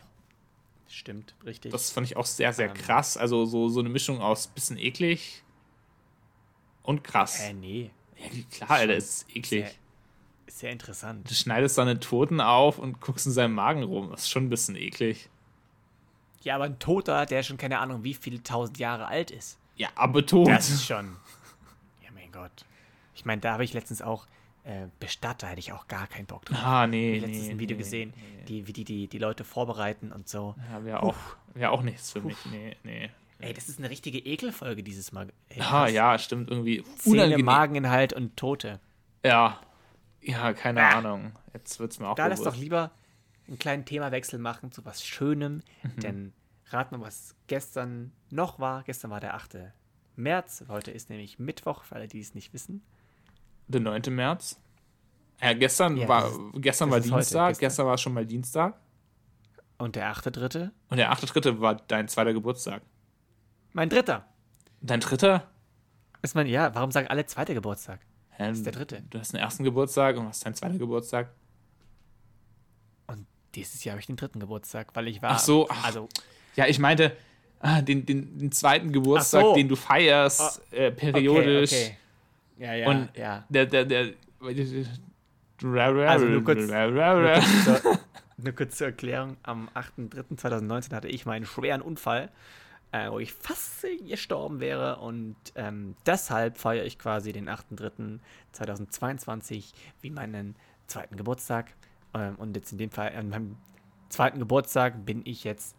Stimmt, 0.87 1.35
richtig. 1.45 1.71
Das 1.71 1.89
fand 1.91 2.07
ich 2.07 2.17
auch 2.17 2.25
sehr, 2.25 2.51
sehr 2.53 2.67
Ähm. 2.69 2.73
krass. 2.73 3.15
Also 3.17 3.45
so, 3.45 3.69
so 3.69 3.79
eine 3.79 3.89
Mischung 3.89 4.19
aus 4.19 4.47
bisschen 4.47 4.77
eklig 4.77 5.43
und 6.83 7.03
krass. 7.03 7.39
Hä, 7.39 7.53
nee. 7.53 7.91
Ja, 8.17 8.27
klar, 8.51 8.71
Alter, 8.71 8.95
es 8.95 9.23
ist 9.23 9.35
eklig. 9.35 9.79
Sehr, 10.53 10.71
interessant. 10.71 11.29
Du 11.29 11.33
schneidest 11.33 11.77
deine 11.77 11.99
Toten 11.99 12.39
auf 12.41 12.77
und 12.77 12.99
guckst 13.01 13.25
in 13.25 13.31
seinem 13.31 13.53
Magen 13.55 13.83
rum. 13.83 14.09
Das 14.11 14.21
ist 14.21 14.29
schon 14.29 14.45
ein 14.45 14.49
bisschen 14.49 14.75
eklig. 14.75 15.29
Ja, 16.43 16.55
aber 16.55 16.65
ein 16.65 16.77
Toter, 16.79 17.25
der 17.25 17.43
schon 17.43 17.57
keine 17.57 17.79
Ahnung, 17.79 18.03
wie 18.03 18.13
viele 18.13 18.41
tausend 18.43 18.77
Jahre 18.79 19.07
alt 19.07 19.31
ist. 19.31 19.57
Ja, 19.75 19.89
aber 19.95 20.25
tot. 20.25 20.47
Das 20.47 20.69
ist 20.69 20.85
schon. 20.85 21.15
Ja, 22.03 22.09
mein 22.13 22.31
Gott. 22.31 22.51
Ich 23.15 23.25
meine, 23.25 23.41
da 23.41 23.53
habe 23.53 23.63
ich 23.63 23.73
letztens 23.73 24.01
auch 24.01 24.25
äh, 24.63 24.87
Bestatter, 24.99 25.47
hätte 25.47 25.59
ich 25.59 25.71
auch 25.73 25.87
gar 25.87 26.07
keinen 26.07 26.25
Bock 26.25 26.45
drauf. 26.45 26.57
ah, 26.63 26.85
Ich 26.85 26.91
nee, 26.91 27.15
habe 27.17 27.27
letztens 27.27 27.45
nee, 27.47 27.51
ein 27.53 27.59
Video 27.59 27.77
nee, 27.77 27.83
gesehen, 27.83 28.13
nee. 28.15 28.43
Die, 28.47 28.67
wie 28.67 28.73
die, 28.73 28.83
die 28.83 29.07
die 29.07 29.17
Leute 29.19 29.43
vorbereiten 29.43 30.11
und 30.11 30.27
so. 30.29 30.55
Ja, 30.71 30.83
wäre 30.85 31.03
auch, 31.03 31.15
wär 31.53 31.71
auch 31.71 31.81
nichts 31.81 32.11
für 32.11 32.21
mich. 32.21 32.37
Nee, 32.51 32.75
nee. 32.83 33.09
Ey, 33.39 33.53
das 33.53 33.69
ist 33.69 33.79
eine 33.79 33.89
richtige 33.89 34.19
Ekelfolge 34.19 34.83
dieses 34.83 35.11
Mal. 35.11 35.29
Ey, 35.49 35.61
Ah, 35.61 35.87
ja, 35.87 36.17
stimmt, 36.19 36.51
irgendwie 36.51 36.83
Zähne, 36.97 37.15
unangenehm. 37.23 37.45
Mageninhalt 37.45 38.13
und 38.13 38.37
Tote. 38.37 38.79
Ja. 39.25 39.59
Ja, 40.21 40.53
keine 40.53 40.81
Ah. 40.83 40.97
Ahnung. 40.99 41.33
Jetzt 41.53 41.79
wird's 41.79 41.99
mir 41.99 42.07
auch 42.09 42.15
Da 42.15 42.27
lass 42.27 42.39
doch 42.39 42.45
bewusst. 42.51 42.61
lieber 42.61 42.91
einen 43.47 43.57
kleinen 43.59 43.85
Themawechsel 43.85 44.39
machen 44.39 44.71
zu 44.71 44.85
was 44.85 45.03
Schönem, 45.03 45.61
Mhm. 45.83 45.99
denn 45.99 46.33
rat 46.69 46.91
mal, 46.91 47.01
was 47.01 47.35
gestern 47.47 48.11
noch 48.29 48.59
war. 48.59 48.83
Gestern 48.83 49.11
war 49.11 49.19
der 49.19 49.33
8. 49.33 49.73
März, 50.15 50.65
heute 50.67 50.91
ist 50.91 51.09
nämlich 51.09 51.39
Mittwoch, 51.39 51.83
für 51.83 51.95
alle, 51.95 52.07
die 52.07 52.19
es 52.19 52.35
nicht 52.35 52.53
wissen. 52.53 52.83
Der 53.67 53.81
9. 53.81 54.11
März. 54.11 54.61
Ja, 55.41 55.53
gestern 55.53 55.97
Ja, 55.97 56.07
war, 56.07 56.27
ist- 56.29 56.39
gestern 56.55 56.91
war 56.91 56.97
ist 56.99 57.05
heute, 57.05 57.15
Dienstag, 57.21 57.47
gestern. 57.49 57.59
gestern 57.67 57.85
war 57.87 57.97
schon 57.97 58.13
mal 58.13 58.25
Dienstag. 58.25 58.79
Und 59.79 59.95
der 59.95 60.07
8.3. 60.11 60.69
Und 60.89 60.97
der 60.97 61.11
8.3. 61.11 61.59
war 61.59 61.75
dein 61.75 62.07
zweiter 62.07 62.33
Geburtstag. 62.33 62.83
Mein 63.73 63.89
dritter. 63.89 64.27
Dein 64.81 64.99
dritter? 64.99 65.49
Ist 66.21 66.35
mein, 66.35 66.45
ja, 66.45 66.75
warum 66.75 66.91
sagen 66.91 67.07
alle 67.07 67.25
zweiter 67.25 67.55
Geburtstag? 67.55 67.99
Hä, 68.45 68.51
ist 68.51 68.65
der 68.65 68.73
dritte. 68.73 69.03
Du 69.09 69.19
hast 69.19 69.33
einen 69.33 69.43
ersten 69.43 69.63
Geburtstag 69.63 70.17
und 70.17 70.27
hast 70.27 70.45
deinen 70.45 70.55
zweiten 70.55 70.79
Geburtstag. 70.79 71.29
Und 73.07 73.25
dieses 73.55 73.83
Jahr 73.83 73.93
habe 73.93 73.99
ich 73.99 74.07
den 74.07 74.15
dritten 74.15 74.39
Geburtstag, 74.39 74.89
weil 74.95 75.07
ich 75.07 75.21
war. 75.21 75.31
Ach 75.31 75.39
so, 75.39 75.67
ach. 75.69 75.83
Also, 75.85 76.07
Ja, 76.55 76.65
ich 76.67 76.79
meinte, 76.79 77.15
ah, 77.59 77.81
den, 77.81 78.05
den, 78.05 78.37
den 78.37 78.51
zweiten 78.51 78.91
Geburtstag, 78.91 79.41
so. 79.41 79.55
den 79.55 79.67
du 79.67 79.75
feierst, 79.75 80.61
äh, 80.71 80.87
okay, 80.87 81.11
periodisch. 81.11 81.71
okay. 81.71 81.97
Ja, 82.57 82.73
ja, 82.75 82.87
Und 82.89 83.09
ja. 83.15 83.45
Der, 83.49 83.65
der, 83.65 83.85
der. 83.85 84.13
Also 84.41 86.25
nur 86.25 86.43
kurz- 86.43 86.59
Nur 86.67 87.33
kurz, 87.33 87.63
zur, 87.83 87.99
nur 88.37 88.53
kurz 88.53 88.77
zur 88.77 88.87
Erklärung: 88.87 89.37
Am 89.43 89.69
8.3.2019 89.75 90.93
hatte 90.95 91.07
ich 91.07 91.25
meinen 91.25 91.45
schweren 91.45 91.81
Unfall, 91.81 92.29
äh, 92.91 93.09
wo 93.11 93.19
ich 93.19 93.33
fast 93.33 93.85
gestorben 94.07 94.59
wäre. 94.59 94.97
Und 94.99 95.35
ähm, 95.55 95.95
deshalb 96.05 96.57
feiere 96.57 96.85
ich 96.85 96.97
quasi 96.99 97.31
den 97.31 97.49
8.3.2022 98.53 99.73
wie 100.01 100.09
meinen 100.09 100.55
zweiten 100.87 101.15
Geburtstag. 101.17 101.73
Ähm, 102.13 102.35
und 102.35 102.55
jetzt 102.55 102.71
in 102.71 102.77
dem 102.77 102.91
Fall, 102.91 103.15
an 103.15 103.29
meinem 103.29 103.57
zweiten 104.09 104.39
Geburtstag 104.39 105.05
bin 105.05 105.21
ich 105.25 105.43
jetzt 105.43 105.75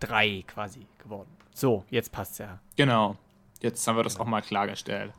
drei 0.00 0.44
quasi 0.46 0.86
geworden. 0.98 1.30
So, 1.54 1.84
jetzt 1.90 2.10
passt's 2.12 2.38
ja. 2.38 2.60
Genau. 2.76 3.16
Jetzt 3.60 3.86
haben 3.86 3.96
wir 3.96 4.02
das 4.02 4.18
auch 4.18 4.26
mal 4.26 4.40
klargestellt. 4.42 5.12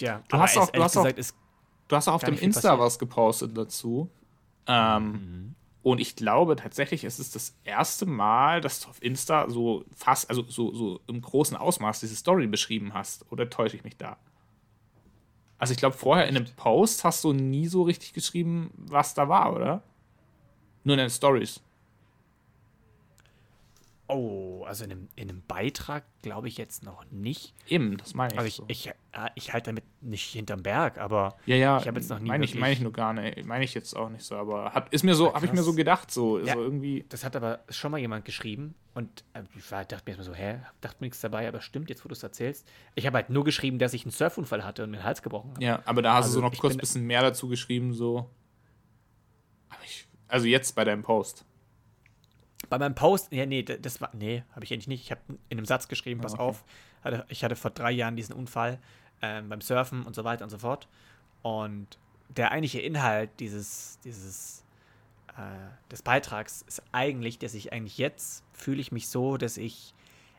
Ja, 0.00 0.22
Du 0.28 0.38
hast 0.38 0.56
auch- 0.56 0.70
du 0.70 0.82
hast 0.82 0.96
auch- 0.96 1.02
gesagt, 1.02 1.18
ist 1.18 1.36
Du 1.88 1.96
hast 1.96 2.06
auch 2.08 2.14
auf 2.14 2.22
dem 2.24 2.38
Insta 2.38 2.60
passiert. 2.70 2.78
was 2.80 2.98
gepostet 3.00 3.56
dazu. 3.58 4.08
Ähm, 4.66 5.04
Mhm. 5.12 5.54
Und 5.82 6.00
ich 6.00 6.14
glaube 6.14 6.56
tatsächlich, 6.56 7.04
es 7.04 7.18
ist 7.18 7.34
das 7.34 7.56
erste 7.64 8.04
Mal, 8.04 8.60
dass 8.60 8.80
du 8.80 8.88
auf 8.88 9.02
Insta 9.02 9.48
so 9.48 9.84
fast, 9.96 10.28
also 10.28 10.44
so, 10.46 10.74
so 10.74 11.00
im 11.06 11.22
großen 11.22 11.56
Ausmaß 11.56 12.00
diese 12.00 12.16
Story 12.16 12.46
beschrieben 12.46 12.92
hast. 12.92 13.30
Oder 13.32 13.48
täusche 13.48 13.76
ich 13.76 13.84
mich 13.84 13.96
da? 13.96 14.18
Also 15.58 15.72
ich 15.72 15.78
glaube, 15.78 15.96
vorher 15.96 16.26
in 16.26 16.36
einem 16.36 16.46
Post 16.56 17.04
hast 17.04 17.24
du 17.24 17.32
nie 17.32 17.66
so 17.66 17.82
richtig 17.82 18.12
geschrieben, 18.12 18.70
was 18.76 19.14
da 19.14 19.28
war, 19.28 19.54
oder? 19.54 19.82
Nur 20.84 20.94
in 20.94 21.00
den 21.00 21.10
Stories. 21.10 21.62
Oh, 24.12 24.64
also 24.64 24.84
in 24.84 24.90
einem, 24.90 25.08
in 25.14 25.28
einem 25.30 25.42
Beitrag 25.46 26.04
glaube 26.22 26.48
ich 26.48 26.56
jetzt 26.58 26.82
noch 26.82 27.04
nicht. 27.10 27.54
Eben, 27.68 27.96
das 27.96 28.14
meine 28.14 28.32
ich. 28.32 28.38
Also 28.38 28.48
ich, 28.48 28.54
so. 28.56 28.64
ich, 28.68 28.92
ich 29.36 29.52
halte 29.52 29.70
damit 29.70 29.84
nicht 30.00 30.30
hinterm 30.32 30.62
Berg, 30.62 30.98
aber 30.98 31.36
ja, 31.46 31.56
ja, 31.56 31.78
ich 31.78 31.86
habe 31.86 31.98
jetzt 32.00 32.10
noch 32.10 32.18
nie 32.18 32.28
meine 32.28 32.44
ich, 32.44 32.54
meine 32.54 32.72
ich 32.72 32.80
nur 32.80 32.92
gar 32.92 33.12
nicht, 33.12 33.44
meine 33.46 33.64
ich 33.64 33.72
jetzt 33.74 33.94
auch 33.94 34.08
nicht 34.08 34.24
so, 34.24 34.36
aber 34.36 34.72
hat, 34.72 34.92
ist 34.92 35.04
mir 35.04 35.14
so, 35.14 35.32
habe 35.32 35.46
ich 35.46 35.52
mir 35.52 35.62
so 35.62 35.74
gedacht, 35.74 36.10
so, 36.10 36.38
Ja. 36.40 36.54
so 36.54 36.62
irgendwie. 36.62 37.04
das 37.08 37.24
hat 37.24 37.36
aber 37.36 37.60
schon 37.68 37.92
mal 37.92 37.98
jemand 37.98 38.24
geschrieben 38.24 38.74
und 38.94 39.24
äh, 39.34 39.42
ich 39.56 39.70
war, 39.70 39.84
dachte 39.84 40.04
mir 40.10 40.16
erstmal 40.16 40.26
so, 40.26 40.34
hä, 40.34 40.58
dachte 40.80 40.96
mir 41.00 41.06
nichts 41.06 41.20
dabei, 41.20 41.46
aber 41.46 41.60
stimmt, 41.60 41.88
jetzt 41.88 42.04
wo 42.04 42.08
du 42.08 42.14
es 42.14 42.22
erzählst. 42.22 42.66
Ich 42.96 43.06
habe 43.06 43.16
halt 43.16 43.30
nur 43.30 43.44
geschrieben, 43.44 43.78
dass 43.78 43.94
ich 43.94 44.04
einen 44.04 44.12
Surfunfall 44.12 44.64
hatte 44.64 44.84
und 44.84 44.90
mir 44.90 44.98
den 44.98 45.04
Hals 45.04 45.22
gebrochen 45.22 45.50
habe. 45.52 45.64
Ja, 45.64 45.82
aber 45.84 46.02
da 46.02 46.14
hast 46.14 46.24
Also 46.26 46.40
du 46.40 46.46
so 46.46 46.50
noch 46.50 46.58
kurz 46.58 46.74
ein 46.74 46.78
bisschen 46.78 47.06
mehr 47.06 47.22
dazu 47.22 47.48
geschrieben, 47.48 47.92
so. 47.94 48.28
Also 50.28 50.46
jetzt 50.46 50.74
bei 50.76 50.84
deinem 50.84 51.02
Post. 51.02 51.44
Bei 52.70 52.78
meinem 52.78 52.94
Post, 52.94 53.32
ja, 53.32 53.44
nee, 53.44 53.62
das 53.62 54.00
war, 54.00 54.10
nee, 54.14 54.42
habe 54.52 54.64
ich 54.64 54.72
eigentlich 54.72 54.88
nicht. 54.88 55.02
Ich 55.02 55.10
habe 55.10 55.20
in 55.50 55.58
einem 55.58 55.66
Satz 55.66 55.88
geschrieben, 55.88 56.22
pass 56.22 56.34
okay. 56.34 56.42
auf, 56.42 56.64
hatte, 57.04 57.26
ich 57.28 57.44
hatte 57.44 57.56
vor 57.56 57.70
drei 57.72 57.90
Jahren 57.90 58.16
diesen 58.16 58.34
Unfall 58.34 58.78
ähm, 59.20 59.50
beim 59.50 59.60
Surfen 59.60 60.04
und 60.04 60.14
so 60.14 60.24
weiter 60.24 60.44
und 60.44 60.50
so 60.50 60.58
fort. 60.58 60.88
Und 61.42 61.98
der 62.28 62.52
eigentliche 62.52 62.80
Inhalt 62.80 63.28
dieses, 63.40 63.98
dieses, 64.04 64.64
äh, 65.36 65.90
des 65.90 66.02
Beitrags 66.02 66.62
ist 66.66 66.82
eigentlich, 66.92 67.38
dass 67.38 67.54
ich 67.54 67.72
eigentlich 67.72 67.98
jetzt 67.98 68.44
fühle 68.52 68.80
ich 68.80 68.92
mich 68.92 69.08
so, 69.08 69.36
dass 69.36 69.56
ich 69.56 69.94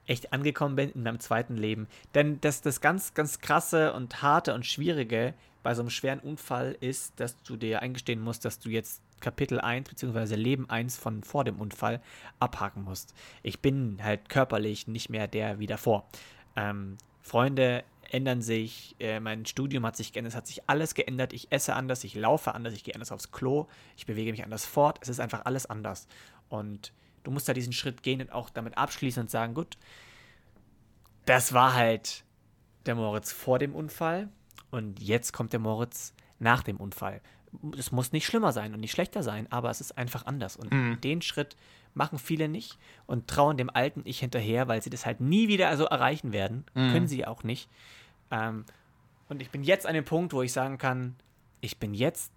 echt 0.07 0.33
angekommen 0.33 0.75
bin 0.75 0.91
in 0.91 1.03
meinem 1.03 1.19
zweiten 1.19 1.57
Leben. 1.57 1.87
Denn 2.13 2.39
das, 2.41 2.61
das 2.61 2.81
ganz, 2.81 3.13
ganz 3.13 3.39
krasse 3.39 3.93
und 3.93 4.21
harte 4.21 4.53
und 4.53 4.65
schwierige 4.65 5.33
bei 5.63 5.75
so 5.75 5.81
einem 5.81 5.89
schweren 5.89 6.19
Unfall 6.19 6.75
ist, 6.79 7.19
dass 7.19 7.41
du 7.43 7.55
dir 7.55 7.81
eingestehen 7.81 8.21
musst, 8.21 8.45
dass 8.45 8.59
du 8.59 8.69
jetzt 8.69 9.01
Kapitel 9.21 9.59
1 9.59 9.89
bzw. 9.89 10.35
Leben 10.35 10.69
1 10.69 10.97
von 10.97 11.23
vor 11.23 11.43
dem 11.43 11.59
Unfall 11.59 12.01
abhaken 12.39 12.83
musst. 12.83 13.13
Ich 13.43 13.59
bin 13.61 13.99
halt 14.03 14.29
körperlich 14.29 14.87
nicht 14.87 15.09
mehr 15.09 15.27
der 15.27 15.59
wie 15.59 15.67
davor. 15.67 16.07
Ähm, 16.55 16.97
Freunde 17.21 17.83
ändern 18.09 18.41
sich, 18.41 18.95
äh, 18.99 19.19
mein 19.19 19.45
Studium 19.45 19.85
hat 19.85 19.95
sich 19.95 20.11
geändert, 20.11 20.33
es 20.33 20.37
hat 20.37 20.47
sich 20.47 20.67
alles 20.67 20.95
geändert. 20.95 21.33
Ich 21.33 21.51
esse 21.51 21.75
anders, 21.75 22.03
ich 22.03 22.15
laufe 22.15 22.53
anders, 22.53 22.73
ich 22.73 22.83
gehe 22.83 22.93
anders 22.93 23.11
aufs 23.11 23.31
Klo, 23.31 23.67
ich 23.95 24.05
bewege 24.05 24.31
mich 24.31 24.43
anders 24.43 24.65
fort. 24.65 24.99
Es 25.01 25.09
ist 25.09 25.19
einfach 25.19 25.45
alles 25.45 25.65
anders. 25.65 26.07
Und 26.49 26.91
du 27.23 27.31
musst 27.31 27.47
da 27.47 27.53
diesen 27.53 27.73
Schritt 27.73 28.03
gehen 28.03 28.21
und 28.21 28.31
auch 28.31 28.49
damit 28.49 28.77
abschließen 28.77 29.21
und 29.21 29.31
sagen, 29.31 29.53
gut, 29.53 29.77
das 31.25 31.53
war 31.53 31.73
halt 31.73 32.25
der 32.85 32.95
Moritz 32.95 33.31
vor 33.31 33.59
dem 33.59 33.75
Unfall 33.75 34.29
und 34.71 35.01
jetzt 35.01 35.33
kommt 35.33 35.53
der 35.53 35.59
Moritz 35.59 36.13
nach 36.39 36.63
dem 36.63 36.77
Unfall. 36.77 37.21
Es 37.77 37.91
muss 37.91 38.11
nicht 38.11 38.25
schlimmer 38.25 38.51
sein 38.53 38.73
und 38.73 38.79
nicht 38.79 38.91
schlechter 38.91 39.23
sein, 39.23 39.47
aber 39.51 39.69
es 39.69 39.81
ist 39.81 39.97
einfach 39.97 40.25
anders. 40.25 40.55
Und 40.55 40.71
Mhm. 40.71 41.01
den 41.01 41.21
Schritt 41.21 41.55
machen 41.93 42.17
viele 42.19 42.47
nicht 42.47 42.77
und 43.07 43.27
trauen 43.27 43.57
dem 43.57 43.69
alten 43.69 44.01
Ich 44.05 44.19
hinterher, 44.19 44.67
weil 44.67 44.81
sie 44.81 44.89
das 44.89 45.05
halt 45.05 45.19
nie 45.19 45.47
wieder 45.49 45.75
so 45.75 45.85
erreichen 45.85 46.31
werden. 46.31 46.65
Mhm. 46.73 46.91
Können 46.91 47.07
sie 47.07 47.25
auch 47.27 47.43
nicht. 47.43 47.69
Ähm, 48.31 48.65
und 49.27 49.41
ich 49.41 49.49
bin 49.49 49.63
jetzt 49.63 49.85
an 49.85 49.93
dem 49.93 50.05
Punkt, 50.05 50.33
wo 50.33 50.41
ich 50.41 50.53
sagen 50.53 50.77
kann, 50.77 51.15
ich 51.59 51.77
bin 51.77 51.93
jetzt 51.93 52.31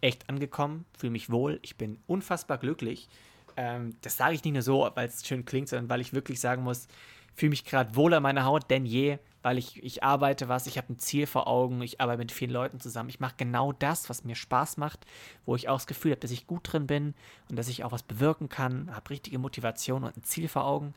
echt 0.00 0.28
angekommen, 0.28 0.84
fühle 0.96 1.10
mich 1.12 1.30
wohl, 1.30 1.58
ich 1.62 1.76
bin 1.76 1.98
unfassbar 2.06 2.58
glücklich. 2.58 3.08
Ähm, 3.56 3.96
das 4.02 4.16
sage 4.16 4.34
ich 4.34 4.44
nicht 4.44 4.52
nur 4.52 4.62
so, 4.62 4.88
weil 4.94 5.08
es 5.08 5.26
schön 5.26 5.44
klingt, 5.44 5.68
sondern 5.68 5.88
weil 5.88 6.00
ich 6.00 6.12
wirklich 6.12 6.38
sagen 6.40 6.62
muss, 6.62 6.86
fühle 7.34 7.50
mich 7.50 7.64
gerade 7.64 7.96
wohler 7.96 8.18
in 8.18 8.22
meiner 8.22 8.44
Haut 8.44 8.70
denn 8.70 8.84
je, 8.86 9.18
weil 9.48 9.56
ich, 9.56 9.82
ich 9.82 10.04
arbeite 10.04 10.50
was, 10.50 10.66
ich 10.66 10.76
habe 10.76 10.92
ein 10.92 10.98
Ziel 10.98 11.26
vor 11.26 11.46
Augen, 11.46 11.80
ich 11.80 12.02
arbeite 12.02 12.18
mit 12.18 12.32
vielen 12.32 12.50
Leuten 12.50 12.80
zusammen. 12.80 13.08
Ich 13.08 13.18
mache 13.18 13.32
genau 13.38 13.72
das, 13.72 14.10
was 14.10 14.22
mir 14.22 14.34
Spaß 14.34 14.76
macht, 14.76 15.06
wo 15.46 15.56
ich 15.56 15.70
auch 15.70 15.78
das 15.78 15.86
Gefühl 15.86 16.10
habe, 16.10 16.20
dass 16.20 16.30
ich 16.30 16.46
gut 16.46 16.70
drin 16.70 16.86
bin 16.86 17.14
und 17.48 17.56
dass 17.56 17.68
ich 17.68 17.82
auch 17.82 17.90
was 17.90 18.02
bewirken 18.02 18.50
kann, 18.50 18.94
habe 18.94 19.08
richtige 19.08 19.38
Motivation 19.38 20.04
und 20.04 20.14
ein 20.14 20.22
Ziel 20.22 20.48
vor 20.48 20.66
Augen. 20.66 20.92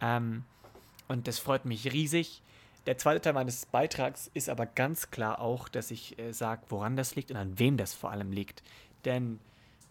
Ähm, 0.00 0.44
und 1.08 1.28
das 1.28 1.38
freut 1.38 1.66
mich 1.66 1.92
riesig. 1.92 2.40
Der 2.86 2.96
zweite 2.96 3.20
Teil 3.20 3.34
meines 3.34 3.66
Beitrags 3.66 4.30
ist 4.32 4.48
aber 4.48 4.64
ganz 4.64 5.10
klar 5.10 5.38
auch, 5.38 5.68
dass 5.68 5.90
ich 5.90 6.18
äh, 6.18 6.32
sage, 6.32 6.62
woran 6.70 6.96
das 6.96 7.16
liegt 7.16 7.30
und 7.30 7.36
an 7.36 7.58
wem 7.58 7.76
das 7.76 7.92
vor 7.92 8.10
allem 8.10 8.32
liegt. 8.32 8.62
Denn 9.04 9.38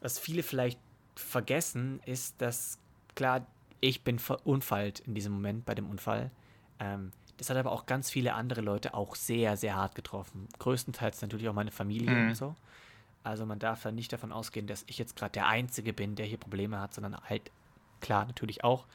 was 0.02 0.18
viele 0.18 0.42
vielleicht 0.42 0.80
vergessen, 1.14 2.02
ist, 2.08 2.42
dass 2.42 2.80
klar, 3.14 3.46
ich 3.82 4.04
bin 4.04 4.18
verunfallt 4.18 5.02
in 5.02 5.14
diesem 5.14 5.32
Moment 5.32 5.64
bei 5.64 5.76
dem 5.76 5.88
Unfall. 5.88 6.32
Ähm, 6.80 7.12
das 7.40 7.50
hat 7.50 7.56
aber 7.58 7.72
auch 7.72 7.86
ganz 7.86 8.12
viele 8.12 8.34
andere 8.34 8.60
Leute 8.60 8.94
auch 8.94 9.16
sehr, 9.16 9.56
sehr 9.56 9.76
hart 9.76 9.96
getroffen. 9.96 10.48
Größtenteils 10.60 11.22
natürlich 11.22 11.48
auch 11.48 11.54
meine 11.54 11.72
Familie 11.72 12.12
Mhm. 12.12 12.28
und 12.30 12.36
so. 12.36 12.56
Also 13.24 13.46
man 13.46 13.60
darf 13.60 13.86
ja 13.86 13.92
nicht 13.92 14.12
davon 14.12 14.32
ausgehen, 14.34 14.68
dass 14.68 14.84
ich 14.88 14.98
jetzt 14.98 15.16
gerade 15.16 15.32
der 15.32 15.48
Einzige 15.48 15.94
bin, 15.94 16.16
der 16.16 16.26
hier 16.26 16.38
Probleme 16.38 16.80
hat, 16.80 16.94
sondern 16.94 17.16
halt, 17.30 17.50
klar, 18.02 18.26
natürlich 18.26 18.64
auch. 18.66 18.86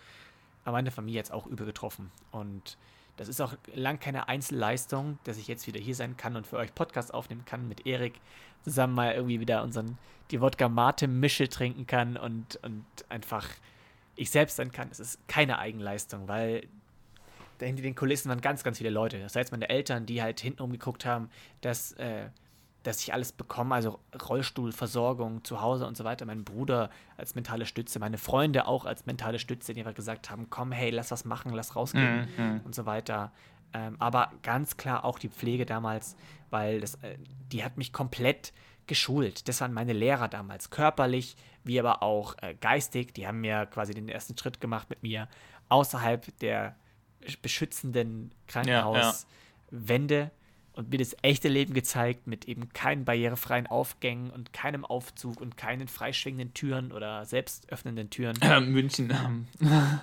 Aber 0.64 0.72
meine 0.72 0.90
Familie 0.90 1.20
hat 1.20 1.26
es 1.26 1.30
auch 1.30 1.46
übel 1.46 1.64
getroffen. 1.64 2.10
Und 2.32 2.76
das 3.16 3.28
ist 3.28 3.40
auch 3.40 3.54
lang 3.74 3.98
keine 3.98 4.28
Einzelleistung, 4.28 5.18
dass 5.24 5.38
ich 5.38 5.46
jetzt 5.48 5.66
wieder 5.66 5.80
hier 5.80 5.94
sein 5.94 6.16
kann 6.16 6.36
und 6.36 6.46
für 6.46 6.56
euch 6.58 6.74
Podcast 6.74 7.14
aufnehmen 7.14 7.44
kann 7.46 7.66
mit 7.66 7.86
Erik, 7.86 8.20
zusammen 8.62 8.94
mal 8.94 9.14
irgendwie 9.14 9.40
wieder 9.40 9.62
unseren, 9.62 9.96
die 10.30 10.40
Wodka-Mate-Mische 10.40 11.48
trinken 11.48 11.86
kann 11.86 12.16
und, 12.18 12.56
und 12.62 12.84
einfach 13.08 13.46
ich 14.16 14.30
selbst 14.30 14.56
sein 14.56 14.70
kann. 14.72 14.88
Es 14.90 15.00
ist 15.00 15.18
keine 15.28 15.58
Eigenleistung, 15.58 16.28
weil 16.28 16.66
da 16.73 16.73
hinter 17.64 17.82
den 17.82 17.94
Kulissen 17.94 18.28
waren 18.28 18.40
ganz, 18.40 18.62
ganz 18.64 18.78
viele 18.78 18.90
Leute. 18.90 19.18
Das 19.20 19.34
heißt, 19.36 19.50
meine 19.52 19.68
Eltern, 19.68 20.06
die 20.06 20.22
halt 20.22 20.40
hinten 20.40 20.62
umgeguckt 20.62 21.04
haben, 21.04 21.28
dass, 21.60 21.92
äh, 21.92 22.28
dass 22.82 23.00
ich 23.00 23.12
alles 23.14 23.32
bekomme, 23.32 23.74
also 23.74 23.98
Rollstuhlversorgung 24.28 25.42
zu 25.44 25.60
Hause 25.60 25.86
und 25.86 25.96
so 25.96 26.04
weiter. 26.04 26.26
Mein 26.26 26.44
Bruder 26.44 26.90
als 27.16 27.34
mentale 27.34 27.66
Stütze, 27.66 27.98
meine 27.98 28.18
Freunde 28.18 28.66
auch 28.66 28.84
als 28.84 29.06
mentale 29.06 29.38
Stütze, 29.38 29.74
die 29.74 29.80
einfach 29.80 29.94
gesagt 29.94 30.30
haben, 30.30 30.48
komm, 30.50 30.72
hey, 30.72 30.90
lass 30.90 31.10
was 31.10 31.24
machen, 31.24 31.52
lass 31.52 31.76
rausgehen 31.76 32.28
Mhm. 32.36 32.60
und 32.64 32.74
so 32.74 32.86
weiter. 32.86 33.32
Ähm, 33.72 33.96
aber 33.98 34.30
ganz 34.42 34.76
klar 34.76 35.04
auch 35.04 35.18
die 35.18 35.28
Pflege 35.28 35.66
damals, 35.66 36.16
weil 36.50 36.80
das, 36.80 36.94
äh, 36.96 37.16
die 37.50 37.64
hat 37.64 37.76
mich 37.76 37.92
komplett 37.92 38.52
geschult. 38.86 39.48
Das 39.48 39.60
waren 39.60 39.72
meine 39.72 39.92
Lehrer 39.94 40.28
damals, 40.28 40.70
körperlich 40.70 41.36
wie 41.64 41.80
aber 41.80 42.02
auch 42.02 42.36
äh, 42.42 42.54
geistig. 42.54 43.14
Die 43.14 43.26
haben 43.26 43.40
mir 43.40 43.66
quasi 43.66 43.94
den 43.94 44.08
ersten 44.08 44.36
Schritt 44.36 44.60
gemacht 44.60 44.90
mit 44.90 45.02
mir 45.02 45.26
außerhalb 45.70 46.38
der 46.40 46.76
beschützenden 47.42 48.30
Krankenhauswände 48.48 50.30
und 50.72 50.90
mir 50.90 50.98
das 50.98 51.14
echte 51.22 51.48
Leben 51.48 51.72
gezeigt 51.74 52.26
mit 52.26 52.46
eben 52.46 52.72
keinen 52.72 53.04
barrierefreien 53.04 53.66
Aufgängen 53.68 54.30
und 54.30 54.52
keinem 54.52 54.84
Aufzug 54.84 55.40
und 55.40 55.56
keinen 55.56 55.86
freischwingenden 55.88 56.52
Türen 56.54 56.90
oder 56.92 57.24
selbst 57.24 57.70
öffnenden 57.70 58.10
Türen. 58.10 58.36
München. 58.72 59.10
ähm, 59.10 59.46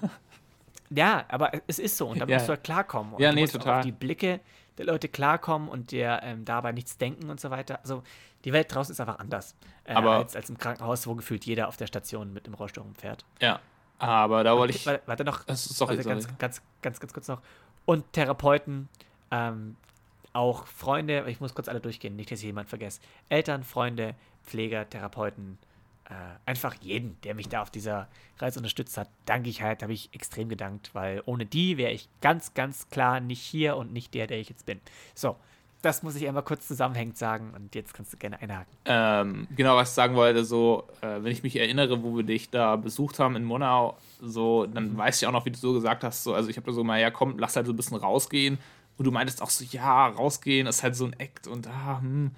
Ja, 0.93 1.23
aber 1.29 1.51
es 1.67 1.79
ist 1.79 1.95
so 1.97 2.07
und 2.07 2.19
da 2.19 2.25
Ja. 2.25 2.35
musst 2.35 2.47
du 2.49 2.53
halt 2.53 2.63
klarkommen. 2.65 3.13
Und 3.13 3.21
Ja, 3.21 3.31
nee, 3.31 3.45
total. 3.47 3.79
Auf 3.79 3.85
die 3.85 3.93
Blicke 3.93 4.41
der 4.77 4.85
Leute 4.85 5.07
klarkommen 5.07 5.69
und 5.69 5.91
dir 5.91 6.19
ähm, 6.23 6.43
dabei 6.43 6.71
nichts 6.73 6.97
denken 6.97 7.29
und 7.29 7.39
so 7.39 7.49
weiter. 7.49 7.79
Also 7.81 8.03
die 8.43 8.51
Welt 8.51 8.73
draußen 8.73 8.91
ist 8.91 8.99
einfach 8.99 9.19
anders 9.19 9.55
äh, 9.85 9.93
als, 9.93 10.35
als 10.35 10.49
im 10.49 10.57
Krankenhaus, 10.57 11.07
wo 11.07 11.15
gefühlt 11.15 11.45
jeder 11.45 11.67
auf 11.69 11.77
der 11.77 11.87
Station 11.87 12.33
mit 12.33 12.45
dem 12.45 12.53
Rollstuhl 12.55 12.83
rumfährt. 12.83 13.23
ja. 13.41 13.59
Aber 14.01 14.43
da 14.43 14.57
wollte 14.57 14.75
ich. 14.75 14.85
Warte, 14.85 15.03
warte 15.05 15.23
noch, 15.23 15.47
ist 15.47 15.75
sorry, 15.75 15.97
warte, 15.97 16.09
ganz, 16.09 16.23
sorry. 16.23 16.35
ganz, 16.39 16.61
ganz, 16.81 16.99
ganz 16.99 17.13
kurz 17.13 17.27
noch. 17.27 17.41
Und 17.85 18.11
Therapeuten, 18.13 18.89
ähm, 19.29 19.75
auch 20.33 20.65
Freunde, 20.65 21.25
ich 21.27 21.39
muss 21.39 21.53
kurz 21.53 21.67
alle 21.67 21.79
durchgehen, 21.79 22.15
nicht, 22.15 22.31
dass 22.31 22.39
ich 22.39 22.45
jemand 22.45 22.69
vergesse. 22.69 22.99
Eltern, 23.29 23.63
Freunde, 23.63 24.15
Pfleger, 24.43 24.89
Therapeuten, 24.89 25.59
äh, 26.09 26.13
einfach 26.45 26.75
jeden, 26.81 27.19
der 27.21 27.35
mich 27.35 27.47
da 27.47 27.61
auf 27.61 27.69
dieser 27.69 28.07
Reise 28.39 28.59
unterstützt 28.59 28.97
hat, 28.97 29.09
danke 29.25 29.49
ich 29.49 29.61
halt, 29.61 29.83
habe 29.83 29.93
ich 29.93 30.09
extrem 30.13 30.49
gedankt, 30.49 30.91
weil 30.93 31.21
ohne 31.25 31.45
die 31.45 31.77
wäre 31.77 31.91
ich 31.91 32.09
ganz, 32.21 32.53
ganz 32.53 32.89
klar 32.89 33.19
nicht 33.19 33.41
hier 33.41 33.77
und 33.77 33.93
nicht 33.93 34.13
der, 34.13 34.27
der 34.27 34.39
ich 34.39 34.49
jetzt 34.49 34.65
bin. 34.65 34.81
So, 35.13 35.37
das 35.81 36.03
muss 36.03 36.15
ich 36.15 36.27
einmal 36.27 36.43
kurz 36.43 36.67
zusammenhängend 36.67 37.17
sagen 37.17 37.53
und 37.55 37.73
jetzt 37.75 37.93
kannst 37.93 38.13
du 38.13 38.17
gerne 38.17 38.41
einhaken. 38.41 38.71
Ähm, 38.85 39.47
genau, 39.55 39.75
was 39.75 39.89
ich 39.89 39.95
sagen 39.95 40.15
wollte, 40.15 40.45
so, 40.45 40.87
äh, 41.01 41.23
wenn 41.23 41.31
ich 41.31 41.43
mich 41.43 41.55
erinnere, 41.55 42.03
wo 42.03 42.15
wir 42.15 42.23
dich 42.23 42.49
da 42.49 42.75
besucht 42.75 43.19
haben 43.19 43.35
in 43.35 43.43
Monau, 43.43 43.97
so, 44.21 44.65
dann 44.65 44.95
weiß 44.97 45.21
ich 45.21 45.27
auch 45.27 45.31
noch, 45.31 45.45
wie 45.45 45.51
du 45.51 45.57
so 45.57 45.73
gesagt 45.73 46.03
hast, 46.03 46.23
so, 46.23 46.33
also 46.33 46.49
ich 46.49 46.57
habe 46.57 46.67
da 46.67 46.73
so 46.73 46.83
mal, 46.83 46.99
ja 46.99 47.11
komm, 47.11 47.37
lass 47.39 47.55
halt 47.55 47.65
so 47.65 47.73
ein 47.73 47.75
bisschen 47.75 47.97
rausgehen. 47.97 48.57
Und 48.97 49.05
du 49.05 49.11
meintest 49.11 49.41
auch 49.41 49.49
so, 49.49 49.65
ja, 49.65 50.07
rausgehen 50.07 50.67
ist 50.67 50.83
halt 50.83 50.95
so 50.95 51.05
ein 51.05 51.13
Act 51.13 51.47
und 51.47 51.67
ah, 51.67 51.99
hm. 52.01 52.31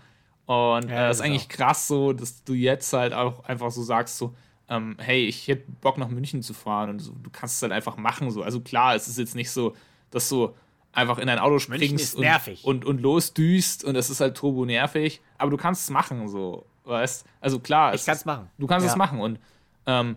Und 0.46 0.86
äh, 0.86 0.88
das 0.88 0.90
das 0.90 1.18
ist 1.18 1.22
eigentlich 1.22 1.50
krass 1.50 1.88
so, 1.88 2.14
dass 2.14 2.44
du 2.44 2.54
jetzt 2.54 2.92
halt 2.94 3.14
auch 3.14 3.44
einfach 3.46 3.72
so 3.72 3.82
sagst, 3.82 4.18
so, 4.18 4.34
ähm, 4.70 4.96
hey, 5.00 5.26
ich 5.26 5.48
hätte 5.48 5.72
Bock 5.82 5.98
nach 5.98 6.10
München 6.10 6.42
zu 6.42 6.54
fahren 6.54 6.90
und 6.90 7.00
so, 7.00 7.12
du 7.12 7.30
kannst 7.30 7.58
es 7.58 7.62
halt 7.62 7.72
einfach 7.72 7.98
machen. 7.98 8.32
So. 8.32 8.44
Also 8.44 8.62
klar, 8.62 8.96
es 8.96 9.08
ist 9.08 9.18
jetzt 9.18 9.36
nicht 9.36 9.52
so, 9.52 9.76
dass 10.12 10.30
du 10.30 10.54
einfach 10.94 11.18
in 11.18 11.28
dein 11.28 11.40
Auto 11.40 11.60
springst 11.60 12.16
und, 12.16 12.22
nervig. 12.22 12.64
und, 12.64 12.86
und 12.86 13.02
losdüst 13.02 13.84
und 13.84 13.96
es 13.96 14.10
ist 14.10 14.22
halt 14.22 14.36
turbo 14.38 14.64
nervig, 14.66 15.22
aber 15.38 15.52
du 15.52 15.58
kannst 15.58 15.84
es 15.84 15.90
machen, 15.90 16.28
so, 16.30 16.66
weißt 16.86 17.26
Also 17.42 17.60
klar, 17.60 17.94
Ich 17.94 18.06
kann 18.06 18.16
es 18.16 18.26
machen. 18.26 18.50
Du 18.58 18.68
kannst 18.68 18.86
Ja. 18.86 18.92
es 18.92 18.98
machen 18.98 19.20
und 19.20 19.40
ähm, 19.86 20.16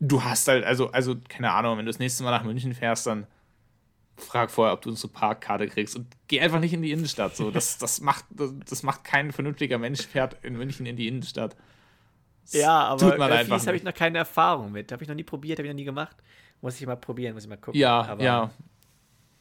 du 0.00 0.22
hast 0.24 0.46
halt, 0.48 0.64
also, 0.64 0.90
also, 0.90 1.16
keine 1.28 1.52
Ahnung, 1.52 1.78
wenn 1.78 1.86
du 1.86 1.90
das 1.92 1.98
nächste 1.98 2.22
Mal 2.24 2.30
nach 2.32 2.44
München 2.44 2.74
fährst, 2.74 3.06
dann 3.06 3.26
frag 4.18 4.50
vorher, 4.50 4.72
ob 4.74 4.82
du 4.82 4.90
unsere 4.90 5.12
Parkkarte 5.12 5.68
kriegst 5.68 5.94
und 5.96 6.06
geh 6.28 6.40
einfach 6.40 6.58
nicht 6.60 6.72
in 6.72 6.82
die 6.82 6.90
Innenstadt. 6.90 7.36
So, 7.36 7.50
das, 7.50 7.78
das 7.78 8.00
macht, 8.02 8.24
das, 8.30 8.50
das 8.68 8.82
macht 8.82 9.04
kein 9.04 9.30
vernünftiger 9.32 9.78
Mensch, 9.78 10.06
fährt 10.06 10.42
in 10.42 10.56
München 10.56 10.86
in 10.86 10.96
die 10.96 11.06
Innenstadt. 11.06 11.54
Das 12.42 12.52
Ja, 12.54 12.84
aber 12.88 13.00
tut 13.10 13.18
man 13.18 13.30
einfach 13.30 13.64
habe 13.66 13.76
ich 13.76 13.82
noch 13.82 13.94
keine 13.94 14.18
Erfahrung 14.18 14.72
mit. 14.72 14.90
Habe 14.92 15.02
ich 15.02 15.08
noch 15.08 15.16
nie 15.16 15.24
probiert, 15.24 15.58
habe 15.58 15.66
ich 15.68 15.72
noch 15.72 15.76
nie 15.76 15.84
gemacht. 15.84 16.16
Muss 16.62 16.80
ich 16.80 16.86
mal 16.86 16.96
probieren, 16.96 17.34
muss 17.34 17.42
ich 17.44 17.48
mal 17.50 17.56
gucken. 17.56 17.78
Ja, 17.78 18.02
aber 18.06 18.22
ja. 18.24 18.50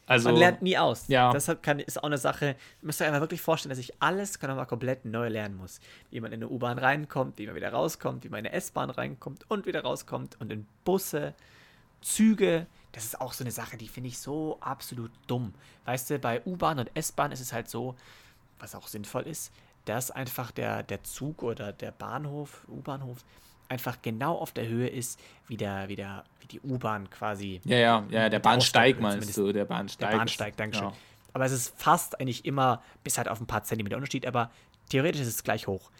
Also, 0.07 0.29
Man 0.29 0.37
lernt 0.37 0.61
nie 0.61 0.77
aus. 0.77 1.07
Ja. 1.07 1.31
Deshalb 1.31 1.63
kann, 1.63 1.79
ist 1.79 1.97
auch 1.97 2.07
eine 2.07 2.17
Sache, 2.17 2.47
ihr 2.49 2.55
müsst 2.81 3.01
euch 3.01 3.07
einfach 3.07 3.21
wirklich 3.21 3.41
vorstellen, 3.41 3.71
dass 3.71 3.79
ich 3.79 3.93
alles 4.01 4.39
kann 4.39 4.55
mal 4.55 4.65
komplett 4.65 5.05
neu 5.05 5.29
lernen 5.29 5.57
muss. 5.57 5.79
Wie 6.11 6.21
man 6.21 6.31
in 6.31 6.43
eine 6.43 6.49
U-Bahn 6.49 6.77
reinkommt, 6.77 7.39
wie 7.39 7.47
man 7.47 7.55
wieder 7.55 7.71
rauskommt, 7.71 8.23
wie 8.23 8.29
man 8.29 8.39
in 8.39 8.47
eine 8.47 8.55
S-Bahn 8.55 8.89
reinkommt 8.91 9.49
und 9.49 9.65
wieder 9.65 9.81
rauskommt 9.81 10.39
und 10.39 10.51
in 10.51 10.67
Busse, 10.83 11.33
Züge. 12.01 12.67
Das 12.91 13.03
ist 13.03 13.19
auch 13.19 13.33
so 13.33 13.43
eine 13.43 13.51
Sache, 13.51 13.77
die 13.77 13.87
finde 13.87 14.09
ich 14.09 14.19
so 14.19 14.57
absolut 14.61 15.11
dumm. 15.27 15.53
Weißt 15.85 16.09
du, 16.09 16.19
bei 16.19 16.41
U-Bahn 16.45 16.79
und 16.79 16.91
S-Bahn 16.93 17.31
ist 17.31 17.41
es 17.41 17.51
halt 17.51 17.69
so, 17.69 17.95
was 18.59 18.75
auch 18.75 18.87
sinnvoll 18.87 19.23
ist, 19.23 19.51
dass 19.85 20.11
einfach 20.11 20.51
der, 20.51 20.83
der 20.83 21.03
Zug 21.03 21.43
oder 21.43 21.73
der 21.73 21.91
Bahnhof, 21.91 22.65
U-Bahnhof, 22.69 23.23
einfach 23.69 24.01
genau 24.01 24.37
auf 24.37 24.51
der 24.51 24.67
Höhe 24.67 24.87
ist, 24.87 25.19
wie, 25.47 25.57
der, 25.57 25.87
wie, 25.89 25.95
der, 25.95 26.23
wie 26.41 26.47
die 26.47 26.61
U-Bahn 26.61 27.09
quasi 27.09 27.61
ja, 27.65 27.77
ja, 27.77 28.03
ja, 28.09 28.29
der 28.29 28.29
der 28.29 28.39
Bahnsteig 28.39 28.99
meinst 28.99 29.35
du, 29.37 29.51
der 29.51 29.65
Bahnsteig. 29.65 30.09
der 30.11 30.17
Bahnsteig, 30.17 30.57
Dankeschön. 30.57 30.89
Ja. 30.89 30.93
Aber 31.33 31.45
es 31.45 31.51
ist 31.51 31.73
fast 31.77 32.19
eigentlich 32.19 32.45
immer, 32.45 32.81
bis 33.03 33.17
halt 33.17 33.27
auf 33.27 33.41
ein 33.41 33.47
paar 33.47 33.63
Zentimeter 33.63 33.97
Unterschied, 33.97 34.25
aber 34.25 34.51
theoretisch 34.89 35.21
ist 35.21 35.27
es 35.27 35.43
gleich 35.43 35.67
hoch. 35.67 35.91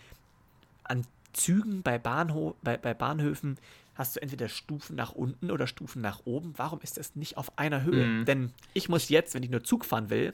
An 0.84 1.06
Zügen 1.34 1.82
bei, 1.82 1.98
Bahnho 1.98 2.56
bei, 2.62 2.78
bei 2.78 2.94
Bahnhöfen 2.94 3.58
hast 3.96 4.16
du 4.16 4.22
entweder 4.22 4.48
Stufen 4.48 4.96
nach 4.96 5.12
unten 5.12 5.52
oder 5.52 5.68
Stufen 5.68 6.02
nach 6.02 6.22
oben. 6.26 6.54
Warum 6.58 6.80
ist 6.82 6.98
das 6.98 7.16
nicht 7.16 7.38
auf 7.38 7.58
einer 7.58 7.84
Höhe? 7.84 8.06
Mhm. 8.06 8.26
Denn 8.26 8.54
ich 8.74 8.88
muss 8.88 9.10
jetzt, 9.10 9.34
wenn 9.34 9.44
ich 9.44 9.50
nur 9.50 9.64
Zug 9.64 9.86
fahren 9.86 10.10
will, 10.10 10.34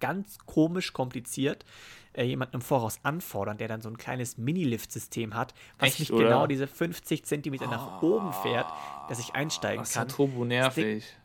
ganz 0.00 0.38
komisch 0.46 0.92
kompliziert 0.92 1.64
äh, 2.12 2.24
jemanden 2.24 2.56
im 2.56 2.60
Voraus 2.62 2.98
anfordern, 3.02 3.58
der 3.58 3.68
dann 3.68 3.80
so 3.82 3.88
ein 3.88 3.96
kleines 3.98 4.36
Mini-Lift-System 4.38 5.34
hat, 5.34 5.54
was 5.78 5.90
Echt, 5.90 6.00
nicht 6.00 6.12
oder? 6.12 6.24
genau 6.24 6.46
diese 6.46 6.66
50 6.66 7.24
Zentimeter 7.24 7.66
nach 7.66 8.02
oben 8.02 8.32
fährt, 8.32 8.66
dass 9.08 9.18
ich 9.18 9.34
einsteigen 9.34 9.80
Das 9.82 9.90
ist 9.90 9.94
ja 9.94 10.00
kann. 10.02 10.08
turbo 10.08 10.44
nervig. 10.44 11.16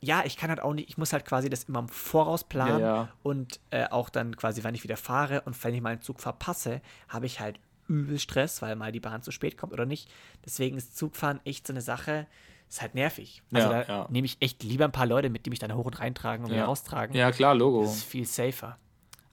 Ja, 0.00 0.22
ich 0.26 0.36
kann 0.36 0.50
halt 0.50 0.60
auch 0.60 0.74
nicht, 0.74 0.88
ich 0.90 0.98
muss 0.98 1.12
halt 1.12 1.24
quasi 1.24 1.48
das 1.48 1.64
immer 1.64 1.78
im 1.78 1.88
Voraus 1.88 2.44
planen 2.44 2.80
Ja, 2.80 2.96
ja. 2.96 3.08
und 3.22 3.60
äh, 3.70 3.86
auch 3.88 4.10
dann 4.10 4.36
quasi, 4.36 4.62
wann 4.62 4.74
ich 4.74 4.84
wieder 4.84 4.98
fahre 4.98 5.40
und 5.42 5.62
wenn 5.64 5.74
ich 5.74 5.80
mal 5.80 5.90
einen 5.92 6.02
Zug 6.02 6.20
verpasse, 6.20 6.82
habe 7.08 7.26
ich 7.26 7.40
halt 7.40 7.58
übel 7.88 8.18
Stress, 8.18 8.60
weil 8.62 8.76
mal 8.76 8.92
die 8.92 9.00
Bahn 9.00 9.22
zu 9.22 9.30
spät 9.30 9.56
kommt 9.56 9.72
oder 9.72 9.86
nicht. 9.86 10.10
Deswegen 10.44 10.76
ist 10.76 10.96
Zugfahren 10.98 11.40
echt 11.44 11.66
so 11.66 11.72
eine 11.72 11.80
Sache, 11.80 12.26
ist 12.68 12.82
halt 12.82 12.94
nervig. 12.94 13.42
Also 13.54 13.70
Ja, 13.70 13.84
da 13.84 14.06
nehme 14.10 14.26
ich 14.26 14.36
echt 14.40 14.62
lieber 14.64 14.84
ein 14.84 14.92
paar 14.92 15.06
Leute 15.06 15.30
mit, 15.30 15.46
die 15.46 15.50
mich 15.50 15.60
dann 15.60 15.74
hoch 15.74 15.86
und 15.86 15.98
reintragen 15.98 16.44
und 16.44 16.50
wieder 16.50 16.62
Ja. 16.62 16.66
raustragen. 16.66 17.16
Ja, 17.16 17.32
klar, 17.32 17.54
Logo. 17.54 17.82
Das 17.82 17.96
ist 17.96 18.04
viel 18.04 18.26
safer. 18.26 18.76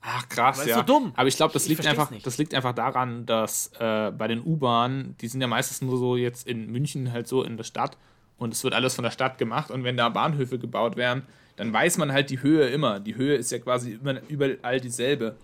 Ach 0.06 0.28
krass, 0.28 0.60
ist 0.60 0.68
ja. 0.68 0.76
so 0.76 0.82
dumm. 0.82 1.14
Aber 1.16 1.30
ich 1.30 1.38
glaube, 1.38 1.54
das 1.54 1.68
liegt 1.68 1.88
einfach, 1.88 2.12
das 2.24 2.38
liegt 2.38 2.54
einfach 2.54 2.74
daran, 2.74 3.26
dass 3.26 3.72
äh, 3.80 4.12
bei 4.12 4.28
den 4.28 4.44
U-Bahnen, 4.44 5.16
die 5.22 5.30
sind 5.30 5.40
ja 5.40 5.48
meistens 5.48 5.82
nur 5.82 5.98
so 5.98 6.18
jetzt 6.18 6.46
in 6.46 6.70
München 6.70 7.14
halt 7.14 7.28
so 7.28 7.42
in 7.42 7.56
der 7.56 7.64
Stadt 7.64 7.98
und 8.38 8.54
es 8.54 8.64
wird 8.66 8.74
alles 8.74 8.96
von 8.96 9.04
der 9.04 9.12
Stadt 9.12 9.38
gemacht 9.38 9.72
und 9.72 9.86
wenn 9.86 9.96
da 9.96 10.10
Bahnhöfe 10.10 10.60
gebaut 10.60 10.98
werden, 10.98 11.24
dann 11.56 11.72
weiß 11.72 11.98
man 11.98 12.12
halt 12.12 12.30
die 12.30 12.42
Höhe 12.42 12.68
immer. 12.68 13.00
Die 13.00 13.16
Höhe 13.16 13.36
ist 13.36 13.52
ja 13.52 13.60
quasi 13.60 13.94
immer 13.94 14.22
überall 14.28 14.82
dieselbe. 14.82 15.38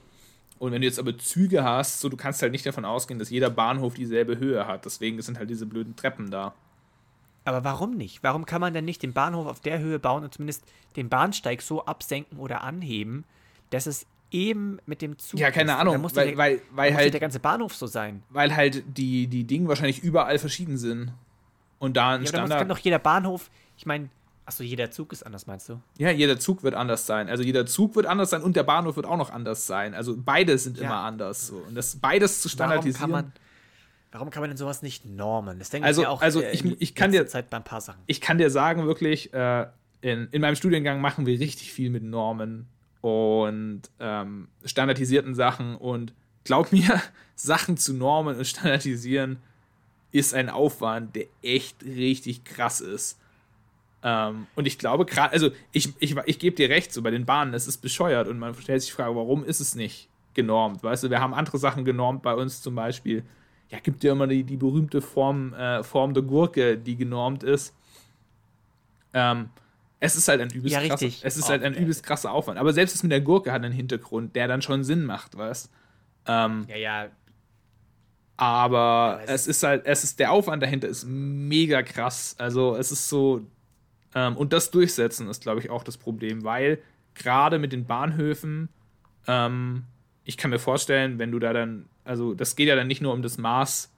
Und 0.57 0.73
wenn 0.73 0.81
du 0.81 0.87
jetzt 0.87 0.99
aber 0.99 1.17
Züge 1.17 1.63
hast, 1.63 2.01
so 2.01 2.09
du 2.09 2.17
kannst 2.17 2.41
halt 2.41 2.51
nicht 2.51 2.65
davon 2.65 2.83
ausgehen, 2.83 3.17
dass 3.17 3.29
jeder 3.29 3.49
Bahnhof 3.49 3.93
dieselbe 3.93 4.39
Höhe 4.39 4.67
hat. 4.67 4.83
Deswegen 4.83 5.21
sind 5.21 5.39
halt 5.39 5.49
diese 5.49 5.67
blöden 5.67 5.95
Treppen 5.95 6.31
da. 6.31 6.53
Aber 7.45 7.63
warum 7.63 7.95
nicht? 7.95 8.23
Warum 8.23 8.45
kann 8.45 8.59
man 8.59 8.73
denn 8.73 8.83
nicht 8.83 9.01
den 9.01 9.13
Bahnhof 9.13 9.47
auf 9.47 9.61
der 9.61 9.79
Höhe 9.79 9.99
bauen 9.99 10.25
und 10.25 10.33
zumindest 10.33 10.65
den 10.97 11.07
Bahnsteig 11.07 11.61
so 11.61 11.85
absenken 11.85 12.39
oder 12.39 12.61
anheben, 12.61 13.23
dass 13.69 13.85
es 13.85 14.05
eben 14.31 14.79
mit 14.85 15.01
dem 15.01 15.17
Zug 15.17 15.39
Ja, 15.39 15.51
keine 15.51 15.71
ist? 15.71 15.77
Ahnung, 15.77 15.99
muss 16.01 16.15
weil- 16.15 16.27
der, 16.29 16.37
weil- 16.37 16.61
weil 16.71 16.93
halt- 16.95 17.13
der 17.13 17.19
ganze 17.19 17.39
Bahnhof 17.39 17.75
so 17.75 17.87
sein. 17.87 18.23
Weil 18.29 18.55
halt 18.55 18.83
die, 18.97 19.27
die 19.27 19.43
Dinge 19.45 19.67
wahrscheinlich 19.67 20.03
überall 20.03 20.37
verschieden 20.39 20.77
sind. 20.77 21.11
Und 21.79 21.95
da 21.97 22.09
ein 22.09 22.13
Ja, 22.15 22.19
muss, 22.19 22.29
Standard. 22.29 22.59
kann 22.59 22.69
doch 22.69 22.77
jeder 22.77 22.99
Bahnhof, 22.99 23.49
ich 23.77 23.85
meine, 23.85 24.09
achso, 24.45 24.63
jeder 24.63 24.91
Zug 24.91 25.13
ist 25.13 25.23
anders, 25.25 25.47
meinst 25.47 25.69
du? 25.69 25.79
Ja, 25.97 26.11
jeder 26.11 26.39
Zug 26.39 26.63
wird 26.63 26.75
anders 26.75 27.05
sein. 27.05 27.29
Also 27.29 27.43
jeder 27.43 27.65
Zug 27.65 27.95
wird 27.95 28.05
anders 28.05 28.29
sein 28.31 28.41
und 28.41 28.55
der 28.55 28.63
Bahnhof 28.63 28.95
wird 28.97 29.05
auch 29.05 29.17
noch 29.17 29.29
anders 29.31 29.65
sein. 29.67 29.93
Also 29.93 30.15
beide 30.17 30.57
sind 30.57 30.77
Ja. 30.77 30.83
immer 30.85 30.95
anders. 30.97 31.47
So. 31.47 31.55
Und 31.67 31.75
das 31.75 31.95
beides 31.95 32.41
zu 32.41 32.49
Warum 32.49 32.53
standardisieren. 32.55 32.99
kann 32.99 33.09
man, 33.11 33.33
warum 34.11 34.29
kann 34.29 34.41
man 34.41 34.49
denn 34.49 34.57
sowas 34.57 34.81
nicht 34.81 35.05
normen? 35.05 35.57
Das 35.59 35.69
denke 35.69 35.87
Also- 35.87 36.01
ich 36.01 36.07
mir 36.07 36.11
auch 36.11 36.21
also 36.21 36.41
äh, 36.41 36.51
ich- 36.51 36.65
ich 36.81 36.95
kann 36.95 37.11
dir- 37.11 37.25
Zeit 37.27 37.49
bei 37.49 37.57
ein 37.57 37.63
paar 37.63 37.81
Sachen. 37.81 38.01
ich 38.07 38.19
kann 38.21 38.37
dir 38.37 38.49
sagen, 38.49 38.85
wirklich, 38.85 39.33
äh, 39.33 39.67
in, 40.01 40.27
in 40.31 40.41
meinem 40.41 40.55
Studiengang 40.55 40.99
machen 41.01 41.25
wir 41.25 41.39
richtig 41.39 41.71
viel 41.73 41.89
mit 41.89 42.03
Normen 42.03 42.67
und 43.01 43.83
ähm, 43.99 44.47
standardisierten 44.65 45.35
Sachen. 45.35 45.75
Und 45.75 46.13
glaub 46.43 46.71
mir, 46.71 47.01
Sachen 47.35 47.77
zu 47.77 47.93
normen 47.93 48.37
und 48.37 48.45
standardisieren 48.45 49.37
ist 50.11 50.33
ein 50.33 50.49
Aufwand, 50.49 51.15
der 51.15 51.25
echt 51.43 51.83
richtig 51.83 52.43
krass 52.43 52.81
ist. 52.81 53.19
Ähm, 54.01 54.47
und 54.55 54.65
ich 54.65 54.77
glaube 54.77 55.05
gerade, 55.05 55.33
also 55.33 55.51
ich, 55.71 55.93
ich, 55.99 56.15
ich 56.25 56.39
gebe 56.39 56.55
dir 56.55 56.69
recht, 56.69 56.93
so 56.93 57.01
bei 57.01 57.11
den 57.11 57.25
Bahnen, 57.25 57.53
es 57.53 57.67
ist 57.67 57.77
bescheuert 57.77 58.27
und 58.27 58.39
man 58.39 58.53
stellt 58.55 58.81
sich 58.81 58.91
die 58.91 58.95
Frage, 58.95 59.15
warum 59.15 59.43
ist 59.43 59.59
es 59.59 59.75
nicht 59.75 60.07
genormt? 60.33 60.83
Weißt 60.83 61.03
du, 61.03 61.09
wir 61.09 61.19
haben 61.19 61.33
andere 61.33 61.57
Sachen 61.57 61.85
genormt 61.85 62.21
bei 62.21 62.33
uns 62.33 62.61
zum 62.61 62.75
Beispiel. 62.75 63.23
Ja, 63.69 63.79
gibt 63.79 64.03
ja 64.03 64.13
immer 64.13 64.25
die, 64.25 64.43
die 64.43 64.57
berühmte 64.57 65.01
Form, 65.01 65.53
äh, 65.53 65.83
Form 65.83 66.13
der 66.13 66.23
Gurke, 66.23 66.77
die 66.77 66.95
genormt 66.95 67.43
ist. 67.43 67.75
Ähm, 69.13 69.49
es 69.99 70.15
ist 70.15 70.27
halt 70.27 70.41
ein 70.41 70.49
übelst 70.51 70.73
Ja, 70.75 70.87
krasser, 70.87 71.07
es 71.21 71.37
ist 71.37 71.45
Oh, 71.45 71.49
halt 71.49 71.63
ein 71.63 71.75
übelst 71.75 72.03
krasser 72.03 72.31
Aufwand. 72.31 72.59
Aber 72.59 72.73
selbst 72.73 72.95
das 72.95 73.03
mit 73.03 73.11
der 73.11 73.21
Gurke 73.21 73.51
hat 73.51 73.63
einen 73.63 73.73
Hintergrund, 73.73 74.35
der 74.35 74.47
dann 74.47 74.61
schon 74.61 74.83
Sinn 74.83 75.05
macht, 75.05 75.37
weißt 75.37 75.69
ähm, 76.27 76.67
Ja, 76.67 76.77
ja, 76.77 77.09
aber 78.37 79.19
es 79.25 79.41
es 79.41 79.47
ist 79.47 79.63
halt, 79.63 79.85
es 79.85 80.03
ist, 80.05 80.19
der 80.19 80.31
Aufwand 80.31 80.63
dahinter 80.63 80.87
ist 80.87 81.05
mega 81.05 81.83
krass. 81.83 82.35
Also 82.39 82.75
es 82.77 82.91
ist 82.91 83.09
so, 83.09 83.45
ähm, 84.15 84.37
und 84.37 84.53
das 84.53 84.71
Durchsetzen 84.71 85.29
ist, 85.29 85.41
glaube 85.43 85.59
ich, 85.61 85.69
auch 85.69 85.83
das 85.83 85.97
Problem, 85.97 86.43
weil 86.45 86.79
gerade 87.15 87.59
mit 87.59 87.73
den 87.73 87.85
Bahnhöfen, 87.85 88.69
ähm, 89.27 89.85
ich 90.23 90.37
kann 90.37 90.51
mir 90.51 90.59
vorstellen, 90.59 91.19
wenn 91.19 91.31
du 91.31 91.39
da 91.39 91.53
dann, 91.53 91.89
also 92.05 92.33
das 92.33 92.55
geht 92.55 92.69
ja 92.69 92.75
dann 92.77 92.87
nicht 92.87 93.01
nur 93.01 93.13
um 93.13 93.21
das 93.23 93.37
Maß, 93.37 93.91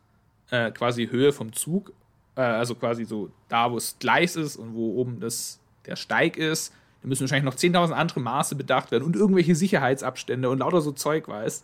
äh, 0.51 0.71
quasi 0.71 1.07
Höhe 1.09 1.33
vom 1.33 1.53
Zug, 1.53 1.93
äh, 2.35 2.41
also 2.41 2.75
quasi 2.75 3.05
so 3.05 3.31
da, 3.47 3.71
wo 3.71 3.77
es 3.77 3.99
Gleis 3.99 4.35
ist 4.37 4.57
und 4.57 4.73
wo 4.73 4.95
oben 4.95 5.19
das, 5.19 5.60
der 5.85 5.95
Steig 5.95 6.37
ist, 6.37 6.73
da 7.01 7.07
müssen 7.07 7.21
wahrscheinlich 7.21 7.51
noch 7.51 7.57
10.000 7.59 7.91
andere 7.93 8.19
Maße 8.19 8.55
bedacht 8.55 8.91
werden 8.91 9.03
und 9.03 9.15
irgendwelche 9.15 9.55
Sicherheitsabstände 9.55 10.49
und 10.49 10.59
lauter 10.59 10.81
so 10.81 10.91
Zeug 10.91 11.27
weiß. 11.27 11.63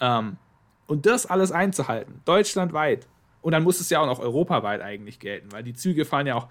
Ähm, 0.00 0.36
und 0.86 1.06
das 1.06 1.26
alles 1.26 1.52
einzuhalten, 1.52 2.20
deutschlandweit. 2.24 3.06
Und 3.40 3.52
dann 3.52 3.62
muss 3.62 3.80
es 3.80 3.90
ja 3.90 4.00
auch 4.00 4.06
noch 4.06 4.18
europaweit 4.20 4.80
eigentlich 4.80 5.18
gelten, 5.20 5.52
weil 5.52 5.62
die 5.62 5.74
Züge 5.74 6.04
fahren 6.04 6.26
ja 6.26 6.34
auch, 6.34 6.48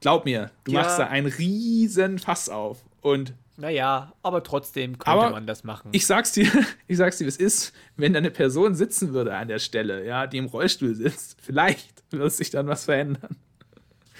glaub 0.00 0.24
mir, 0.24 0.50
du 0.64 0.72
Ja. 0.72 0.82
machst 0.82 0.98
da 0.98 1.06
einen 1.06 1.26
riesen 1.26 2.18
Fass 2.18 2.48
auf. 2.48 2.84
Und 3.00 3.34
naja, 3.56 4.12
aber 4.22 4.42
trotzdem 4.42 4.98
könnte 4.98 5.10
Aber 5.20 5.30
man 5.30 5.46
das 5.46 5.62
machen. 5.64 5.90
ich 5.92 6.06
sag's 6.06 6.32
dir, 6.32 6.48
ich 6.88 6.96
sag's 6.96 7.18
dir, 7.18 7.26
es 7.28 7.36
ist, 7.36 7.72
wenn 7.96 8.12
da 8.12 8.18
eine 8.18 8.30
Person 8.30 8.74
sitzen 8.74 9.12
würde 9.12 9.34
an 9.36 9.48
der 9.48 9.58
Stelle, 9.60 10.04
ja, 10.06 10.26
die 10.26 10.38
im 10.38 10.46
Rollstuhl 10.46 10.94
sitzt, 10.94 11.38
vielleicht 11.40 12.02
wird 12.12 12.32
sich 12.32 12.50
dann 12.50 12.66
was 12.66 12.84
verändern. 12.84 13.36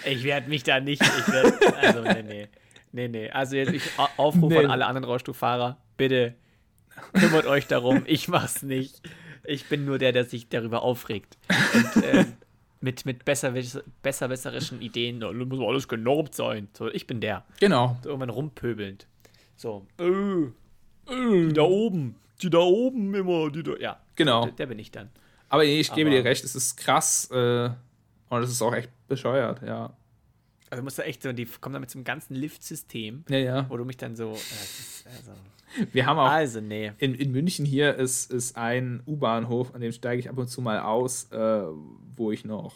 Ich 0.04 0.24
werde 0.24 0.48
mich 0.48 0.62
da 0.64 0.80
nicht, 0.80 1.02
ich 1.02 1.32
werde, 1.32 1.76
also 1.78 2.00
nee, 2.02 2.22
nee, 2.22 2.48
nee, 2.92 3.08
nee. 3.08 3.30
Also 3.30 3.56
jetzt 3.56 3.72
ich 3.72 3.82
Au- 3.98 4.08
Aufruf 4.16 4.50
Nee. 4.52 4.58
an 4.64 4.70
alle 4.70 4.86
anderen 4.86 5.04
Rollstuhlfahrer, 5.04 5.78
bitte 5.96 6.34
kümmert 7.12 7.46
euch 7.46 7.66
darum, 7.66 8.02
ich 8.06 8.28
mach's 8.28 8.62
nicht. 8.62 9.00
Ich 9.44 9.66
bin 9.68 9.84
nur 9.84 9.98
der, 9.98 10.12
der 10.12 10.24
sich 10.24 10.48
darüber 10.48 10.82
aufregt. 10.82 11.36
Und 11.74 12.04
ähm, 12.04 12.32
mit, 12.80 13.04
mit 13.06 13.24
besser, 13.24 13.52
besserwisserischen 14.02 14.80
Ideen, 14.80 15.20
da 15.20 15.32
muss 15.32 15.60
alles 15.60 15.86
genormt 15.88 16.34
sein. 16.34 16.68
So, 16.72 16.88
ich 16.90 17.06
bin 17.06 17.20
der. 17.20 17.44
Genau. 17.60 17.96
So 18.02 18.08
irgendwann 18.10 18.30
rumpöbelnd. 18.30 19.06
So, 19.56 19.86
äh, 19.98 20.04
äh, 20.04 21.48
die 21.48 21.52
da 21.52 21.62
oben, 21.62 22.16
die 22.42 22.50
da 22.50 22.58
oben 22.58 23.14
immer, 23.14 23.50
die 23.50 23.62
da, 23.62 23.76
ja. 23.78 24.00
Genau. 24.16 24.44
Der, 24.46 24.52
der 24.52 24.66
bin 24.66 24.78
ich 24.78 24.90
dann. 24.90 25.10
Aber 25.48 25.62
nee, 25.64 25.78
ich 25.78 25.92
gebe 25.92 26.10
Aber- 26.10 26.18
dir 26.18 26.24
recht, 26.24 26.42
es 26.44 26.54
ist 26.54 26.76
krass 26.76 27.30
äh, 27.30 27.70
und 28.34 28.42
es 28.42 28.50
ist 28.50 28.62
auch 28.62 28.74
echt 28.74 28.90
bescheuert, 29.08 29.62
ja. 29.62 29.92
Also 30.70 30.82
musst 30.82 30.98
du 30.98 31.02
echt 31.02 31.22
so, 31.22 31.32
die 31.32 31.44
kommen 31.44 31.74
dann 31.74 31.80
mit 31.80 31.90
so 31.90 31.98
einem 31.98 32.04
ganzen 32.04 32.34
Lift-System, 32.34 33.24
Ja, 33.28 33.38
ja. 33.38 33.66
wo 33.70 33.76
du 33.76 33.84
mich 33.84 33.96
dann 33.96 34.16
so, 34.16 34.32
äh, 34.32 34.34
das 34.34 35.04
also, 35.18 35.32
Wir 35.92 36.06
haben 36.06 36.18
auch 36.18 36.30
also 36.30 36.60
nee. 36.60 36.92
in, 36.98 37.14
in 37.14 37.32
München 37.32 37.64
hier 37.64 37.94
ist, 37.94 38.30
ist 38.32 38.56
ein 38.56 39.02
U-Bahnhof, 39.06 39.74
an 39.74 39.80
dem 39.80 39.92
steige 39.92 40.20
ich 40.20 40.28
ab 40.28 40.38
und 40.38 40.48
zu 40.48 40.60
mal 40.60 40.80
aus, 40.80 41.30
äh, 41.32 41.62
wo 42.16 42.30
ich 42.30 42.44
noch, 42.44 42.74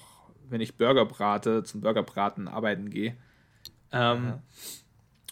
wenn 0.48 0.60
ich 0.60 0.76
Burger 0.76 1.04
brate, 1.04 1.62
zum 1.62 1.80
Burgerbraten 1.80 2.48
arbeiten 2.48 2.90
gehe. 2.90 3.14
Ähm, 3.92 4.34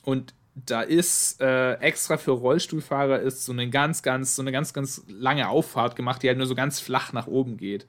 und 0.02 0.34
da 0.54 0.82
ist 0.82 1.40
äh, 1.40 1.74
extra 1.74 2.16
für 2.16 2.30
Rollstuhlfahrer 2.30 3.20
ist 3.20 3.44
so 3.44 3.52
eine 3.52 3.68
ganz, 3.68 4.02
ganz, 4.02 4.36
so 4.36 4.42
eine 4.42 4.52
ganz, 4.52 4.72
ganz 4.72 5.02
lange 5.08 5.48
Auffahrt 5.48 5.96
gemacht, 5.96 6.22
die 6.22 6.28
halt 6.28 6.38
nur 6.38 6.46
so 6.46 6.54
ganz 6.54 6.80
flach 6.80 7.12
nach 7.12 7.26
oben 7.26 7.56
geht. 7.58 7.86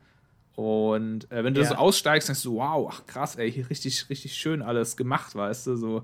Und 0.58 1.32
äh, 1.32 1.44
wenn 1.44 1.54
du 1.54 1.62
Ja. 1.62 1.68
so 1.68 1.76
aussteigst, 1.76 2.30
denkst 2.30 2.42
du, 2.42 2.56
wow, 2.56 2.90
ach 2.92 3.06
krass, 3.06 3.36
ey, 3.36 3.52
hier 3.52 3.70
richtig, 3.70 4.10
richtig 4.10 4.34
schön 4.34 4.64
alles 4.64 4.98
gemacht, 4.98 5.36
weißt 5.36 5.68
du, 5.68 5.76
so 5.76 6.04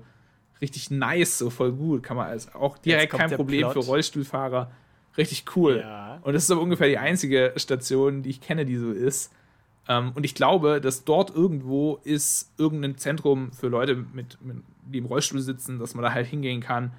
richtig 0.60 0.92
nice, 0.92 1.38
so 1.38 1.50
voll 1.50 1.72
gut. 1.72 2.04
Kann 2.04 2.16
man 2.16 2.28
also 2.28 2.52
auch 2.52 2.78
direkt 2.78 3.14
kein 3.14 3.32
Problem 3.32 3.62
Plot. 3.62 3.72
für 3.84 3.90
Rollstuhlfahrer. 3.90 4.70
Richtig 5.18 5.44
cool. 5.56 5.80
Ja. 5.80 6.20
Und 6.22 6.34
das 6.34 6.44
ist 6.44 6.52
aber 6.52 6.60
ungefähr 6.60 6.86
die 6.86 6.98
einzige 6.98 7.52
Station, 7.56 8.22
die 8.22 8.30
ich 8.30 8.40
kenne, 8.40 8.64
die 8.64 8.76
so 8.76 8.92
ist. 8.92 9.32
Ähm, 9.88 10.12
und 10.14 10.22
ich 10.22 10.36
glaube, 10.36 10.80
dass 10.80 11.02
dort 11.02 11.34
irgendwo 11.34 11.98
ist 12.04 12.52
irgendein 12.56 12.96
Zentrum 12.96 13.50
für 13.50 13.66
Leute, 13.66 13.96
mit, 13.96 14.40
mit, 14.40 14.58
die 14.86 14.98
im 14.98 15.06
Rollstuhl 15.06 15.40
sitzen, 15.40 15.80
dass 15.80 15.96
man 15.96 16.04
da 16.04 16.12
halt 16.12 16.28
hingehen 16.28 16.60
kann. 16.60 16.92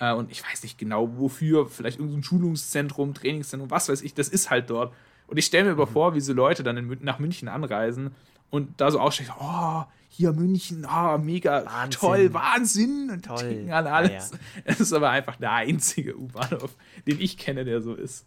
Äh, 0.00 0.12
und 0.12 0.32
ich 0.32 0.42
weiß 0.42 0.64
nicht 0.64 0.76
genau 0.76 1.16
wofür, 1.18 1.66
vielleicht 1.68 2.00
irgendein 2.00 2.24
Schulungszentrum, 2.24 3.14
Trainingszentrum, 3.14 3.70
was 3.70 3.88
weiß 3.88 4.02
ich, 4.02 4.12
das 4.12 4.28
ist 4.28 4.50
halt 4.50 4.70
dort. 4.70 4.92
Und 5.26 5.36
ich 5.38 5.46
stelle 5.46 5.64
mir 5.64 5.74
Mhm. 5.74 5.80
aber 5.80 5.86
vor, 5.90 6.14
wie 6.14 6.20
so 6.20 6.32
Leute 6.32 6.62
dann 6.62 6.76
in, 6.76 6.98
nach 7.02 7.18
München 7.18 7.48
anreisen 7.48 8.12
und 8.50 8.80
da 8.80 8.90
so 8.90 9.00
aussteigen, 9.00 9.32
oh, 9.40 9.82
hier 10.08 10.32
München, 10.32 10.84
ah, 10.86 11.18
mega 11.18 11.64
Wahnsinn. 11.66 11.90
toll, 12.00 12.32
Wahnsinn 12.34 13.10
und 13.10 13.24
Toll. 13.24 13.38
trinken 13.38 13.72
an 13.72 13.84
Ja, 13.86 13.92
alles. 13.92 14.30
ja. 14.30 14.38
Es 14.64 14.80
ist 14.80 14.92
aber 14.92 15.10
einfach 15.10 15.36
der 15.36 15.52
einzige 15.52 16.16
U-Bahnhof, 16.16 16.74
den 17.06 17.20
ich 17.20 17.36
kenne, 17.38 17.64
der 17.64 17.82
so 17.82 17.94
ist. 17.94 18.24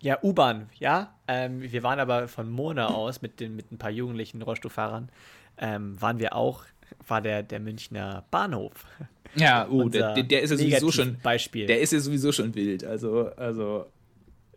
Ja, 0.00 0.18
U-Bahn, 0.22 0.70
ja. 0.78 1.12
Ähm, 1.28 1.60
wir 1.60 1.82
waren 1.82 1.98
aber 2.00 2.28
von 2.28 2.48
Mona 2.50 2.86
aus 2.86 3.20
mit, 3.20 3.40
den, 3.40 3.54
mit 3.56 3.70
ein 3.70 3.78
paar 3.78 3.90
jugendlichen 3.90 4.40
Rollstuhlfahrern, 4.40 5.10
ähm, 5.58 6.00
waren 6.00 6.18
wir 6.18 6.34
auch, 6.34 6.64
war 7.06 7.20
der, 7.20 7.42
der 7.42 7.60
Münchner 7.60 8.24
Bahnhof. 8.30 8.86
Ja, 9.34 9.68
oh, 9.68 9.88
der, 9.90 10.14
der, 10.14 10.22
der 10.22 10.42
ist 10.42 10.50
ja 10.52 10.56
sowieso 10.56 10.90
schon, 10.90 11.18
Beispiel. 11.22 11.66
der 11.66 11.80
ist 11.80 11.92
ja 11.92 12.00
sowieso 12.00 12.32
schon 12.32 12.54
wild. 12.54 12.84
Also, 12.84 13.26
also, 13.36 13.86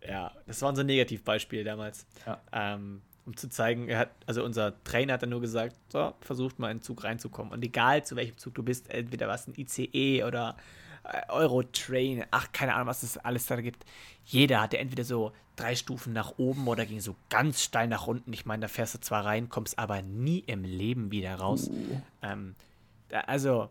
ja, 0.07 0.31
das 0.45 0.61
war 0.61 0.69
unser 0.69 0.83
Negativbeispiel 0.83 1.63
damals. 1.63 2.05
Ja. 2.25 2.41
Ähm, 2.51 3.01
um 3.25 3.37
zu 3.37 3.49
zeigen, 3.49 3.87
er 3.87 3.99
hat, 3.99 4.09
also 4.25 4.43
unser 4.43 4.83
Trainer 4.83 5.13
hat 5.13 5.23
dann 5.23 5.29
nur 5.29 5.41
gesagt, 5.41 5.75
so, 5.89 6.13
versucht 6.21 6.59
mal 6.59 6.71
in 6.71 6.77
den 6.77 6.83
Zug 6.83 7.03
reinzukommen. 7.03 7.53
Und 7.53 7.63
egal 7.63 8.03
zu 8.03 8.15
welchem 8.15 8.37
Zug 8.37 8.55
du 8.55 8.63
bist, 8.63 8.89
entweder 8.89 9.27
was 9.27 9.47
ein 9.47 9.53
ICE 9.55 10.23
oder 10.25 10.57
äh, 11.03 11.21
Euro-Train, 11.29 12.25
ach, 12.31 12.51
keine 12.51 12.73
Ahnung, 12.73 12.87
was 12.87 13.03
es 13.03 13.17
alles 13.17 13.45
da 13.45 13.59
gibt. 13.61 13.85
Jeder 14.25 14.61
hatte 14.61 14.77
entweder 14.77 15.03
so 15.05 15.31
drei 15.55 15.75
Stufen 15.75 16.13
nach 16.13 16.33
oben 16.37 16.67
oder 16.67 16.85
ging 16.85 16.99
so 16.99 17.15
ganz 17.29 17.61
steil 17.61 17.87
nach 17.87 18.07
unten. 18.07 18.33
Ich 18.33 18.45
meine, 18.45 18.61
da 18.61 18.67
fährst 18.67 18.95
du 18.95 18.99
zwar 18.99 19.25
rein, 19.25 19.49
kommst 19.49 19.79
aber 19.79 20.01
nie 20.01 20.39
im 20.39 20.63
Leben 20.63 21.11
wieder 21.11 21.35
raus. 21.35 21.69
Uh. 21.69 22.01
Ähm, 22.21 22.55
da, 23.09 23.21
also, 23.21 23.69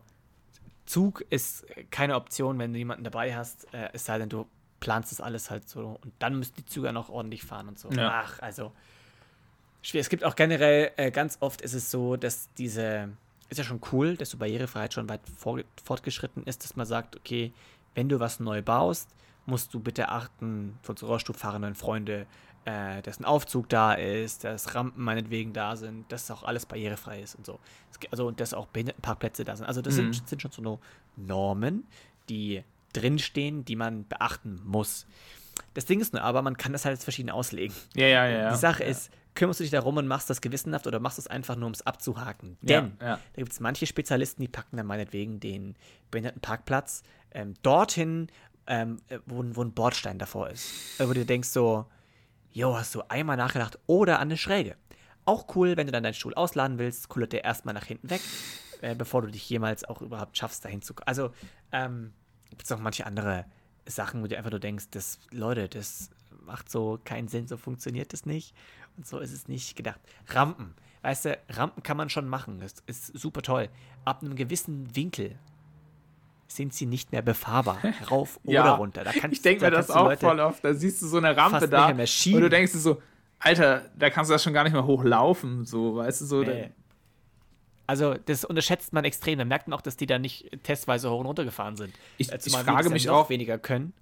Zug 0.85 1.25
ist 1.29 1.65
keine 1.91 2.15
Option, 2.15 2.57
wenn 2.59 2.73
du 2.73 2.79
jemanden 2.79 3.03
dabei 3.03 3.35
hast, 3.35 3.71
äh, 3.73 3.89
es 3.93 4.05
sei 4.05 4.17
denn, 4.17 4.29
du 4.29 4.47
planst 4.83 5.11
das 5.13 5.21
alles 5.21 5.49
halt 5.49 5.69
so 5.69 5.97
und 6.03 6.11
dann 6.19 6.37
müssen 6.37 6.53
die 6.57 6.65
Züge 6.65 6.91
noch 6.91 7.07
ordentlich 7.09 7.43
fahren 7.43 7.69
und 7.69 7.79
so. 7.79 7.89
Ja. 7.91 8.23
Ach, 8.25 8.39
also 8.41 8.73
schwer. 9.81 10.01
Es 10.01 10.09
gibt 10.09 10.23
auch 10.25 10.35
generell, 10.35 10.91
äh, 10.97 11.09
ganz 11.09 11.37
oft 11.39 11.61
ist 11.61 11.73
es 11.73 11.89
so, 11.89 12.17
dass 12.17 12.49
diese, 12.57 13.09
ist 13.49 13.57
ja 13.57 13.63
schon 13.63 13.79
cool, 13.93 14.17
dass 14.17 14.29
so 14.31 14.37
Barrierefreiheit 14.37 14.93
schon 14.93 15.07
weit 15.07 15.21
vor, 15.37 15.61
fortgeschritten 15.83 16.43
ist, 16.43 16.63
dass 16.65 16.75
man 16.75 16.85
sagt, 16.85 17.15
okay, 17.15 17.53
wenn 17.95 18.09
du 18.09 18.19
was 18.19 18.39
neu 18.41 18.61
baust, 18.61 19.09
musst 19.45 19.73
du 19.73 19.79
bitte 19.79 20.09
achten, 20.09 20.77
von 20.81 20.97
so 20.97 21.07
Rollstuhl 21.07 21.35
fahrenden 21.35 21.75
Freunde, 21.75 22.25
äh, 22.65 23.01
dass 23.01 23.19
ein 23.19 23.25
Aufzug 23.25 23.69
da 23.69 23.93
ist, 23.93 24.43
dass 24.43 24.73
Rampen 24.75 25.03
meinetwegen 25.03 25.53
da 25.53 25.75
sind, 25.75 26.11
dass 26.11 26.29
auch 26.31 26.43
alles 26.43 26.65
barrierefrei 26.65 27.21
ist 27.21 27.35
und 27.35 27.45
so. 27.45 27.59
Es 27.91 27.99
Also, 28.11 28.27
und 28.27 28.39
dass 28.39 28.53
auch 28.53 28.67
Behindertenparkplätze 28.67 29.43
da 29.43 29.55
sind. 29.55 29.65
Also, 29.65 29.81
das 29.81 29.95
Mhm. 29.95 30.13
sind, 30.13 30.29
sind 30.29 30.41
schon 30.41 30.51
so 30.51 30.61
no- 30.61 30.79
Normen, 31.15 31.85
die 32.29 32.63
drinstehen, 32.93 33.65
die 33.65 33.75
man 33.75 34.07
beachten 34.07 34.61
muss. 34.63 35.05
Das 35.73 35.85
Ding 35.85 35.99
ist 35.99 36.13
nur 36.13 36.21
aber, 36.23 36.41
man 36.41 36.57
kann 36.57 36.71
das 36.73 36.85
halt 36.85 37.01
verschieden 37.03 37.29
auslegen. 37.29 37.75
Ja, 37.95 38.07
ja, 38.07 38.27
ja. 38.27 38.49
Die 38.51 38.57
Sache 38.57 38.83
ja. 38.83 38.89
ist, 38.89 39.11
kümmerst 39.35 39.59
du 39.59 39.63
dich 39.63 39.71
darum 39.71 39.97
und 39.97 40.07
machst 40.07 40.29
das 40.29 40.41
gewissenhaft 40.41 40.87
oder 40.87 40.99
machst 40.99 41.17
du 41.17 41.21
es 41.21 41.27
einfach 41.27 41.55
nur, 41.55 41.67
um 41.67 41.73
es 41.73 41.85
abzuhaken? 41.85 42.57
Denn 42.61 42.93
ja. 43.01 43.15
da 43.17 43.19
gibt 43.35 43.51
es 43.51 43.59
manche 43.59 43.85
Spezialisten, 43.85 44.41
die 44.41 44.47
packen 44.47 44.77
dann 44.77 44.85
meinetwegen 44.87 45.39
den 45.39 45.75
Behindertenparkplatz 46.11 47.03
ähm, 47.31 47.53
dorthin, 47.63 48.27
ähm, 48.67 48.99
äh, 49.09 49.19
wo, 49.25 49.41
ein- 49.41 49.55
wo 49.55 49.63
ein 49.63 49.73
Bordstein 49.73 50.17
davor 50.19 50.49
ist. 50.49 50.99
Äh, 50.99 51.07
Wo 51.07 51.13
du 51.13 51.25
denkst 51.25 51.49
so, 51.49 51.85
jo, 52.51 52.75
hast 52.77 52.95
du 52.95 53.01
einmal 53.09 53.37
nachgedacht 53.37 53.77
oder 53.87 54.15
an 54.19 54.27
eine 54.29 54.37
Schräge. 54.37 54.75
Auch 55.25 55.55
cool, 55.55 55.75
wenn 55.77 55.87
du 55.87 55.91
dann 55.91 56.03
deinen 56.03 56.13
Stuhl 56.13 56.33
ausladen 56.33 56.77
willst, 56.79 57.09
kullert 57.09 57.33
der 57.33 57.43
erstmal 57.43 57.73
nach 57.73 57.85
hinten 57.85 58.09
weg, 58.09 58.21
äh, 58.81 58.95
bevor 58.95 59.21
du 59.21 59.29
dich 59.29 59.49
jemals 59.49 59.83
auch 59.83 60.01
überhaupt 60.01 60.37
schaffst, 60.37 60.63
dahin 60.65 60.81
zu. 60.81 60.93
Also, 61.05 61.31
ähm, 61.71 62.13
gibt 62.57 62.63
es 62.65 62.71
auch 62.71 62.79
manche 62.79 63.05
andere 63.05 63.45
Sachen, 63.85 64.23
wo 64.23 64.27
du 64.27 64.37
einfach 64.37 64.51
nur 64.51 64.59
denkst, 64.59 64.85
das, 64.91 65.19
Leute, 65.31 65.67
das 65.69 66.09
macht 66.45 66.69
so 66.71 66.99
keinen 67.03 67.27
Sinn, 67.27 67.47
so 67.47 67.57
funktioniert 67.57 68.13
das 68.13 68.25
nicht. 68.25 68.53
Und 68.97 69.05
so 69.07 69.19
ist 69.19 69.33
es 69.33 69.47
nicht 69.47 69.75
gedacht. 69.75 69.99
Rampen. 70.29 70.73
Weißt 71.01 71.25
du, 71.25 71.37
Rampen 71.49 71.83
kann 71.83 71.97
man 71.97 72.09
schon 72.09 72.27
machen. 72.29 72.59
Das 72.59 72.75
ist 72.85 73.07
super 73.19 73.41
toll. 73.41 73.69
Ab 74.05 74.21
einem 74.21 74.35
gewissen 74.35 74.95
Winkel 74.95 75.37
sind 76.47 76.73
sie 76.73 76.85
nicht 76.85 77.11
mehr 77.11 77.21
befahrbar. 77.21 77.79
Rauf 78.11 78.39
Ja. 78.43 78.61
oder 78.63 78.71
runter. 78.73 79.03
Da 79.03 79.11
kannst, 79.11 79.37
Ich 79.37 79.41
denke 79.41 79.61
da 79.61 79.67
mir 79.67 79.71
das 79.77 79.87
kannst 79.87 79.95
du 79.95 79.99
auch 80.01 80.05
Leute- 80.09 80.25
voll 80.27 80.39
oft. 80.39 80.63
Da 80.63 80.73
siehst 80.73 81.01
du 81.01 81.07
so 81.07 81.17
eine 81.17 81.35
Rampe 81.35 81.67
da 81.67 81.87
und 81.87 81.97
du 81.97 82.49
denkst 82.49 82.71
dir 82.73 82.79
so, 82.79 83.01
Alter, 83.39 83.89
da 83.97 84.09
kannst 84.09 84.29
du 84.29 84.33
das 84.33 84.43
schon 84.43 84.53
gar 84.53 84.63
nicht 84.63 84.73
mehr 84.73 84.85
hochlaufen, 84.85 85.65
so, 85.65 85.95
weißt 85.97 86.21
du, 86.21 86.25
so. 86.25 86.41
Nee. 86.43 86.71
Also, 87.85 88.13
das 88.25 88.45
unterschätzt 88.45 88.93
man 88.93 89.03
extrem. 89.03 89.37
Da 89.39 89.45
merkt 89.45 89.67
man 89.67 89.77
auch, 89.77 89.81
dass 89.81 89.97
die 89.97 90.05
da 90.05 90.17
nicht 90.19 90.49
testweise 90.63 91.09
hoch 91.11 91.19
und 91.19 91.25
runter 91.25 91.43
gefahren 91.43 91.75
sind. 91.75 91.93
Ich- 92.17 92.31
Äh, 92.31 92.39
ich 92.43 92.55
frage 92.55 92.89
mich 92.89 93.03
ja 93.05 93.11
auch- 93.13 93.29
weniger 93.29 93.57
können. 93.57 93.93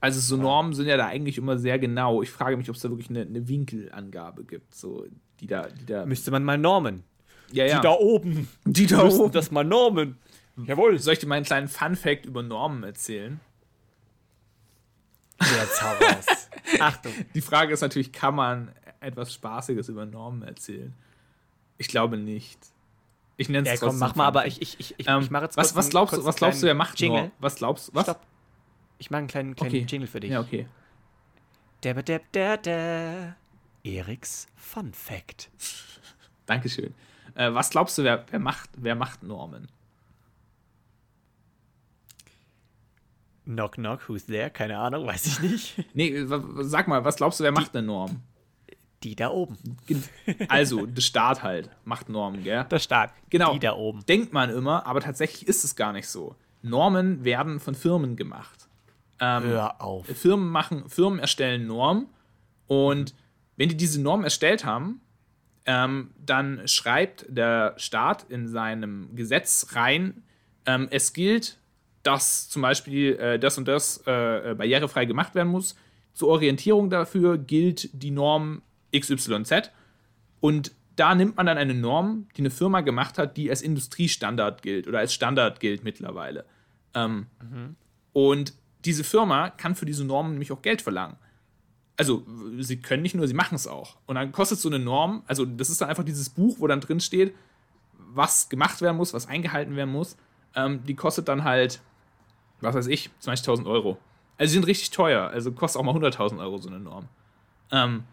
Also 0.00 0.18
so 0.20 0.36
Normen 0.36 0.74
sind 0.74 0.86
ja 0.88 0.96
da 0.96 1.06
eigentlich 1.06 1.38
immer 1.38 1.58
sehr 1.58 1.78
genau. 1.78 2.22
Ich 2.22 2.30
frage 2.30 2.56
mich, 2.56 2.68
ob 2.68 2.74
es 2.74 2.82
da 2.82 2.90
wirklich 2.90 3.08
eine, 3.08 3.20
eine 3.22 3.46
Winkelangabe 3.46 4.42
gibt, 4.44 4.74
so 4.74 5.06
die 5.38 5.46
da, 5.46 5.68
die 5.68 5.86
da. 5.86 6.04
Müsste 6.04 6.32
man 6.32 6.42
mal 6.44 6.58
normen. 6.58 7.04
Ja, 7.52 7.66
ja. 7.66 7.76
Die 7.76 7.82
da 7.82 7.92
oben. 7.92 8.48
Die 8.64 8.86
da 8.88 9.04
müssten 9.04 9.20
oben. 9.20 9.32
das 9.32 9.50
mal 9.52 9.62
normen. 9.64 10.18
Jawohl. 10.66 10.98
Soll 10.98 11.12
ich 11.14 11.18
dir 11.20 11.28
mal 11.28 11.36
einen 11.36 11.44
kleinen 11.46 11.68
Fun-Fact 11.68 12.26
über 12.26 12.42
Normen 12.42 12.82
erzählen? 12.82 13.38
Der 15.40 15.70
Zauber 15.70 16.18
ist. 16.18 16.50
Achtung. 16.80 17.12
Die 17.34 17.40
Frage 17.40 17.72
ist 17.72 17.80
natürlich, 17.80 18.12
kann 18.12 18.34
man 18.34 18.72
etwas 19.00 19.32
Spaßiges 19.34 19.88
über 19.88 20.04
Normen 20.06 20.42
erzählen? 20.42 20.92
Ich 21.78 21.88
glaube 21.88 22.16
nicht. 22.16 22.58
Ich 23.36 23.48
nenne 23.48 23.66
Ja, 23.66 23.74
es 23.74 23.80
komm, 23.80 23.88
trotzdem 23.90 24.00
mach 24.08 24.14
mal, 24.14 24.26
aber 24.26 24.42
Fun-Fact. 24.42 24.62
ich, 24.62 24.78
ich, 24.80 24.94
ich, 24.98 25.08
Ähm, 25.08 25.20
ich 25.22 25.30
mache 25.30 25.44
jetzt 25.44 25.56
was, 25.56 25.74
was 25.74 25.86
einen- 25.86 25.90
glaubst 25.90 26.12
du, 26.12 26.16
kurz 26.16 26.26
was 26.26 26.34
einen 26.34 26.38
glaubst 26.38 26.62
du, 26.62 26.66
wer 26.66 26.74
kleinen 26.74 26.78
macht 26.78 27.00
Jingle. 27.00 27.18
Normen? 27.20 27.32
Was 27.40 27.54
glaubst 27.56 27.88
du? 27.88 27.94
Was? 27.94 28.02
Stopp. 28.04 28.20
Ich 28.98 29.10
mache 29.10 29.18
einen 29.20 29.28
kleinen, 29.28 29.56
kleinen 29.56 29.74
Okay. 29.74 29.86
Jingle 29.88 30.06
für 30.06 30.20
dich. 30.20 30.30
Ja, 30.30 30.40
okay. 30.40 30.66
Der, 31.82 31.94
der, 32.02 32.20
der, 32.34 32.56
der. 32.58 33.36
Eriks 33.84 34.46
Fun 34.54 34.92
Fact. 34.94 35.50
Dankeschön. 36.46 36.94
Äh, 37.34 37.52
was 37.54 37.70
glaubst 37.70 37.98
du, 37.98 38.04
wer, 38.04 38.24
wer, 38.30 38.38
macht, 38.38 38.70
wer 38.76 38.94
macht 38.94 39.22
Normen? 39.22 39.66
Knock, 43.44 43.72
knock, 43.72 44.08
who's 44.08 44.26
there? 44.26 44.50
Keine 44.50 44.78
Ahnung, 44.78 45.06
weiß 45.06 45.26
ich 45.26 45.40
nicht. 45.40 45.84
Nee, 45.94 46.24
sag 46.60 46.86
mal, 46.86 47.04
was 47.04 47.16
glaubst 47.16 47.40
du, 47.40 47.44
wer 47.44 47.50
macht 47.52 47.74
eine 47.74 47.84
Norm? 47.86 48.20
Die 49.02 49.16
da 49.16 49.30
oben. 49.30 49.56
Also, 50.48 50.86
der 50.86 51.00
Staat 51.00 51.42
halt 51.42 51.70
macht 51.84 52.08
Normen, 52.08 52.44
gell? 52.44 52.64
Der 52.70 52.78
Staat. 52.78 53.12
Genau. 53.30 53.52
Die 53.52 53.58
da 53.58 53.74
oben. 53.74 54.04
Denkt 54.06 54.32
man 54.32 54.50
immer, 54.50 54.86
aber 54.86 55.00
tatsächlich 55.00 55.48
ist 55.48 55.64
es 55.64 55.74
gar 55.74 55.92
nicht 55.92 56.08
so. 56.08 56.36
Normen 56.62 57.24
werden 57.24 57.58
von 57.60 57.74
Firmen 57.74 58.16
gemacht. 58.16 58.68
Ähm, 59.20 59.42
Hör 59.44 59.80
auf. 59.80 60.06
Firmen 60.06 60.48
machen, 60.48 60.88
Firmen 60.88 61.18
erstellen 61.18 61.66
Normen 61.66 62.06
und 62.66 63.14
wenn 63.56 63.68
die 63.68 63.76
diese 63.76 64.00
Norm 64.00 64.24
erstellt 64.24 64.64
haben, 64.64 65.00
ähm, 65.66 66.10
dann 66.18 66.66
schreibt 66.66 67.26
der 67.28 67.74
Staat 67.76 68.24
in 68.28 68.48
seinem 68.48 69.14
Gesetz 69.14 69.68
rein, 69.72 70.22
ähm, 70.66 70.88
es 70.90 71.12
gilt, 71.12 71.58
dass 72.02 72.48
zum 72.48 72.62
Beispiel 72.62 73.16
äh, 73.16 73.38
das 73.38 73.58
und 73.58 73.68
das 73.68 74.02
äh, 74.06 74.50
äh, 74.50 74.54
barrierefrei 74.54 75.04
gemacht 75.04 75.34
werden 75.34 75.48
muss. 75.48 75.76
Zur 76.14 76.28
Orientierung 76.28 76.90
dafür 76.90 77.38
gilt 77.38 77.90
die 77.92 78.10
Norm 78.10 78.62
XYZ 78.94 79.70
und 80.40 80.72
da 80.96 81.14
nimmt 81.14 81.36
man 81.36 81.46
dann 81.46 81.58
eine 81.58 81.74
Norm, 81.74 82.28
die 82.36 82.42
eine 82.42 82.50
Firma 82.50 82.82
gemacht 82.82 83.18
hat, 83.18 83.36
die 83.36 83.48
als 83.48 83.62
Industriestandard 83.62 84.62
gilt 84.62 84.86
oder 84.86 84.98
als 84.98 85.14
Standard 85.14 85.60
gilt 85.60 85.84
mittlerweile. 85.84 86.44
Ähm, 86.94 87.26
Und 88.12 88.54
diese 88.84 89.04
Firma 89.04 89.50
kann 89.50 89.74
für 89.74 89.86
diese 89.86 90.04
Normen 90.04 90.32
nämlich 90.32 90.52
auch 90.52 90.60
Geld 90.62 90.82
verlangen. 90.82 91.16
Also, 91.96 92.26
sie 92.58 92.78
können 92.78 93.02
nicht 93.02 93.14
nur, 93.14 93.26
sie 93.28 93.34
machen 93.34 93.54
es 93.54 93.66
auch. 93.66 93.96
Und 94.06 94.16
dann 94.16 94.32
kostet 94.32 94.58
so 94.58 94.68
eine 94.68 94.78
Norm, 94.78 95.22
also 95.26 95.44
das 95.44 95.70
ist 95.70 95.80
dann 95.80 95.88
einfach 95.88 96.04
dieses 96.04 96.30
Buch, 96.30 96.56
wo 96.58 96.66
dann 96.66 96.80
drin 96.80 97.00
steht, 97.00 97.34
was 97.94 98.48
gemacht 98.48 98.80
werden 98.80 98.96
muss, 98.96 99.14
was 99.14 99.28
eingehalten 99.28 99.76
werden 99.76 99.90
muss. 99.92 100.16
Ähm, 100.54 100.84
die 100.84 100.94
kostet 100.94 101.28
dann 101.28 101.44
halt, 101.44 101.80
was 102.60 102.74
weiß 102.74 102.86
ich, 102.88 103.10
20.000 103.22 103.66
Euro. 103.66 103.98
Also, 104.36 104.50
sie 104.50 104.54
sind 104.54 104.66
richtig 104.66 104.90
teuer. 104.90 105.28
Also, 105.28 105.52
kostet 105.52 105.80
auch 105.80 105.84
mal 105.84 105.94
100.000 105.94 106.40
Euro 106.40 106.58
so 106.58 106.68
eine 106.68 106.80
Norm. 106.80 107.08
Ähm, 107.70 108.04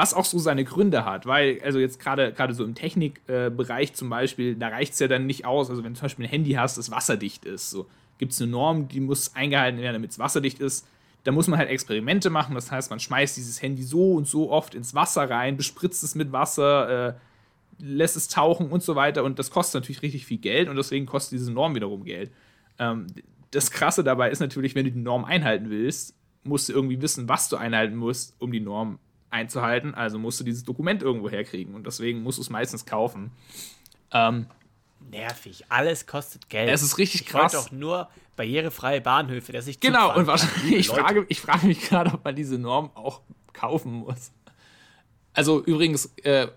was 0.00 0.14
auch 0.14 0.24
so 0.24 0.38
seine 0.38 0.64
Gründe 0.64 1.04
hat, 1.04 1.26
weil, 1.26 1.60
also 1.62 1.78
jetzt 1.78 2.00
gerade 2.00 2.54
so 2.54 2.64
im 2.64 2.74
Technikbereich 2.74 3.92
zum 3.92 4.08
Beispiel, 4.08 4.54
da 4.54 4.68
reicht 4.68 4.94
es 4.94 4.98
ja 4.98 5.08
dann 5.08 5.26
nicht 5.26 5.44
aus. 5.44 5.68
Also 5.68 5.84
wenn 5.84 5.92
du 5.92 5.98
zum 5.98 6.06
Beispiel 6.06 6.24
ein 6.24 6.30
Handy 6.30 6.52
hast, 6.52 6.78
das 6.78 6.90
wasserdicht 6.90 7.44
ist, 7.44 7.68
so 7.68 7.86
gibt 8.16 8.32
es 8.32 8.40
eine 8.40 8.50
Norm, 8.50 8.88
die 8.88 9.00
muss 9.00 9.36
eingehalten 9.36 9.78
werden, 9.78 9.92
damit 9.92 10.12
es 10.12 10.18
wasserdicht 10.18 10.58
ist. 10.58 10.88
Da 11.24 11.32
muss 11.32 11.48
man 11.48 11.58
halt 11.58 11.68
Experimente 11.68 12.30
machen. 12.30 12.54
Das 12.54 12.72
heißt, 12.72 12.88
man 12.88 12.98
schmeißt 12.98 13.36
dieses 13.36 13.60
Handy 13.60 13.82
so 13.82 14.14
und 14.14 14.26
so 14.26 14.50
oft 14.50 14.74
ins 14.74 14.94
Wasser 14.94 15.28
rein, 15.28 15.58
bespritzt 15.58 16.02
es 16.02 16.14
mit 16.14 16.32
Wasser, 16.32 17.08
äh, 17.08 17.14
lässt 17.78 18.16
es 18.16 18.28
tauchen 18.28 18.70
und 18.70 18.82
so 18.82 18.96
weiter. 18.96 19.22
Und 19.22 19.38
das 19.38 19.50
kostet 19.50 19.82
natürlich 19.82 20.00
richtig 20.00 20.24
viel 20.24 20.38
Geld 20.38 20.70
und 20.70 20.76
deswegen 20.76 21.04
kostet 21.04 21.38
diese 21.38 21.52
Norm 21.52 21.74
wiederum 21.74 22.04
Geld. 22.04 22.30
Ähm, 22.78 23.06
das 23.50 23.70
Krasse 23.70 24.02
dabei 24.02 24.30
ist 24.30 24.40
natürlich, 24.40 24.74
wenn 24.74 24.86
du 24.86 24.92
die 24.92 24.98
Norm 24.98 25.26
einhalten 25.26 25.68
willst, 25.68 26.14
musst 26.42 26.70
du 26.70 26.72
irgendwie 26.72 27.02
wissen, 27.02 27.28
was 27.28 27.50
du 27.50 27.58
einhalten 27.58 27.96
musst, 27.96 28.34
um 28.38 28.50
die 28.50 28.60
Norm 28.60 28.98
einzuhalten. 29.30 29.94
Also 29.94 30.18
musst 30.18 30.40
du 30.40 30.44
dieses 30.44 30.64
Dokument 30.64 31.02
irgendwo 31.02 31.30
herkriegen 31.30 31.74
und 31.74 31.86
deswegen 31.86 32.22
musst 32.22 32.38
du 32.38 32.42
es 32.42 32.50
meistens 32.50 32.86
kaufen. 32.86 33.32
Ähm, 34.12 34.46
Nervig. 35.10 35.64
Alles 35.68 36.06
kostet 36.06 36.48
Geld. 36.48 36.68
Es 36.70 36.82
ist 36.82 36.98
richtig 36.98 37.22
ich 37.22 37.26
krass. 37.26 37.52
doch 37.52 37.72
nur 37.72 38.08
barrierefreie 38.36 39.00
Bahnhöfe, 39.00 39.52
dass 39.52 39.66
ich 39.66 39.80
genau, 39.80 40.16
und 40.16 40.26
wahrscheinlich, 40.26 40.74
ich 40.74 40.88
Leute. 40.88 41.00
frage, 41.00 41.26
ich 41.28 41.40
frage 41.40 41.66
mich 41.66 41.80
gerade, 41.80 42.12
ob 42.12 42.24
man 42.24 42.36
diese 42.36 42.58
Norm 42.58 42.90
auch 42.94 43.20
kaufen 43.52 43.92
muss. 43.92 44.32
Also 45.32 45.62
übrigens, 45.62 46.12
äh, 46.22 46.48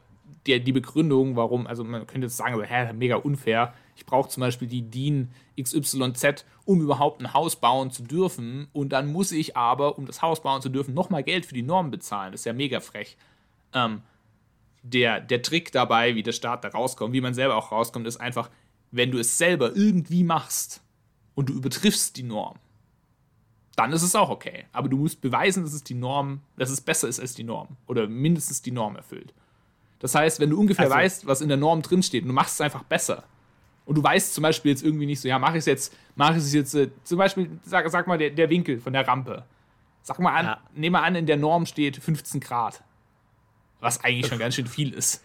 die, 0.48 0.60
die 0.64 0.72
Begründung, 0.72 1.36
warum, 1.36 1.68
also 1.68 1.84
man 1.84 2.06
könnte 2.06 2.28
jetzt 2.28 2.38
sagen, 2.38 2.56
so, 2.56 2.64
hä, 2.64 2.92
mega 2.94 3.16
unfair. 3.16 3.74
Ich 3.96 4.06
brauche 4.06 4.30
zum 4.30 4.42
Beispiel 4.42 4.68
die 4.68 4.82
DIN 4.82 5.30
XYZ, 5.62 6.46
um 6.66 6.82
überhaupt 6.82 7.22
ein 7.22 7.34
Haus 7.34 7.56
bauen 7.56 7.92
zu 7.92 8.04
dürfen. 8.04 8.68
Und 8.74 8.90
dann 8.90 9.12
muss 9.12 9.32
ich 9.32 9.56
aber, 9.56 9.98
um 9.98 10.06
das 10.06 10.22
Haus 10.22 10.42
bauen 10.42 10.62
zu 10.62 10.70
dürfen, 10.70 10.94
nochmal 10.94 11.24
Geld 11.24 11.46
für 11.46 11.54
die 11.54 11.64
Norm 11.64 11.92
bezahlen. 11.92 12.32
Das 12.32 12.42
ist 12.42 12.46
ja 12.46 12.54
mega 12.54 12.80
frech. 12.80 13.18
Ähm, 13.74 14.02
der, 14.82 15.22
der 15.22 15.42
Trick 15.42 15.72
dabei, 15.72 16.16
wie 16.16 16.24
der 16.24 16.34
Staat 16.34 16.64
da 16.64 16.70
rauskommt, 16.70 17.14
wie 17.14 17.22
man 17.22 17.34
selber 17.34 17.56
auch 17.56 17.72
rauskommt, 17.72 18.06
ist 18.06 18.18
einfach, 18.18 18.50
wenn 18.92 19.12
du 19.12 19.18
es 19.18 19.38
selber 19.38 19.76
irgendwie 19.76 20.24
machst 20.24 20.84
und 21.36 21.50
du 21.50 21.54
übertriffst 21.54 22.18
die 22.18 22.24
Norm, 22.24 22.60
dann 23.76 23.94
ist 23.94 24.04
es 24.04 24.16
auch 24.16 24.30
okay. 24.30 24.66
Aber 24.72 24.90
du 24.90 24.98
musst 24.98 25.22
beweisen, 25.22 25.64
dass 25.64 25.74
es 25.74 25.84
die 25.84 25.96
Norm, 25.96 26.42
dass 26.58 26.70
es 26.70 26.82
besser 26.82 27.08
ist 27.08 27.20
als 27.20 27.34
die 27.34 27.44
Norm 27.44 27.70
oder 27.88 28.08
mindestens 28.08 28.62
die 28.62 28.72
Norm 28.72 28.96
erfüllt. 28.96 29.34
Das 30.04 30.14
heißt, 30.16 30.40
wenn 30.42 30.50
du 30.50 30.60
ungefähr 30.60 30.84
Also- 30.86 30.96
weißt, 30.98 31.26
was 31.28 31.40
in 31.40 31.48
der 31.48 31.56
Norm 31.58 31.82
drinsteht 31.82 32.24
und 32.24 32.28
du 32.28 32.34
machst 32.34 32.56
es 32.56 32.62
einfach 32.62 32.84
besser, 32.84 33.24
Und 33.86 33.96
du 33.96 34.04
weißt 34.04 34.34
zum 34.34 34.44
Beispiel 34.44 34.72
jetzt 34.72 34.82
irgendwie 34.84 35.06
nicht 35.06 35.20
so, 35.20 35.28
ja, 35.28 35.38
mache 35.40 35.54
ich 35.54 35.60
es 35.60 35.66
jetzt, 35.66 35.94
mache 36.16 36.34
ich 36.34 36.38
es 36.44 36.54
jetzt, 36.54 36.74
äh, 36.74 36.90
zum 37.04 37.18
Beispiel, 37.18 37.50
sag, 37.66 37.90
sag 37.90 38.08
mal, 38.08 38.18
der, 38.18 38.30
der 38.30 38.50
Winkel 38.50 38.80
von 38.80 38.94
der 38.94 39.06
Rampe. 39.06 39.44
Sag 40.04 40.20
mal 40.20 40.34
an, 40.34 40.46
Ja. 40.46 40.60
wir 40.74 41.02
an, 41.04 41.16
in 41.16 41.26
der 41.26 41.36
Norm 41.36 41.66
steht 41.66 41.98
15 41.98 42.40
Grad. 42.40 42.82
Was 43.82 44.02
eigentlich 44.04 44.28
schon 44.28 44.40
ganz 44.40 44.56
schön 44.56 44.68
viel 44.68 44.94
ist. 44.94 45.22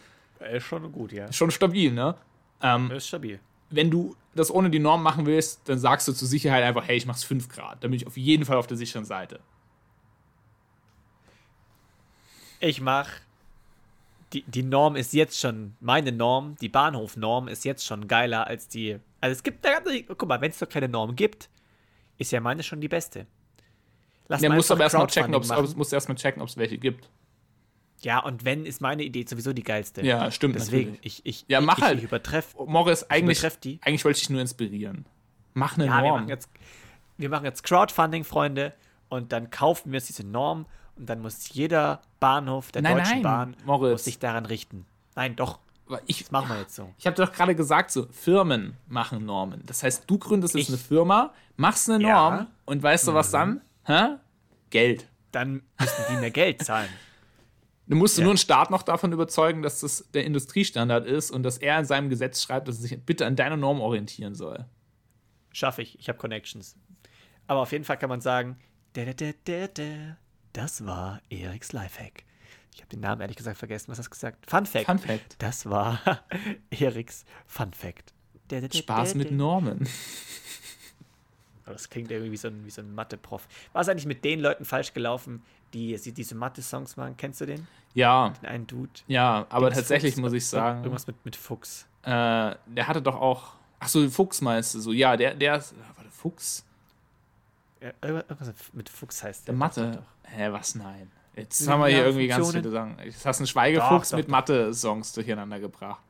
Ist 0.53 0.65
schon 0.65 0.91
gut, 0.91 1.13
ja. 1.13 1.33
Schon 1.33 1.53
stabil, 1.53 1.93
ne? 1.93 2.17
Ähm, 2.61 2.91
Ist 2.91 3.07
stabil. 3.07 3.39
wenn 3.71 3.91
du 3.93 4.17
das 4.35 4.51
ohne 4.53 4.71
die 4.71 4.81
Norm 4.81 5.05
machen 5.05 5.25
willst, 5.27 5.69
dann 5.69 5.79
sagst 5.79 6.09
du 6.09 6.13
zur 6.13 6.27
Sicherheit 6.27 6.65
einfach, 6.65 6.87
hey, 6.89 6.97
ich 6.97 7.07
mach's 7.07 7.23
5 7.23 7.49
Grad. 7.49 7.85
Dann 7.85 7.93
bin 7.93 7.99
ich 8.01 8.07
auf 8.09 8.17
jeden 8.17 8.45
Fall 8.45 8.57
auf 8.57 8.67
der 8.67 8.77
sicheren 8.77 9.05
Seite. 9.05 9.39
Ich 12.61 12.81
mach. 12.81 13.09
Die, 14.33 14.43
die 14.43 14.63
Norm 14.63 14.95
ist 14.97 15.13
jetzt 15.15 15.39
schon, 15.41 15.75
meine 15.81 16.13
Norm, 16.13 16.57
die 16.61 16.69
Bahnhofnorm 16.69 17.49
ist 17.49 17.65
jetzt 17.65 17.87
schon 17.87 18.09
geiler 18.09 18.47
als 18.47 18.69
die. 18.69 18.99
Also 19.21 19.33
es 19.33 19.43
gibt, 19.43 19.65
da, 19.65 19.79
guck 20.07 20.29
mal, 20.29 20.41
wenn 20.41 20.51
es 20.51 20.59
doch 20.59 20.69
keine 20.69 20.89
Norm 20.89 21.17
gibt, 21.17 21.49
ist 22.19 22.31
ja 22.33 22.41
meine 22.41 22.63
schon 22.63 22.81
die 22.81 22.89
beste. 22.89 23.27
Lass 24.29 24.41
Der 24.41 24.51
mal 24.51 24.57
muss 24.57 24.71
einfach 24.71 24.77
aber 24.77 24.85
erstmal 24.85 25.07
checken, 25.07 25.35
ob's, 25.35 25.51
ob's, 25.51 25.75
muss 25.77 25.93
erstmal 25.93 26.17
checken, 26.17 26.43
ob 26.43 26.49
es 26.49 26.57
welche 26.59 26.77
gibt. 26.77 27.09
Ja, 28.03 28.21
und 28.21 28.45
wenn, 28.45 28.67
ist 28.67 28.81
meine 28.81 29.03
Idee 29.03 29.25
sowieso 29.27 29.53
die 29.53 29.63
geilste. 29.65 30.03
Ja, 30.03 30.31
stimmt 30.31 30.55
Deswegen, 30.55 30.91
natürlich. 30.93 31.25
ich, 31.25 31.43
ich, 31.43 31.45
Ja, 31.49 31.61
mach 31.61 31.79
ich, 31.79 31.85
halt. 31.85 31.99
Ich 31.99 32.05
übertreff, 32.05 32.55
Morris, 32.67 33.05
eigentlich, 33.05 33.39
übertreff 33.39 33.59
die. 33.59 33.81
eigentlich 33.83 34.05
wollte 34.05 34.17
ich 34.19 34.23
dich 34.25 34.31
nur 34.31 34.41
inspirieren. 34.41 35.07
Mach 35.55 35.77
eine 35.77 35.87
Ja, 35.87 35.97
wir 35.97 36.03
Norm. 36.03 36.13
machen, 36.21 36.29
jetzt, 36.29 36.51
wir 37.17 37.29
machen 37.31 37.45
jetzt 37.47 37.63
Crowdfunding, 37.65 38.25
Freunde, 38.25 38.75
und 39.09 39.33
dann 39.33 39.51
kaufen 39.51 39.91
wir 39.91 39.97
uns 39.97 40.07
diese 40.07 40.25
Norm 40.25 40.67
und 40.99 41.07
dann 41.07 41.21
muss 41.21 41.49
jeder 41.53 42.01
Bahnhof 42.21 42.73
der 42.73 42.83
Nein, 42.83 42.97
Deutschen 42.99 43.13
nein, 43.15 43.23
Bahn 43.23 43.57
Moritz. 43.65 43.93
muss 43.93 44.05
sich 44.05 44.19
daran 44.19 44.47
richten. 44.47 44.87
Nein, 45.15 45.37
doch, 45.37 45.59
ich, 46.07 46.19
das 46.21 46.31
machen 46.31 46.49
wir 46.51 46.59
jetzt 46.61 46.75
so. 46.75 46.93
ich 46.99 47.07
habe 47.07 47.17
doch 47.17 47.33
gerade 47.33 47.55
gesagt, 47.55 47.91
so 47.91 48.07
Firmen 48.11 48.77
machen 48.89 49.25
Normen. 49.25 49.63
Das 49.67 49.83
heißt, 49.83 50.05
du 50.07 50.19
gründest 50.19 50.55
jetzt 50.55 50.65
Ich- 50.65 50.69
eine 50.69 50.79
Firma, 50.79 51.33
machst 51.57 51.89
eine 51.91 52.03
Ja. 52.05 52.31
Norm 52.31 52.47
und 52.67 52.83
weißt 52.83 53.09
du 53.09 53.15
was 53.15 53.31
dann? 53.31 53.61
Hä? 53.85 54.17
Geld. 54.71 55.09
Dann 55.33 55.63
müssen 55.81 56.05
die 56.11 56.17
mehr 56.17 56.31
Geld 56.31 56.63
zahlen. 56.63 56.89
Du 57.87 57.97
musst 57.97 58.19
Ja. 58.19 58.25
nur 58.25 58.33
einen 58.33 58.39
Staat 58.39 58.71
noch 58.71 58.83
davon 58.83 59.13
überzeugen, 59.13 59.63
dass 59.63 59.81
das 59.81 60.05
der 60.13 60.25
Industriestandard 60.27 61.07
ist 61.07 61.31
und 61.31 61.43
dass 61.43 61.57
er 61.57 61.79
in 61.79 61.87
seinem 61.87 62.11
Gesetz 62.11 62.43
schreibt, 62.43 62.69
dass 62.69 62.77
er 62.77 62.83
sich 62.83 63.03
bitte 63.05 63.25
an 63.25 63.35
deine 63.35 63.57
Norm 63.57 63.81
orientieren 63.81 64.35
soll. 64.35 64.67
Schaffe 65.53 65.81
ich, 65.83 65.99
ich 65.99 66.09
habe 66.11 66.19
Connections. 66.19 66.77
Aber 67.47 67.61
auf 67.61 67.73
jeden 67.73 67.85
Fall 67.85 67.97
kann 67.97 68.11
man 68.11 68.21
sagen, 68.21 68.59
da, 68.93 69.05
da, 69.07 69.13
da, 69.45 69.67
da, 69.69 70.17
das 70.59 70.85
war 70.85 71.21
Eriks 71.31 71.73
Lifehack. 71.73 72.25
Ich 72.75 72.81
habe 72.81 72.89
den 72.89 73.01
Namen 73.01 73.21
ehrlich 73.21 73.37
gesagt 73.37 73.59
vergessen. 73.59 73.91
Was 73.93 73.99
hast 73.99 74.07
du 74.07 74.11
gesagt? 74.11 74.51
Fun 74.51 74.67
Fact. 74.67 74.87
Fun 74.87 74.99
Fact. 74.99 75.37
Das 75.39 75.67
war 75.71 76.01
Eriks 76.71 77.25
Fun 77.47 77.73
Fact. 77.73 78.13
Da, 78.49 78.61
da, 78.61 78.67
da, 78.69 78.77
Spaß 78.77 79.15
mit. 79.15 79.31
Normen. 79.31 79.89
Aber 81.65 81.75
Das 81.75 81.89
klingt 81.91 82.11
irgendwie 82.11 82.33
wie 82.33 82.37
so 82.37 82.49
ein, 82.49 82.65
wie 82.65 82.71
so 82.71 82.81
ein 82.81 82.95
Mathe-Prof. 82.95 83.47
Was 83.73 83.87
ist 83.87 83.91
eigentlich 83.91 84.07
mit 84.07 84.25
den 84.25 84.41
Leuten 84.41 84.65
falsch 84.65 84.95
gelaufen, 84.95 85.43
die, 85.75 85.97
die 85.97 86.13
diese 86.13 86.35
Mathe-Songs 86.35 86.97
machen? 86.97 87.17
Kennst 87.17 87.41
du 87.41 87.47
den? 87.47 87.67
Ja, 87.95 88.31
Den 88.43 88.49
einen 88.49 88.67
Dude? 88.67 88.91
ja, 89.07 89.47
aber 89.51 89.71
tatsächlich 89.71 90.15
Fuchs, 90.15 90.21
muss 90.23 90.33
ich 90.33 90.47
sagen, 90.47 90.81
Irgendwas 90.81 91.07
mit, 91.07 91.25
mit 91.25 91.37
Fuchs. 91.37 91.87
äh, 92.03 92.09
der 92.67 92.87
hatte 92.89 93.03
doch 93.03 93.17
auch. 93.17 93.53
Ach 93.81 93.89
so, 93.89 94.09
Fuchs 94.11 94.41
meinst 94.41 94.75
du 94.75 94.81
so? 94.81 94.93
Ja, 94.93 95.17
der, 95.17 95.35
der 95.35 95.57
ist. 95.57 95.75
Warte, 95.97 96.11
Fuchs? 96.11 96.65
Irgendwas 98.03 98.53
mit 98.73 98.89
Fuchs 98.89 99.23
heißt 99.23 99.49
Der. 99.49 99.55
Mathe. 99.55 100.03
Hä, 100.25 100.49
was 100.51 100.75
nein? 100.75 101.11
Jetzt 101.37 101.69
haben 101.69 101.81
wir 101.81 101.89
hier 101.89 102.05
irgendwie 102.05 102.27
ganz 102.27 102.51
viele 102.51 102.71
Sachen. 102.71 102.97
Jetzt 103.05 103.25
hast 103.25 103.39
du 103.39 103.43
einen 103.43 103.47
Schweigefuchs 103.47 104.13
mit. 104.13 104.29
Mathe-Songs 104.29 105.13
durcheinander 105.13 105.61
gebracht. 105.61 106.03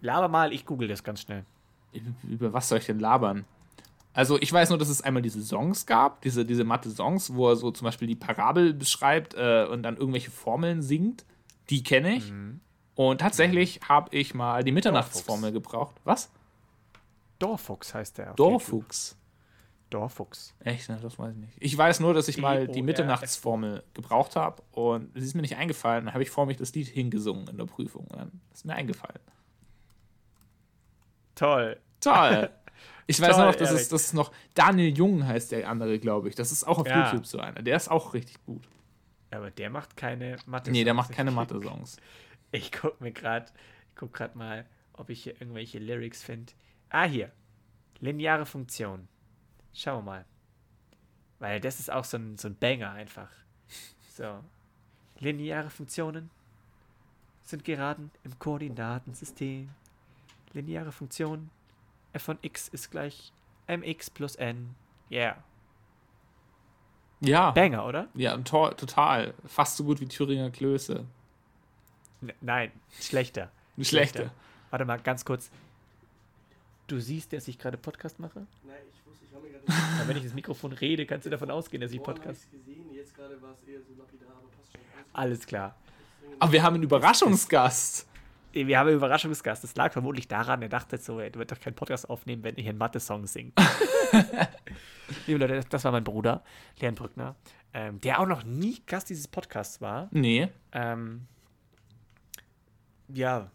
Laber 0.00 0.28
mal, 0.28 0.52
ich 0.52 0.66
google 0.66 0.88
das 0.88 1.04
ganz 1.04 1.22
schnell. 1.22 1.44
Über 2.28 2.52
was 2.52 2.68
soll 2.68 2.78
ich 2.78 2.86
denn 2.86 2.98
labern? 2.98 3.44
Also 4.12 4.38
ich 4.40 4.52
weiß 4.52 4.70
nur, 4.70 4.78
dass 4.78 4.88
es 4.88 5.02
einmal 5.02 5.22
diese 5.22 5.40
Songs 5.42 5.86
gab, 5.86 6.20
diese, 6.22 6.44
diese 6.44 6.64
Mathe-Songs, 6.64 7.34
wo 7.34 7.50
er 7.50 7.56
so 7.56 7.70
zum 7.70 7.84
Beispiel 7.84 8.08
die 8.08 8.16
Parabel 8.16 8.74
beschreibt 8.74 9.34
äh, 9.34 9.66
und 9.70 9.84
dann 9.84 9.96
irgendwelche 9.96 10.30
Formeln 10.30 10.82
singt. 10.82 11.24
Die 11.70 11.84
kenne 11.84 12.16
ich. 12.16 12.32
Mhm. 12.32 12.60
Und 12.96 13.20
tatsächlich 13.20 13.80
habe 13.88 14.08
ich 14.16 14.34
mal 14.34 14.64
die 14.64 14.72
Mitternachtsformel 14.72 15.52
gebraucht. 15.52 15.94
Was? 16.02 16.30
Dorfuchs 17.38 17.94
heißt 17.94 18.18
der. 18.18 18.34
Dorfuchs. 18.34 19.16
Dorfuchs. 19.90 20.54
Echt? 20.60 20.88
Ne, 20.88 20.98
Das 21.00 21.18
weiß 21.18 21.32
ich 21.32 21.38
nicht. 21.38 21.52
Ich 21.60 21.76
weiß 21.76 22.00
nur, 22.00 22.14
dass 22.14 22.28
ich 22.28 22.38
mal 22.38 22.60
die 22.60 22.66
D-O-R-F. 22.72 22.84
Mitternachtsformel 22.84 23.82
gebraucht 23.94 24.36
habe 24.36 24.62
und 24.72 25.10
sie 25.14 25.24
ist 25.24 25.34
mir 25.34 25.42
nicht 25.42 25.56
eingefallen. 25.56 26.04
Dann 26.06 26.14
habe 26.14 26.22
ich 26.22 26.30
vor 26.30 26.46
mich 26.46 26.56
das 26.58 26.74
Lied 26.74 26.88
hingesungen 26.88 27.48
in 27.48 27.56
der 27.56 27.64
Prüfung. 27.66 28.06
Und 28.08 28.18
dann 28.18 28.40
ist 28.52 28.64
mir 28.64 28.74
eingefallen. 28.74 29.20
Toll. 31.34 31.78
Toll. 32.00 32.50
Ich 33.10 33.18
weiß 33.22 33.36
Toll, 33.36 33.46
noch, 33.46 33.54
dass 33.54 33.70
es, 33.70 33.76
Erik. 33.84 33.90
das 33.92 34.04
ist 34.04 34.12
noch 34.12 34.30
Daniel 34.52 34.94
Jung 34.94 35.26
heißt 35.26 35.52
der 35.52 35.66
andere, 35.70 35.98
glaube 35.98 36.28
ich. 36.28 36.34
Das 36.34 36.52
ist 36.52 36.64
auch 36.64 36.78
auf 36.78 36.86
Ja. 36.86 37.06
YouTube 37.06 37.24
so 37.26 37.38
einer. 37.38 37.62
Der 37.62 37.74
ist 37.74 37.88
auch 37.90 38.12
richtig 38.12 38.36
gut. 38.44 38.68
Aber 39.30 39.50
der 39.50 39.70
macht 39.70 39.96
keine 39.96 40.36
Mathe. 40.44 40.70
Nee, 40.70 40.84
der 40.84 40.92
macht 40.92 41.12
keine 41.12 41.30
Mathe-Songs. 41.30 41.96
Ich 42.52 42.70
guck 42.70 43.00
mir 43.00 43.10
gerade, 43.12 43.46
ich 43.46 43.94
guck 43.96 44.12
gerade 44.12 44.36
mal, 44.36 44.66
ob 44.92 45.08
ich 45.08 45.22
hier 45.22 45.40
irgendwelche 45.40 45.78
Lyrics 45.78 46.22
finde. 46.22 46.52
Ah, 46.90 47.04
hier. 47.04 47.32
Lineare 48.00 48.44
Funktion. 48.44 49.08
Schauen 49.78 50.04
wir 50.04 50.10
mal. 50.10 50.24
Weil 51.38 51.60
das 51.60 51.78
ist 51.78 51.88
auch 51.88 52.04
so 52.04 52.16
ein, 52.16 52.36
so 52.36 52.48
ein 52.48 52.56
Banger 52.56 52.90
einfach. 52.90 53.30
So. 54.10 54.40
Lineare 55.20 55.70
Funktionen 55.70 56.30
sind 57.44 57.64
Geraden 57.64 58.10
im 58.24 58.36
Koordinatensystem. 58.40 59.68
Lineare 60.52 60.90
Funktion 60.90 61.50
f 62.12 62.24
von 62.24 62.38
x 62.42 62.66
ist 62.66 62.90
gleich 62.90 63.32
mx 63.68 64.10
plus 64.10 64.34
n. 64.34 64.74
Yeah. 65.12 65.36
Ja. 67.20 67.52
Banger, 67.52 67.86
oder? 67.86 68.08
Ja, 68.14 68.36
to 68.38 68.70
total. 68.70 69.32
Fast 69.46 69.76
so 69.76 69.84
gut 69.84 70.00
wie 70.00 70.08
Thüringer 70.08 70.50
Klöße. 70.50 71.06
N 72.22 72.32
nein, 72.40 72.72
schlechter. 72.98 73.52
Eine 73.76 73.84
schlechte. 73.84 74.32
Warte 74.70 74.84
mal, 74.84 74.98
ganz 74.98 75.24
kurz. 75.24 75.52
Du 76.88 76.98
siehst, 76.98 77.32
dass 77.32 77.46
ich 77.46 77.60
gerade 77.60 77.76
Podcast 77.76 78.18
mache? 78.18 78.44
Nein, 78.64 78.82
ich 78.92 78.97
wenn 80.06 80.16
ich 80.16 80.24
ins 80.24 80.34
Mikrofon 80.34 80.72
rede, 80.72 81.04
kannst 81.06 81.26
du 81.26 81.30
davon 81.30 81.50
ausgehen, 81.50 81.80
dass 81.80 81.92
ich 81.92 82.02
Podcast. 82.02 82.42
ich's 82.44 82.50
gesehen, 82.64 82.92
jetzt 82.94 83.14
gerade 83.14 83.40
war 83.42 83.52
es 83.52 83.62
eher 83.68 83.80
so 83.82 83.94
lapidar, 83.98 84.30
aber 84.30 84.48
passt 84.48 84.72
schon. 84.72 84.80
Alles 85.12 85.46
klar. 85.46 85.76
Aber 86.38 86.52
wir 86.52 86.62
haben 86.62 86.74
einen 86.74 86.84
Überraschungsgast. 86.84 88.06
Wir 88.52 88.78
haben 88.78 88.88
einen 88.88 88.96
Überraschungsgast. 88.96 89.62
Das 89.62 89.76
lag 89.76 89.92
vermutlich 89.92 90.26
daran, 90.28 90.62
er 90.62 90.68
dachte 90.68 90.96
so, 90.98 91.18
du 91.18 91.38
wirst 91.38 91.52
doch 91.52 91.60
keinen 91.60 91.74
Podcast 91.74 92.08
aufnehmen, 92.08 92.42
wenn 92.42 92.56
ich 92.56 92.68
einen 92.68 92.78
Mathe-Song 92.78 93.26
singe. 93.26 93.52
Liebe 95.26 95.38
Leute, 95.40 95.54
das, 95.56 95.68
das 95.68 95.84
war 95.84 95.92
mein 95.92 96.04
Bruder, 96.04 96.42
Leon 96.80 96.94
Brückner, 96.94 97.34
ähm, 97.74 98.00
der 98.00 98.20
auch 98.20 98.26
noch 98.26 98.44
nie 98.44 98.80
Gast 98.86 99.10
dieses 99.10 99.28
Podcasts 99.28 99.80
war. 99.80 100.08
Nee. 100.12 100.48
Ähm, 100.72 101.26
ja, 103.08 103.50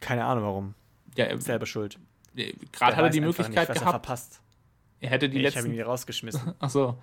keine 0.00 0.24
Ahnung 0.24 0.44
warum. 0.44 0.74
Ja, 1.16 1.26
er- 1.26 1.40
Selber 1.40 1.66
schuld. 1.66 1.98
äh, 2.36 2.52
gerade 2.72 2.96
hat 2.96 3.04
er 3.04 3.10
die 3.10 3.20
Möglichkeit 3.20 3.48
nicht, 3.48 3.68
was 3.68 3.76
Er 3.76 3.80
gehabt. 3.80 3.90
verpasst. 4.06 4.40
Er 5.00 5.10
hätte 5.10 5.28
die 5.28 5.38
Ich 5.38 5.46
habe 5.46 5.58
ihn 5.58 5.62
letzten. 5.62 5.72
wieder 5.72 5.84
rausgeschmissen. 5.86 6.54
Ach 6.58 6.70
so. 6.70 6.98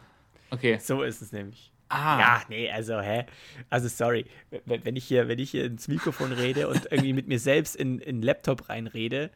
Okay. 0.51 0.77
so 0.79 1.03
ist 1.03 1.21
es 1.21 1.31
nämlich. 1.31 1.71
Ah. 1.89 2.19
Ja, 2.19 2.41
nee, 2.49 2.69
also, 2.71 2.99
hä? 2.99 3.25
Also, 3.69 3.87
sorry. 3.87 4.25
Wenn, 4.65 4.83
wenn, 4.85 4.95
ich 4.95 5.05
hier, 5.05 5.27
wenn 5.27 5.39
ich 5.39 5.51
hier 5.51 5.65
ins 5.65 5.87
Mikrofon 5.87 6.31
rede 6.31 6.67
und 6.67 6.85
irgendwie 6.91 7.13
mit 7.13 7.27
mir 7.27 7.39
selbst 7.39 7.75
in 7.75 7.99
in 7.99 8.17
den 8.17 8.21
Laptop 8.23 8.69
reinrede, 8.69 9.29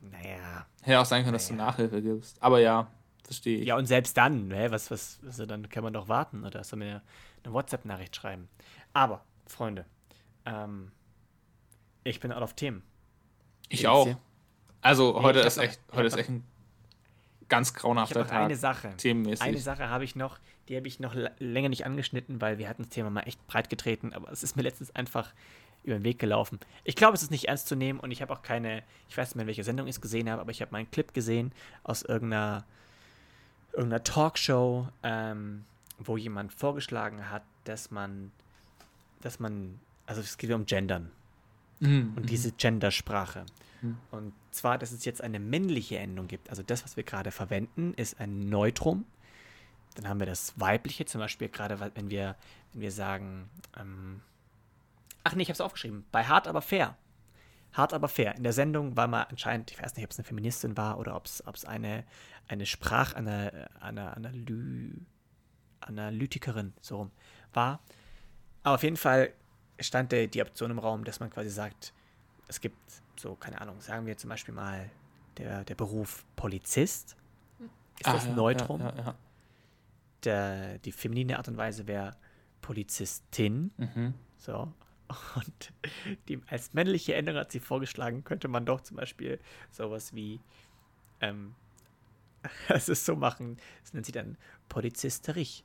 naja. 0.00 0.66
Hätte 0.82 1.00
auch 1.00 1.04
sein 1.04 1.22
können, 1.22 1.34
dass 1.34 1.48
du 1.48 1.54
Nachhilfe 1.54 2.02
gibst. 2.02 2.42
Aber 2.42 2.58
ja, 2.60 2.88
verstehe 3.24 3.58
ich. 3.60 3.66
Ja, 3.66 3.76
und 3.76 3.86
selbst 3.86 4.16
dann, 4.16 4.50
hä, 4.50 4.66
was, 4.70 4.90
was, 4.90 5.20
also 5.24 5.46
dann 5.46 5.68
kann 5.68 5.84
man 5.84 5.92
doch 5.92 6.08
warten 6.08 6.44
oder 6.44 6.64
soll 6.64 6.78
mir 6.78 6.84
eine, 6.86 7.02
eine 7.44 7.52
WhatsApp-Nachricht 7.54 8.16
schreiben. 8.16 8.48
Aber, 8.92 9.24
Freunde, 9.46 9.84
ähm, 10.44 10.90
ich 12.04 12.18
bin 12.18 12.32
out 12.32 12.42
of 12.42 12.54
Themen. 12.54 12.82
ich 13.68 13.86
auch. 13.86 14.08
Also 14.80 15.12
Nee, 15.16 15.22
heute 15.22 15.38
ist 15.40 15.58
echt, 15.58 15.80
heute 15.92 16.06
ist 16.08 16.16
echt 16.16 16.28
ein 16.30 16.44
ganz 17.52 17.74
grauenhafter 17.74 18.26
Tag. 18.26 18.32
eine 18.44 18.56
Sache. 18.56 18.94
Themenmäßig. 18.96 19.42
Eine 19.42 19.58
Sache 19.58 19.88
habe 19.88 20.04
ich 20.04 20.16
noch, 20.16 20.38
die 20.68 20.76
habe 20.76 20.88
ich 20.88 20.98
noch 21.00 21.14
länger 21.38 21.68
nicht 21.68 21.86
angeschnitten, 21.86 22.40
weil 22.40 22.58
wir 22.58 22.68
hatten 22.68 22.82
das 22.82 22.90
Thema 22.90 23.10
mal 23.10 23.20
echt 23.22 23.46
breit 23.46 23.70
getreten, 23.70 24.12
aber 24.12 24.30
es 24.32 24.42
ist 24.42 24.56
mir 24.56 24.62
letztens 24.62 24.94
einfach 24.96 25.32
über 25.84 25.94
den 25.96 26.04
Weg 26.04 26.18
gelaufen. 26.18 26.58
Ich 26.84 26.96
glaube, 26.96 27.14
es 27.14 27.22
ist 27.22 27.30
nicht 27.30 27.48
ernst 27.48 27.66
zu 27.68 27.74
nehmen 27.76 27.98
und 28.00 28.10
ich 28.10 28.22
habe 28.22 28.32
auch 28.32 28.42
keine, 28.42 28.82
ich 29.08 29.16
weiß 29.16 29.28
nicht 29.30 29.34
mehr, 29.36 29.42
in 29.42 29.48
welcher 29.48 29.64
Sendung 29.64 29.86
ich 29.86 29.96
es 29.96 30.00
gesehen 30.00 30.30
habe, 30.30 30.40
aber 30.40 30.50
ich 30.50 30.60
habe 30.62 30.70
mal 30.72 30.78
einen 30.78 30.90
Clip 30.90 31.12
gesehen 31.12 31.52
aus 31.82 32.02
irgendeiner, 32.02 32.64
irgendeiner 33.72 34.04
Talkshow, 34.04 34.88
ähm, 35.02 35.64
wo 35.98 36.16
jemand 36.16 36.52
vorgeschlagen 36.52 37.30
hat, 37.30 37.42
dass 37.64 37.90
man, 37.90 38.30
dass 39.20 39.40
man, 39.40 39.78
also 40.06 40.20
es 40.20 40.38
geht 40.38 40.50
um 40.52 40.66
Gendern 40.66 41.10
Mhm. 41.80 42.12
und 42.16 42.30
diese 42.30 42.52
Gendersprache. 42.52 43.44
Mhm. 43.80 43.98
Und 44.12 44.32
zwar, 44.54 44.78
dass 44.78 44.92
es 44.92 45.04
jetzt 45.04 45.22
eine 45.22 45.38
männliche 45.40 45.98
Endung 45.98 46.28
gibt. 46.28 46.50
Also 46.50 46.62
das, 46.62 46.84
was 46.84 46.96
wir 46.96 47.04
gerade 47.04 47.30
verwenden, 47.30 47.94
ist 47.94 48.20
ein 48.20 48.48
Neutrum. 48.48 49.06
Dann 49.94 50.08
haben 50.08 50.20
wir 50.20 50.26
das 50.26 50.58
weibliche, 50.58 51.04
zum 51.04 51.20
Beispiel 51.20 51.48
gerade, 51.48 51.78
wenn 51.94 52.10
wir, 52.10 52.36
wenn 52.72 52.80
wir 52.80 52.92
sagen, 52.92 53.50
ähm, 53.78 54.22
ach 55.24 55.34
nee, 55.34 55.42
ich 55.42 55.48
habe 55.48 55.54
es 55.54 55.60
aufgeschrieben, 55.60 56.04
bei 56.12 56.24
hart 56.24 56.48
aber 56.48 56.62
fair. 56.62 56.96
hart 57.72 57.92
aber 57.92 58.08
fair. 58.08 58.34
In 58.36 58.42
der 58.42 58.52
Sendung 58.52 58.96
war 58.96 59.06
mal 59.06 59.24
anscheinend, 59.24 59.70
ich 59.70 59.82
weiß 59.82 59.96
nicht, 59.96 60.04
ob 60.04 60.10
es 60.10 60.18
eine 60.18 60.24
Feministin 60.24 60.76
war 60.76 60.98
oder 60.98 61.16
ob 61.16 61.26
es 61.26 61.64
eine, 61.64 62.04
eine 62.48 62.66
Sprach, 62.66 63.14
eine, 63.14 63.68
eine 63.80 64.16
Analy, 64.16 64.92
Analytikerin, 65.80 66.72
so 66.80 66.98
rum, 66.98 67.10
war. 67.52 67.80
Aber 68.62 68.76
auf 68.76 68.82
jeden 68.82 68.96
Fall 68.96 69.32
stand 69.80 70.12
die 70.12 70.42
Option 70.42 70.70
im 70.70 70.78
Raum, 70.78 71.04
dass 71.04 71.20
man 71.20 71.30
quasi 71.30 71.50
sagt, 71.50 71.92
es 72.48 72.60
gibt 72.60 73.01
so, 73.22 73.36
keine 73.36 73.60
Ahnung, 73.60 73.80
sagen 73.80 74.04
wir 74.06 74.16
zum 74.18 74.30
Beispiel 74.30 74.52
mal 74.52 74.90
der, 75.38 75.62
der 75.64 75.74
Beruf 75.76 76.24
Polizist. 76.34 77.16
Ist 77.98 78.06
das 78.06 78.24
Ah, 78.24 78.28
ja, 78.28 78.34
Neutrum? 78.34 78.80
Ja, 78.80 78.94
ja, 78.96 79.02
ja. 79.04 79.14
Der, 80.24 80.78
die 80.78 80.90
feminine 80.92 81.38
Art 81.38 81.46
und 81.48 81.56
Weise 81.56 81.86
wäre 81.86 82.16
Polizistin. 82.60 83.70
Mhm. 83.76 84.14
So. 84.36 84.72
Und 85.36 85.72
die, 86.28 86.40
als 86.48 86.72
männliche 86.74 87.14
Änderung 87.14 87.40
hat 87.40 87.52
sie 87.52 87.60
vorgeschlagen, 87.60 88.24
könnte 88.24 88.48
man 88.48 88.64
doch 88.66 88.80
zum 88.80 88.96
Beispiel 88.96 89.38
sowas 89.70 90.14
wie, 90.14 90.40
ähm, 91.20 91.54
es 92.68 92.88
ist 92.88 93.04
so 93.04 93.14
machen, 93.14 93.58
das 93.82 93.92
nennt 93.92 94.06
sie 94.06 94.12
dann 94.12 94.36
Polizisterich. 94.68 95.62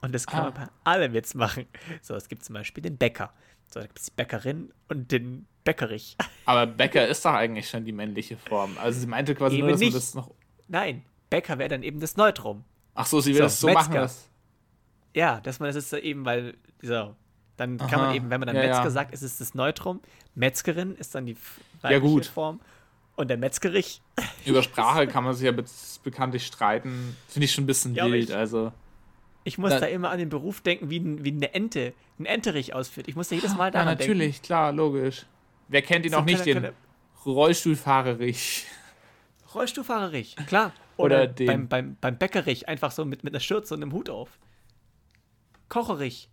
Und 0.00 0.14
das 0.14 0.26
kann 0.26 0.40
Ah. 0.40 0.44
man 0.44 0.54
bei 0.54 0.68
allem 0.84 1.14
jetzt 1.14 1.34
machen. 1.34 1.66
So, 2.02 2.14
es 2.14 2.28
gibt 2.28 2.44
zum 2.44 2.54
Beispiel 2.54 2.82
den 2.82 2.96
Bäcker. 2.98 3.32
So, 3.72 3.80
da 3.80 3.86
gibt 3.86 3.98
es 3.98 4.06
die 4.06 4.12
Bäckerin 4.16 4.72
und 4.88 5.10
den 5.12 5.46
Bäckerich. 5.64 6.16
Aber 6.46 6.66
Bäcker 6.66 7.06
ist 7.06 7.24
doch 7.24 7.32
eigentlich 7.34 7.68
schon 7.68 7.84
die 7.84 7.92
männliche 7.92 8.36
Form. 8.36 8.76
Also 8.78 9.00
sie 9.00 9.06
meinte 9.06 9.34
quasi 9.34 9.56
Eben 9.56 9.66
nur, 9.66 9.72
dass 9.72 9.80
nicht. 9.80 9.92
man 9.92 10.00
das 10.00 10.14
noch. 10.14 10.30
Nein, 10.68 11.02
Bäcker 11.30 11.58
wäre 11.58 11.68
dann 11.68 11.82
eben 11.82 12.00
das 12.00 12.16
Neutrum. 12.16 12.64
Ach 12.94 13.06
so, 13.06 13.20
sie 13.20 13.32
will 13.34 13.38
So, 13.38 13.42
das 13.44 13.60
so 13.60 13.66
Metzger. 13.66 13.80
machen. 13.82 13.94
Dass, 13.94 14.28
Ja, 15.14 15.40
dass 15.40 15.60
man 15.60 15.68
das 15.68 15.76
ist 15.76 15.92
eben, 15.92 16.24
weil, 16.24 16.54
so, 16.82 17.14
dann 17.58 17.76
kann 17.76 17.88
Aha, 18.00 18.06
man 18.06 18.14
eben, 18.14 18.30
wenn 18.30 18.40
man 18.40 18.46
dann 18.46 18.56
ja, 18.56 18.62
Metzger 18.62 18.84
ja. 18.84 18.90
sagt, 18.90 19.12
ist 19.12 19.22
es 19.22 19.36
das 19.38 19.54
Neutrum. 19.54 20.00
Metzgerin 20.34 20.94
ist 20.96 21.14
dann 21.14 21.26
die 21.26 21.36
Ja, 21.82 21.98
gut. 21.98 22.26
Form. 22.26 22.60
Und 23.16 23.28
der 23.28 23.36
Metzgerich, 23.36 24.00
über 24.46 24.62
Sprache 24.62 25.08
kann 25.08 25.24
man 25.24 25.34
sich 25.34 25.44
ja 25.44 25.50
be 25.52 25.64
bekanntlich 26.04 26.46
streiten. 26.46 27.16
Finde 27.28 27.44
ich 27.46 27.52
schon 27.52 27.64
ein 27.64 27.66
bisschen 27.66 27.94
Ja, 27.94 28.06
wild. 28.06 28.30
Also. 28.30 28.72
Ich 29.48 29.58
muss 29.58 29.70
Da- 29.70 29.80
da 29.80 29.86
immer 29.86 30.10
an 30.10 30.18
den 30.18 30.28
Beruf 30.28 30.60
denken, 30.60 30.90
wie, 30.90 30.98
ein, 31.00 31.24
wie 31.24 31.32
eine 31.32 31.52
Ente, 31.54 31.94
ein 32.18 32.26
Enterich 32.26 32.74
ausführt. 32.74 33.08
Ich 33.08 33.16
muss 33.16 33.28
da 33.28 33.34
jedes 33.34 33.56
Mal 33.56 33.66
Ja, 33.66 33.70
daran 33.72 33.88
denken. 33.98 34.12
natürlich, 34.12 34.42
klar, 34.42 34.72
logisch. 34.72 35.26
Wer 35.68 35.82
kennt 35.82 36.04
ihn 36.06 36.12
So 36.12 36.18
auch 36.18 36.24
nicht, 36.24 36.42
kleiner- 36.42 36.60
den 36.60 36.72
Rollstuhlfahrerich? 37.26 38.66
Rollstuhlfahrerich, 39.54 40.36
klar. 40.46 40.72
Oder 40.96 41.16
Oder, 41.22 41.26
den- 41.26 41.46
beim, 41.46 41.68
beim, 41.68 41.96
beim 42.00 42.18
Bäckerich, 42.18 42.68
einfach 42.68 42.90
so 42.90 43.04
mit, 43.04 43.24
mit 43.24 43.32
einer 43.32 43.40
Schürze 43.40 43.74
und 43.74 43.82
einem 43.82 43.92
Hut 43.92 44.10
auf. 44.10 44.38
Kocherich. 45.68 46.28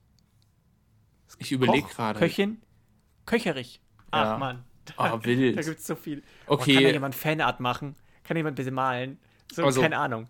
Ich 1.39 1.51
überlege 1.51 1.87
gerade. 1.87 2.19
Köchin. 2.19 2.61
Köcherich. 3.25 3.79
Ach, 4.11 4.31
Ja. 4.33 4.37
Mann. 4.37 4.63
Oh, 4.97 5.03
Da 5.03 5.25
wild. 5.25 5.55
gibt 5.55 5.79
es 5.79 5.87
so 5.87 5.95
viel. 5.95 6.21
Oh, 6.45 6.57
kann 6.57 6.67
da 6.67 6.73
Okay, 6.79 6.91
jemand 6.91 7.15
Fanart 7.15 7.59
machen? 7.59 7.95
Kann 8.23 8.37
jemand 8.37 8.53
ein 8.53 8.55
bisschen 8.57 8.75
malen? 8.75 9.17
So, 9.51 9.63
Also- 9.65 9.81
keine 9.81 9.97
Ahnung. 9.97 10.27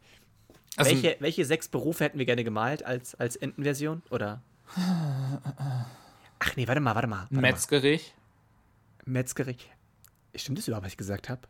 Also, 0.77 0.91
welche, 0.91 1.17
welche 1.19 1.45
sechs 1.45 1.67
Berufe 1.67 2.03
hätten 2.03 2.17
wir 2.19 2.25
gerne 2.25 2.43
gemalt 2.43 2.83
als, 2.83 3.15
als 3.15 3.35
Entenversion? 3.35 4.01
Oder? 4.09 4.41
Ach 6.39 6.55
nee, 6.55 6.67
warte 6.67 6.81
mal, 6.81 6.95
warte 6.95 7.07
mal. 7.07 7.21
Warte 7.21 7.35
Metzgerich? 7.35 8.13
mal. 9.05 9.13
Metzgerich. 9.13 9.69
Stimmt 10.35 10.57
das 10.57 10.67
überhaupt, 10.67 10.85
was 10.85 10.93
ich 10.93 10.97
gesagt 10.97 11.29
habe? 11.29 11.41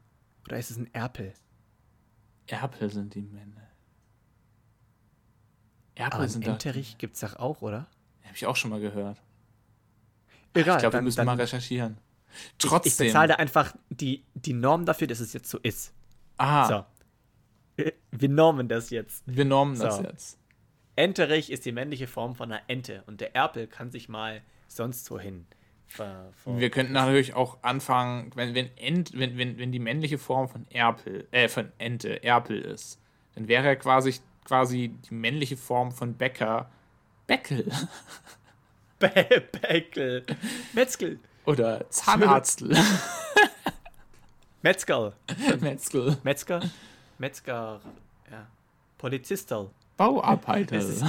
Oder 0.48 0.58
ist 0.60 0.70
es 0.72 0.78
ein 0.78 0.94
Erpel? 0.94 1.34
Erpel 2.48 2.90
sind 2.92 3.16
die 3.16 3.22
Männer. 3.24 3.68
Erpel 5.96 6.20
Aber 6.20 6.28
sind 6.28 6.46
da. 6.46 6.52
Enterich 6.52 6.98
gibt 6.98 7.16
es 7.16 7.22
doch 7.22 7.38
auch, 7.38 7.62
oder? 7.62 7.88
Habe 8.24 8.36
ich 8.36 8.46
auch 8.46 8.56
schon 8.56 8.70
mal 8.70 8.80
gehört. 8.80 9.22
Egal, 10.54 10.76
ich 10.76 10.82
glaube, 10.82 10.84
wir 10.84 10.90
dann, 10.98 11.04
müssen 11.06 11.18
dann, 11.18 11.26
mal 11.26 11.36
recherchieren. 11.38 11.98
Ich 12.34 12.58
Trotzdem. 12.60 13.08
bezahle 13.08 13.30
da 13.30 13.36
einfach 13.36 13.74
die, 13.90 14.24
die 14.34 14.54
Norm 14.54 14.86
dafür, 14.86 15.08
dass 15.08 15.20
es 15.20 15.34
jetzt 15.34 15.50
so 15.50 15.58
ist. 15.60 15.94
ah, 16.38 16.68
So. 16.68 16.86
Wir 18.12 18.30
normen 18.30 18.68
das 18.68 18.90
jetzt. 18.90 19.24
wir 19.26 19.46
normen 19.46 19.78
das 19.80 19.98
So. 19.98 20.04
jetzt. 20.04 20.40
Enterich 20.96 21.52
ist 21.52 21.66
die 21.66 21.74
männliche 21.74 22.08
Form 22.08 22.36
von 22.36 22.52
einer 22.52 22.62
Ente 22.68 23.04
und 23.08 23.20
der 23.20 23.36
Erpel 23.36 23.68
kann 23.68 23.92
sich 23.92 24.08
mal 24.08 24.42
sonst 24.68 25.12
wohin 25.12 25.46
ver, 25.88 26.32
ver 26.34 26.58
Wir 26.58 26.70
könnten 26.70 26.94
natürlich 26.94 27.34
auch 27.34 27.58
anfangen, 27.64 28.32
wenn, 28.36 28.56
wenn, 28.56 28.70
Ent, 28.78 29.12
wenn, 29.14 29.38
wenn, 29.38 29.58
wenn 29.58 29.72
die 29.74 29.80
männliche 29.80 30.18
Form 30.18 30.48
von 30.48 30.66
Erpel, 30.72 31.28
äh, 31.32 31.50
von 31.50 31.70
Ente, 31.78 32.24
Erpel 32.24 32.62
ist, 32.62 33.00
dann 33.36 33.50
wäre 33.50 33.66
ja 33.66 33.76
quasi, 33.76 34.16
quasi 34.46 34.96
die 35.10 35.14
männliche 35.14 35.58
Form 35.58 35.92
von 35.92 36.14
Bäcker 36.14 36.72
Beckel 37.28 37.70
Bä- 39.02 39.42
Bäckel. 39.60 40.26
Metzger. 40.74 41.10
oder 41.46 41.90
Zahnarztl. 41.90 42.74
Metzger. 44.62 45.14
Metzger. 45.60 46.18
Metzger. 46.24 46.62
Metzger. 47.20 47.82
Ja. 48.32 48.48
Polizistel. 48.98 49.70
Bauarbeiter. 49.98 50.76
Das, 50.76 50.86
ist, 50.90 51.04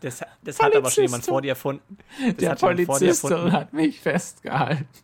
das, 0.00 0.20
das 0.42 0.58
hat 0.60 0.74
aber 0.76 0.90
schon 0.90 1.04
jemand 1.04 1.24
Polizistel. 1.24 1.32
vor 1.32 1.42
dir 1.42 1.48
erfunden. 1.50 1.98
Das 2.26 2.36
Der 2.36 2.50
hat 2.50 2.60
jemand 2.60 2.60
vor 2.60 2.74
dir 2.74 2.86
Polizist 2.86 3.24
erfunden. 3.24 3.52
hat 3.52 3.72
mich 3.72 4.00
festgehalten. 4.00 4.86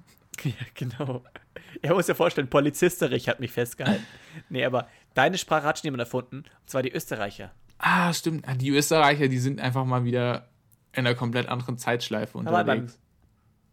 Ja, 0.45 0.53
genau. 0.75 1.23
Er 1.83 1.95
muss 1.95 2.07
dir 2.07 2.17
vorstellen, 2.17 2.49
Polizisterich 2.49 3.29
hat 3.29 3.39
mich 3.39 3.53
festgehalten. 3.53 4.05
Nee, 4.49 4.65
aber 4.65 4.89
deine 5.15 5.39
Sprache 5.39 5.65
hat 5.65 5.79
schon 5.79 5.85
jemand 5.85 6.01
erfunden. 6.01 6.37
Und 6.39 6.47
zwar 6.67 6.83
die 6.83 6.91
Österreicher. 6.91 7.53
Ah, 7.79 8.13
stimmt. 8.13 8.49
Ah, 8.49 8.55
Die 8.55 8.71
Österreicher, 8.71 9.29
die 9.29 9.39
sind 9.39 9.61
einfach 9.61 9.85
mal 9.85 10.05
wieder 10.05 10.49
in 10.95 11.07
einer 11.07 11.15
komplett 11.15 11.49
anderen 11.49 11.79
Zeitschleife 11.79 12.39
Aber 12.39 12.51
beim, 12.65 12.79
unterwegs. 12.81 12.99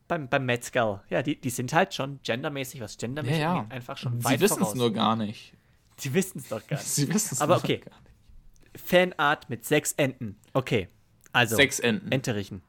beim, 0.07 0.27
beim 0.27 0.45
Metzger. 0.45 1.01
Ja, 1.09 1.23
die, 1.23 1.39
die 1.41 1.49
sind 1.49 1.73
halt 1.73 1.93
schon 1.95 2.19
gendermäßig, 2.23 2.81
was 2.81 2.97
gendermäßig 2.97 3.39
Ja, 3.39 3.55
ja. 3.55 3.65
einfach 3.69 3.97
schon 3.97 4.19
Sie 4.19 4.25
weit 4.25 4.39
wissen 4.41 4.61
es 4.61 4.75
nur 4.75 4.93
gar 4.93 5.15
nicht. 5.15 5.53
Sie 5.99 6.13
wissen 6.13 6.39
es 6.39 6.47
doch 6.49 6.65
gar 6.67 6.77
nicht. 6.77 6.87
Sie 6.87 7.07
wissen 7.13 7.35
es 7.35 7.41
Aber 7.41 7.57
okay. 7.57 7.77
gar 7.77 7.99
nicht. 8.01 8.81
Fanart 8.81 9.49
mit 9.49 9.65
sechs 9.65 9.91
Enten. 9.93 10.37
Okay. 10.53 10.87
Also. 11.31 11.55
Sechs 11.55 11.79
Enten. 11.79 12.11
Enterichen. 12.11 12.61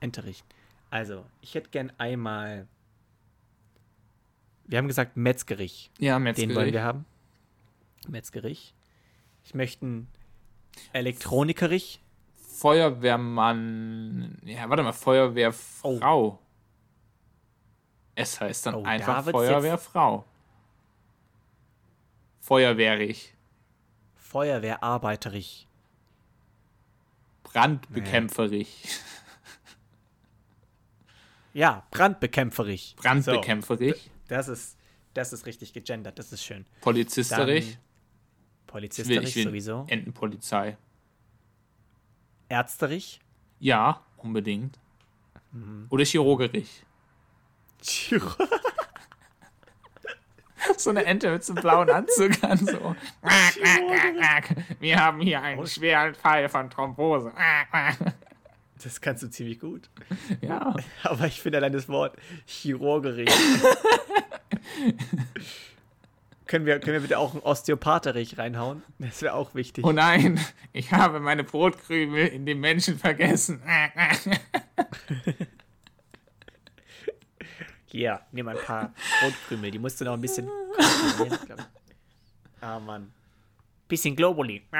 Enterichen. 0.00 0.46
Also, 0.90 1.24
ich 1.40 1.54
hätte 1.54 1.70
gern 1.70 1.92
einmal. 1.98 2.66
Wir 4.66 4.78
haben 4.78 4.88
gesagt 4.88 5.16
Metzgerich. 5.16 5.90
ja, 5.98 6.14
Den 6.14 6.22
Metzgerich. 6.24 6.54
wollen 6.56 6.72
wir 6.72 6.82
haben. 6.82 7.04
Metzgerich. 8.08 8.74
Ich 9.44 9.54
möchte 9.54 9.84
einen 9.84 10.08
Elektronikerich. 10.92 12.00
Feuerwehrmann. 12.58 14.38
Ja, 14.44 14.68
warte 14.68 14.82
mal, 14.82 14.92
Feuerwehrfrau. 14.92 16.38
Es 18.14 18.40
heißt 18.40 18.66
dann 18.66 18.74
Oh, 18.76 18.82
da 18.82 18.88
einfach 18.90 19.26
wird's 19.26 19.38
Feuerwehrfrau. 19.38 20.24
Feuerwehrich. 22.40 23.34
Feuerwehrarbeiterich. 24.16 25.66
Brandbekämpferich. 27.44 28.88
Ja, 31.52 31.84
Brandbekämpferich. 31.90 32.94
Brandbekämpferich. 32.96 34.04
So, 34.04 34.10
das 34.28 34.46
ist, 34.48 34.76
das 35.14 35.32
ist 35.32 35.46
richtig 35.46 35.72
gegendert. 35.72 36.16
Das 36.16 36.32
ist 36.32 36.44
schön. 36.44 36.64
Polizisterich. 36.80 37.36
Dann 37.36 37.48
Ich 37.48 37.66
will, 37.76 37.78
Polizisterich 38.68 39.28
ich 39.30 39.34
will 39.36 39.44
sowieso. 39.44 39.84
Entenpolizei. 39.88 40.76
Ärzterich. 42.48 43.20
Ja, 43.58 44.04
unbedingt. 44.16 44.78
Mhm. 45.50 45.86
Oder 45.90 46.04
Chirurgerich. 46.04 46.84
So 50.76 50.90
eine 50.90 51.04
Ente 51.04 51.30
mit 51.30 51.44
so 51.44 51.52
einem 51.52 51.62
blauen 51.62 51.90
Anzug 51.90 52.42
an. 52.42 52.58
So. 52.58 52.96
Wir 54.78 54.98
haben 54.98 55.20
hier 55.20 55.42
einen 55.42 55.66
schweren 55.66 56.14
Fall 56.14 56.48
von 56.48 56.70
Thrombose. 56.70 57.32
Das 58.82 59.00
kannst 59.00 59.22
du 59.22 59.28
ziemlich 59.28 59.60
gut. 59.60 59.90
Ja. 60.40 60.74
Aber 61.02 61.26
ich 61.26 61.40
finde 61.40 61.58
allein 61.58 61.72
das 61.72 61.88
Wort 61.88 62.16
Chirurgerich. 62.46 63.30
können, 66.46 66.64
wir, 66.64 66.80
können 66.80 66.94
wir 66.94 67.00
bitte 67.00 67.18
auch 67.18 67.34
ein 67.34 67.40
Osteopatherich 67.40 68.38
reinhauen? 68.38 68.82
Das 68.98 69.20
wäre 69.20 69.34
auch 69.34 69.54
wichtig. 69.54 69.84
Oh 69.84 69.92
nein, 69.92 70.40
ich 70.72 70.92
habe 70.92 71.20
meine 71.20 71.44
Brotkrümel 71.44 72.26
in 72.28 72.46
dem 72.46 72.60
Menschen 72.60 72.98
vergessen. 72.98 73.62
Hier, 77.90 78.20
nimm 78.32 78.46
ein 78.48 78.56
paar 78.64 78.92
Brotkrümel. 79.20 79.70
Die 79.70 79.78
musst 79.78 80.00
du 80.00 80.04
noch 80.04 80.14
ein 80.14 80.20
bisschen. 80.20 80.48
Ah, 82.60 82.78
Mann. 82.78 83.12
Bisschen 83.88 84.14
Globuli. 84.16 84.62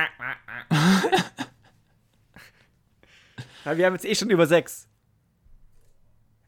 Ja, 3.65 3.77
wir 3.77 3.85
haben 3.87 3.93
jetzt 3.93 4.07
eh 4.07 4.15
schon 4.15 4.31
über 4.31 4.47
sechs. 4.47 4.89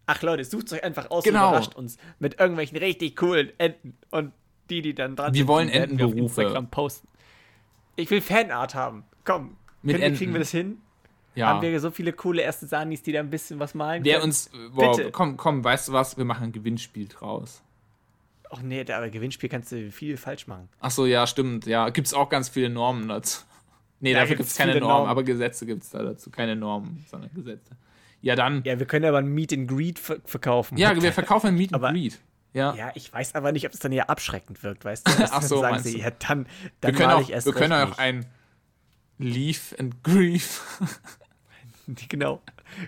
Ach 0.06 0.22
Leute, 0.22 0.44
sucht 0.44 0.72
euch 0.72 0.82
einfach 0.82 1.10
aus 1.10 1.24
Genau. 1.24 1.44
und 1.48 1.50
überrascht 1.52 1.74
uns 1.74 1.98
mit 2.18 2.40
irgendwelchen 2.40 2.78
richtig 2.78 3.16
coolen 3.16 3.52
Enten. 3.58 3.98
Und 4.10 4.32
die, 4.70 4.80
die 4.80 4.94
dann 4.94 5.14
dran 5.14 5.34
Wir 5.34 5.40
sind, 5.40 5.48
wollen 5.48 5.68
Entenberufe. 5.68 6.18
Instagram 6.42 6.70
posten. 6.70 7.06
Ich 7.96 8.10
will 8.10 8.22
Fanart 8.22 8.74
haben. 8.74 9.04
Komm. 9.24 9.56
Mit 9.82 9.96
Können 9.96 10.04
Enten. 10.04 10.18
kriegen 10.18 10.32
wir 10.32 10.38
das 10.40 10.50
hin? 10.50 10.80
Ja. 11.34 11.46
Haben 11.48 11.62
wir 11.62 11.80
so 11.80 11.90
viele 11.90 12.12
coole 12.12 12.42
erste 12.42 12.66
Sanis, 12.66 13.02
die 13.02 13.12
da 13.12 13.20
ein 13.20 13.30
bisschen 13.30 13.58
was 13.58 13.74
malen 13.74 14.04
Wer 14.04 14.14
können? 14.18 14.24
uns. 14.26 14.50
Boah, 14.74 14.94
Bitte. 14.96 15.10
komm, 15.10 15.36
komm, 15.36 15.64
weißt 15.64 15.88
du 15.88 15.92
was? 15.92 16.16
Wir 16.18 16.24
machen 16.26 16.44
ein 16.44 16.52
Gewinnspiel 16.52 17.08
draus. 17.08 17.62
ach 18.50 18.60
nee, 18.60 18.84
da- 18.84 18.98
aber 18.98 19.08
Gewinnspiel 19.08 19.48
kannst 19.48 19.72
du 19.72 19.90
viel 19.90 20.16
falsch 20.18 20.46
machen. 20.46 20.68
Ach 20.80 20.90
so, 20.90 21.06
ja, 21.06 21.26
stimmt. 21.26 21.64
Ja, 21.66 21.88
gibt 21.88 22.06
es 22.06 22.12
auch 22.14 22.28
ganz 22.28 22.48
viele 22.50 22.68
Normen 22.70 23.08
dazu. 23.08 23.42
Nee, 24.00 24.12
Ja, 24.14 24.18
dafür 24.20 24.34
gibt's 24.34 24.38
gibt 24.38 24.50
es 24.50 24.56
keine 24.58 24.80
Normen, 24.80 24.88
Normen. 24.96 25.10
aber 25.10 25.22
Gesetze 25.22 25.64
gibt 25.64 25.84
es 25.84 25.90
da 25.90 26.02
dazu. 26.02 26.28
Keine 26.28 26.56
Normen, 26.56 27.06
sondern 27.08 27.30
Gesetze. 27.34 27.76
Ja, 28.20 28.34
dann. 28.34 28.60
Ja, 28.64 28.76
wir 28.80 28.86
können 28.86 29.04
aber 29.04 29.18
ein 29.18 29.28
Meet 29.28 29.52
and 29.52 29.68
Greet 29.68 30.00
ver 30.00 30.16
verkaufen. 30.24 30.76
Ja, 30.76 31.00
wir 31.00 31.12
verkaufen 31.12 31.46
ein 31.46 31.54
Meet 31.54 31.72
and 31.72 31.82
Aber- 31.84 31.92
Greet. 31.92 32.18
Ja. 32.52 32.74
Ja, 32.74 32.90
ich 32.96 33.12
weiß 33.12 33.36
aber 33.36 33.52
nicht, 33.52 33.64
ob 33.64 33.72
es 33.72 33.78
dann 33.78 33.92
eher 33.92 34.10
abschreckend 34.10 34.62
wirkt, 34.64 34.84
weißt 34.84 35.06
du? 35.06 35.12
Ach 35.30 35.40
so, 35.40 35.62
dann 35.62 35.74
sagen 35.74 35.84
sie, 35.84 35.92
du? 35.92 35.98
ja, 36.00 36.10
dann, 36.10 36.46
wir 36.46 36.70
dann 36.80 36.94
können 36.96 37.08
mal 37.10 37.14
auch, 37.14 37.20
ich 37.22 37.30
erst 37.30 37.46
wir 37.46 37.52
können 37.54 37.72
auch 37.72 37.96
ein 37.96 38.26
Leaf 39.18 39.72
and 39.78 40.02
Grief. 40.02 40.60
Genau, 42.08 42.42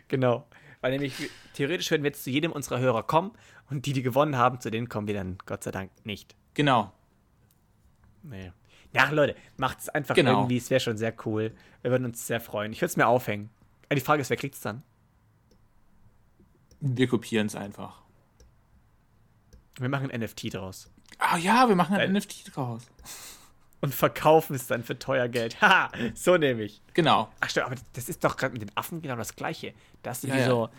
genau. 0.08 0.46
Weil 0.80 0.92
nämlich, 0.92 1.14
theoretisch 1.54 1.90
würden 1.90 2.02
wir 2.02 2.10
jetzt 2.10 2.24
zu 2.24 2.30
jedem 2.30 2.52
unserer 2.52 2.78
Hörer 2.78 3.02
kommen 3.02 3.32
und 3.70 3.86
die, 3.86 3.92
die 3.92 4.02
gewonnen 4.02 4.36
haben, 4.36 4.60
zu 4.60 4.70
denen 4.70 4.88
kommen 4.88 5.06
wir 5.06 5.14
dann 5.14 5.38
Gott 5.46 5.64
sei 5.64 5.70
Dank 5.70 5.90
nicht. 6.04 6.34
genau. 6.54 6.92
Nee. 8.22 8.52
Ja, 8.92 9.10
Leute, 9.10 9.34
macht 9.56 9.80
es 9.80 9.88
einfach 9.88 10.14
Genau. 10.14 10.38
irgendwie, 10.38 10.56
es 10.56 10.70
wäre 10.70 10.78
schon 10.80 10.96
sehr 10.96 11.12
cool. 11.26 11.52
Wir 11.82 11.90
würden 11.90 12.04
uns 12.04 12.26
sehr 12.26 12.40
freuen. 12.40 12.72
Ich 12.72 12.78
würde 12.80 12.86
es 12.90 12.96
mir 12.96 13.06
aufhängen. 13.08 13.50
Aber 13.88 13.96
die 13.96 14.00
Frage 14.00 14.22
ist, 14.22 14.30
wer 14.30 14.36
kriegt 14.36 14.54
es 14.54 14.60
dann? 14.60 14.82
Wir 16.80 17.08
kopieren 17.08 17.46
es 17.48 17.56
einfach. 17.56 18.02
Wir 19.78 19.88
machen 19.88 20.10
ein 20.10 20.20
NFT 20.20 20.54
draus. 20.54 20.90
Ah 21.18 21.36
ja, 21.38 21.68
wir 21.68 21.74
machen 21.76 21.94
ein 21.96 22.00
Weil- 22.00 22.12
NFT 22.20 22.54
draus. 22.54 22.86
Und 23.80 23.94
verkaufen 23.94 24.54
es 24.56 24.66
dann 24.66 24.82
für 24.82 24.98
teuer 24.98 25.28
Geld. 25.28 25.58
Ha, 25.60 25.90
so 26.14 26.36
nehme 26.36 26.62
ich. 26.62 26.80
Genau. 26.94 27.28
Ach 27.40 27.50
stimmt, 27.50 27.66
aber 27.66 27.76
das 27.92 28.08
ist 28.08 28.24
doch 28.24 28.36
gerade 28.36 28.52
mit 28.52 28.62
den 28.62 28.74
Affen 28.76 29.02
genau 29.02 29.16
das 29.16 29.36
Gleiche. 29.36 29.74
Da 30.02 30.10
hast 30.10 30.24
du 30.24 30.28
Ja, 30.28 30.36
ja. 30.36 30.46
so 30.46 30.70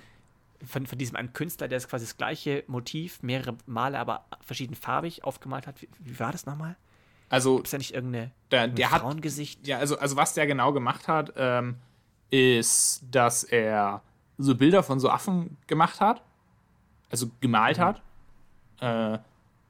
von, 0.65 0.85
von 0.87 0.97
diesem 0.97 1.15
einen 1.15 1.33
Künstler, 1.33 1.67
der 1.67 1.77
ist 1.77 1.87
quasi 1.89 2.05
das 2.05 2.17
gleiche 2.17 2.63
Motiv, 2.67 3.21
mehrere 3.21 3.55
Male, 3.65 3.99
aber 3.99 4.25
verschiedenfarbig 4.41 5.23
aufgemalt 5.23 5.67
hat. 5.67 5.81
Wie, 5.81 5.89
wie 5.99 6.19
war 6.19 6.31
das 6.31 6.45
nochmal? 6.45 6.75
Also, 7.29 7.59
Ist 7.59 7.73
da 7.73 7.77
nicht 7.77 7.93
irgendeine 7.93 8.31
der, 8.51 8.67
der 8.67 8.91
hat 8.91 9.01
Frauengesicht? 9.01 9.67
Ja, 9.67 9.79
also, 9.79 9.97
also 9.97 10.15
was 10.15 10.33
der 10.33 10.47
genau 10.47 10.73
gemacht 10.73 11.07
hat, 11.07 11.33
ähm, 11.35 11.77
ist, 12.29 13.03
dass 13.11 13.43
er 13.43 14.01
so 14.37 14.55
Bilder 14.55 14.83
von 14.83 14.99
so 14.99 15.09
Affen 15.09 15.57
gemacht 15.67 15.99
hat, 16.01 16.21
also 17.09 17.29
gemalt 17.39 17.79
hat, 17.79 18.01
äh, 18.79 19.17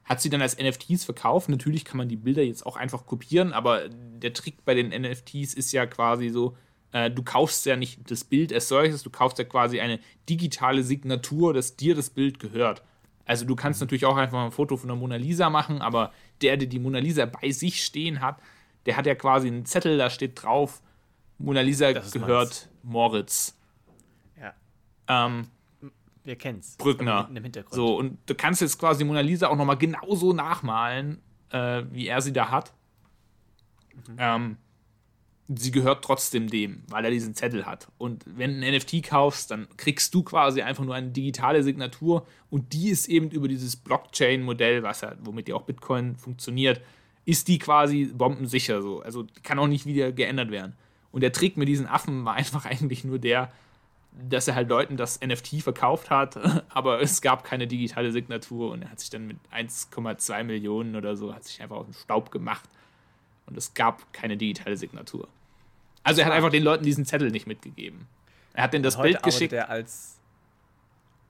hat 0.06 0.22
sie 0.22 0.30
dann 0.30 0.42
als 0.42 0.58
NFTs 0.58 1.04
verkauft. 1.04 1.50
Natürlich 1.50 1.84
kann 1.84 1.98
man 1.98 2.08
die 2.08 2.16
Bilder 2.16 2.44
jetzt 2.44 2.66
auch 2.66 2.78
einfach 2.78 3.06
kopieren, 3.06 3.54
aber 3.54 3.90
der 3.90 4.34
Trick 4.34 4.64
bei 4.64 4.76
den 4.76 4.90
NFTs 4.90 5.54
ist 5.54 5.72
ja 5.72 5.86
quasi 5.88 6.30
so, 6.30 6.56
äh, 6.92 7.10
du 7.10 7.24
kaufst 7.24 7.66
ja 7.66 7.76
nicht 7.76 8.10
das 8.10 8.24
Bild 8.24 8.54
als 8.54 8.68
solches, 8.68 9.02
du 9.04 9.10
kaufst 9.10 9.40
ja 9.40 9.46
quasi 9.46 9.80
eine 9.80 10.00
digitale 10.30 10.84
Signatur, 10.84 11.54
dass 11.54 11.76
dir 11.76 11.96
das 11.96 12.12
Bild 12.12 12.40
gehört. 12.40 12.84
Also 13.26 13.46
du 13.46 13.56
kannst 13.56 13.82
natürlich 13.82 14.06
auch 14.06 14.18
einfach 14.18 14.46
ein 14.46 14.52
Foto 14.52 14.78
von 14.78 14.88
der 14.88 14.96
Mona 14.96 15.16
Lisa 15.16 15.50
machen, 15.50 15.82
aber 15.82 16.14
der, 16.42 16.58
der 16.58 16.68
die 16.68 16.80
Mona 16.80 17.00
Lisa 17.00 17.26
bei 17.26 17.50
sich 17.50 17.84
stehen 17.84 18.22
hat, 18.22 18.40
der 18.86 18.98
hat 18.98 19.08
ja 19.08 19.16
quasi 19.16 19.48
einen 19.48 19.66
Zettel, 19.66 19.98
da 19.98 20.12
steht 20.12 20.44
drauf, 20.44 20.84
Mona 21.40 21.62
Lisa 21.62 21.92
gehört 21.92 22.70
Moritz. 22.84 23.58
Ja, 24.40 24.54
Ähm, 25.08 25.48
wir 26.26 26.36
kennen's. 26.36 26.76
Brückner. 26.78 27.20
Hinten 27.20 27.38
im 27.38 27.44
Hintergrund. 27.44 27.74
so, 27.74 27.96
und 27.98 28.18
du 28.26 28.36
kannst 28.36 28.62
jetzt 28.62 28.80
quasi 28.80 29.04
Mona 29.04 29.22
Lisa 29.22 29.48
auch 29.48 29.56
nochmal 29.56 29.78
genauso 29.78 30.34
nachmalen, 30.34 31.22
äh, 31.52 31.84
wie 31.92 32.08
er 32.08 32.22
sie 32.22 32.34
da 32.34 32.52
hat. 32.52 32.74
Ähm, 34.18 34.58
sie 35.48 35.72
gehört 35.72 36.04
trotzdem 36.04 36.50
dem, 36.50 36.84
weil 36.90 37.06
er 37.06 37.12
diesen 37.12 37.36
Zettel 37.36 37.66
hat. 37.66 37.88
Und 37.98 38.24
wenn 38.26 38.60
du 38.60 38.66
ein 38.66 38.76
NFT 38.76 39.04
kaufst, 39.04 39.52
dann 39.52 39.68
kriegst 39.78 40.14
du 40.14 40.24
quasi 40.24 40.62
einfach 40.62 40.84
nur 40.84 40.96
eine 40.96 41.10
digitale 41.10 41.64
Signatur 41.64 42.26
und 42.50 42.74
die 42.74 42.90
ist 42.90 43.08
eben 43.08 43.30
über 43.30 43.48
dieses 43.48 43.76
Blockchain-Modell, 43.76 44.84
was 44.84 45.02
ja, 45.02 45.14
womit 45.22 45.48
ja 45.48 45.56
auch 45.56 45.64
Bitcoin 45.64 46.16
funktioniert, 46.16 46.82
ist 47.26 47.48
die 47.48 47.60
quasi 47.60 48.06
bombensicher 48.06 48.82
so. 48.82 49.02
Also 49.02 49.26
kann 49.44 49.60
auch 49.60 49.68
nicht 49.68 49.86
wieder 49.86 50.12
geändert 50.12 50.52
werden. 50.52 50.74
Und 51.12 51.22
der 51.22 51.32
Trick 51.32 51.58
mit 51.58 51.68
diesen 51.68 51.88
Affen 51.88 52.26
war 52.26 52.34
einfach 52.36 52.66
eigentlich 52.66 53.04
nur 53.04 53.20
der, 53.20 53.52
dass 54.30 54.48
er 54.48 54.56
halt 54.56 54.70
Leuten 54.70 54.98
das 54.98 55.20
NFT 55.22 55.62
verkauft 55.62 56.10
hat, 56.10 56.38
aber 56.70 57.02
es 57.02 57.22
gab 57.22 57.44
keine 57.44 57.68
digitale 57.68 58.12
Signatur 58.12 58.72
und 58.72 58.82
er 58.84 58.92
hat 58.92 59.00
sich 59.00 59.10
dann 59.10 59.28
mit 59.28 59.38
1,2 59.54 60.44
Millionen 60.44 60.96
oder 60.96 61.16
so, 61.16 61.34
hat 61.34 61.44
sich 61.44 61.62
einfach 61.62 61.78
aus 61.78 61.86
dem 61.86 61.94
Staub 61.94 62.32
gemacht 62.32 62.70
und 63.46 63.58
es 63.58 63.74
gab 63.74 64.12
keine 64.14 64.38
digitale 64.38 64.78
Signatur. 64.78 65.28
Also 66.04 66.22
er 66.22 66.28
hat 66.28 66.34
einfach 66.34 66.52
den 66.52 66.64
Leuten 66.64 66.84
diesen 66.84 67.06
Zettel 67.06 67.32
nicht 67.32 67.48
mitgegeben. 67.48 68.08
Er 68.54 68.64
hat 68.64 68.74
denen 68.74 68.84
das 68.84 68.98
Heute 68.98 69.14
Bild 69.14 69.24
geschickt. 69.24 69.54
arbeitet 69.54 69.70
er 69.70 69.74
als, 69.74 70.20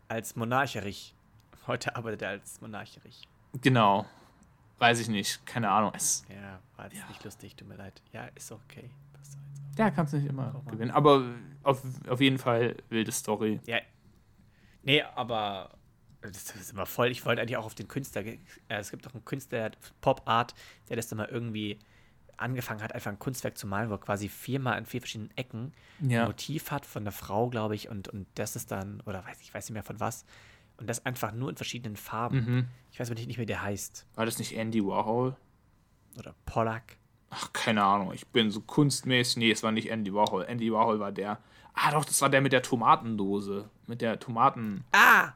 als 0.08 0.36
Monarcherich. 0.36 1.14
Heute 1.68 1.96
arbeitet 1.96 2.22
er 2.22 2.30
als 2.30 2.62
Monarcherich. 2.62 3.28
Genau. 3.62 4.06
Weiß 4.78 5.00
ich 5.00 5.08
nicht. 5.08 5.46
Keine 5.46 5.70
Ahnung. 5.72 5.94
Es, 5.96 6.26
Ja, 6.30 6.60
war 6.76 6.92
jetzt 6.92 7.08
nicht 7.08 7.24
lustig, 7.24 7.56
tut 7.56 7.68
mir 7.68 7.78
leid. 7.78 8.02
Ja, 8.12 8.26
ist 8.36 8.52
okay. 8.52 8.90
Passt 9.76 9.84
doch 9.84 9.84
jetzt 9.84 9.84
auch. 9.84 9.86
der 9.86 9.92
kann 9.92 10.06
es 10.06 10.14
nicht 10.14 10.26
immer 10.30 10.62
gewinnen. 10.70 10.92
Aber 10.92 11.24
auf, 11.64 11.82
auf 12.08 12.22
jeden 12.22 12.38
Fall 12.38 12.76
wilde 12.90 13.12
Story. 13.12 13.60
Ja. 13.66 13.80
Nee, 14.84 15.02
aber 15.02 15.72
das 16.22 16.56
ist 16.56 16.72
immer 16.72 16.86
voll. 16.86 17.10
Ich 17.12 17.26
wollte 17.26 17.42
eigentlich 17.42 17.58
auch 17.58 17.66
auf 17.66 17.76
den 17.76 17.88
Künstler. 17.88 18.24
Äh, 18.26 18.38
es 18.68 18.92
gibt 18.92 19.06
doch 19.06 19.14
einen 19.14 19.26
Künstler, 19.26 19.72
Pop 20.02 20.24
Art, 20.26 20.54
der 20.90 20.96
das 20.96 21.08
dann 21.08 21.18
mal 21.18 21.28
irgendwie 21.28 21.80
angefangen 22.38 22.82
hat, 22.82 22.94
einfach 22.94 23.12
ein 23.12 23.20
Kunstwerk 23.20 23.58
zu 23.58 23.66
malen, 23.66 23.90
wo 23.90 23.94
er 23.94 24.00
quasi 24.00 24.28
viermal 24.28 24.78
in 24.78 24.86
vier 24.86 25.00
verschiedenen 25.00 25.32
Ecken 25.38 25.72
ein 26.02 26.10
Ja. 26.10 26.26
Motiv 26.26 26.70
hat 26.70 26.86
von 26.86 27.04
einer 27.04 27.14
Frau, 27.14 27.50
glaube 27.50 27.76
ich, 27.76 27.88
und, 27.88 28.10
und 28.10 28.28
das 28.36 28.56
ist 28.58 28.72
dann, 28.72 29.02
oder 29.06 29.24
weiß 29.26 29.40
ich 29.42 29.54
weiß 29.54 29.66
nicht 29.70 29.74
mehr 29.74 29.84
von 29.84 30.00
was. 30.02 30.26
Und 30.78 30.88
das 30.88 31.06
einfach 31.06 31.32
nur 31.32 31.50
in 31.50 31.56
verschiedenen 31.56 31.96
Farben. 31.96 32.38
Mhm. 32.46 32.68
Ich 32.92 33.00
weiß 33.00 33.08
aber 33.08 33.16
nicht, 33.16 33.28
nicht 33.28 33.38
mehr, 33.38 33.44
wie 33.44 33.48
der 33.54 33.62
heißt. 33.62 34.06
War 34.16 34.26
das 34.26 34.38
nicht 34.38 34.58
Andy 34.58 34.84
Warhol? 34.86 35.38
Oder 36.20 36.36
Pollack. 36.46 36.98
Ach, 37.30 37.52
keine 37.54 37.84
Ahnung. 37.84 38.14
Ich 38.14 38.28
bin 38.28 38.52
so 38.52 38.62
kunstmäßig. 38.62 39.38
Nee, 39.38 39.52
es 39.52 39.64
war 39.64 39.72
nicht 39.72 39.90
Andy 39.90 40.14
Warhol. 40.14 40.44
Andy 40.46 40.72
Warhol 40.72 41.00
war 41.00 41.12
der. 41.12 41.40
Ah, 41.74 41.92
doch, 41.92 42.06
das 42.06 42.22
war 42.22 42.30
der 42.30 42.42
mit 42.42 42.54
der 42.54 42.62
Tomatendose. 42.62 43.70
Mit 43.88 44.02
der 44.02 44.20
Tomaten. 44.20 44.86
Ah! 44.94 45.34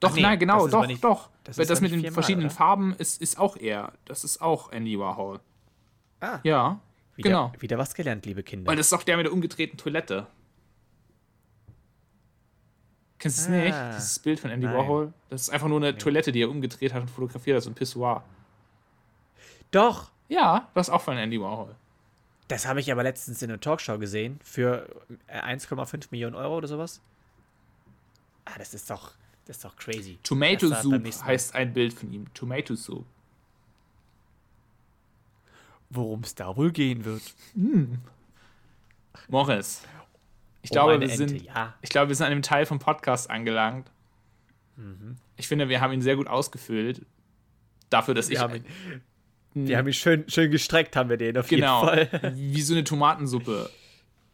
Doch, 0.00 0.14
nee, 0.14 0.20
nein, 0.22 0.38
genau, 0.38 0.68
doch, 0.68 0.86
nicht- 0.86 1.02
doch. 1.02 1.30
das 1.44 1.56
Das, 1.56 1.80
mit 1.80 1.90
nicht 1.90 1.94
den 1.94 2.00
viermal, 2.00 2.14
verschiedenen 2.14 2.46
oder? 2.48 2.54
Farben 2.54 2.94
ist, 2.98 3.20
ist 3.22 3.38
auch 3.38 3.56
er. 3.56 3.92
Das 4.04 4.22
ist 4.22 4.40
auch 4.42 4.70
Andy 4.70 4.98
Warhol. 4.98 5.40
Ah. 6.20 6.40
Ja, 6.42 6.80
Wieder, 7.16 7.28
genau. 7.30 7.52
Wieder 7.58 7.78
was 7.78 7.94
gelernt, 7.94 8.26
liebe 8.26 8.42
Kinder. 8.42 8.68
Weil 8.68 8.76
das 8.76 8.86
ist 8.86 8.92
doch 8.92 9.02
der 9.02 9.16
mit 9.16 9.26
der 9.26 9.32
umgedrehten 9.32 9.78
Toilette. 9.78 10.26
Kennst 13.18 13.38
du 13.38 13.42
es 13.42 13.48
nicht? 13.48 13.74
Ah. 13.74 13.92
Dieses 13.94 14.18
Bild 14.18 14.40
von 14.40 14.50
Andy 14.50 14.66
Nein. 14.66 14.76
Warhol? 14.76 15.12
Das 15.30 15.42
ist 15.42 15.50
einfach 15.50 15.68
nur 15.68 15.78
eine 15.78 15.96
Toilette, 15.96 16.32
die 16.32 16.42
er 16.42 16.50
umgedreht 16.50 16.92
hat 16.92 17.02
und 17.02 17.08
fotografiert 17.10 17.56
hat, 17.56 17.62
so 17.64 17.70
ein 17.70 17.74
Pissoir. 17.74 18.22
Doch! 19.70 20.10
Ja, 20.28 20.68
das 20.74 20.88
ist 20.88 20.94
auch 20.94 21.02
von 21.02 21.16
Andy 21.16 21.40
Warhol. 21.40 21.74
Das 22.48 22.66
habe 22.66 22.80
ich 22.80 22.90
aber 22.92 23.02
letztens 23.02 23.40
in 23.42 23.50
einer 23.50 23.60
Talkshow 23.60 23.98
gesehen 23.98 24.38
für 24.42 24.88
äh, 25.28 25.40
1,5 25.40 26.08
Millionen 26.10 26.34
Euro 26.34 26.56
oder 26.58 26.68
sowas. 26.68 27.00
Ah, 28.44 28.52
das 28.58 28.74
ist 28.74 28.90
doch, 28.90 29.12
das 29.46 29.56
ist 29.56 29.64
doch 29.64 29.76
crazy. 29.76 30.18
Tomato 30.22 30.68
Soup 30.68 31.02
heißt 31.24 31.54
ein 31.54 31.72
Bild 31.72 31.94
von 31.94 32.12
ihm. 32.12 32.32
Tomato 32.34 32.74
Soup. 32.74 33.06
Worum 35.90 36.20
es 36.20 36.34
da 36.34 36.54
wohl 36.56 36.72
gehen 36.72 37.04
wird. 37.04 37.22
Morris. 39.28 39.82
Ich 40.62 40.70
Oh, 40.70 40.74
glaube, 40.74 41.00
wir 41.00 41.10
Ente, 41.10 41.16
sind, 41.28 41.42
ja. 41.42 41.74
ich 41.82 41.90
glaube, 41.90 42.08
wir 42.08 42.16
sind 42.16 42.24
an 42.26 42.32
dem 42.32 42.42
Teil 42.42 42.66
vom 42.66 42.78
Podcast 42.78 43.30
angelangt. 43.30 43.90
Mhm. 44.76 45.16
Ich 45.36 45.46
finde, 45.46 45.68
wir 45.68 45.80
haben 45.80 45.92
ihn 45.92 46.02
sehr 46.02 46.16
gut 46.16 46.26
ausgefüllt. 46.26 47.04
Dafür, 47.90 48.14
dass 48.14 48.28
Wir 48.28 48.36
ich. 48.36 48.42
haben 48.42 48.54
ihn, 48.56 48.64
wir 49.54 49.78
haben 49.78 49.86
ihn 49.86 49.92
schön, 49.94 50.24
schön 50.28 50.50
gestreckt, 50.50 50.96
haben 50.96 51.08
wir 51.10 51.16
den 51.16 51.38
auf 51.38 51.48
genau. 51.48 51.88
jeden 51.94 52.08
Fall. 52.08 52.32
Wie 52.36 52.60
so 52.62 52.74
eine 52.74 52.84
Tomatensuppe. 52.84 53.70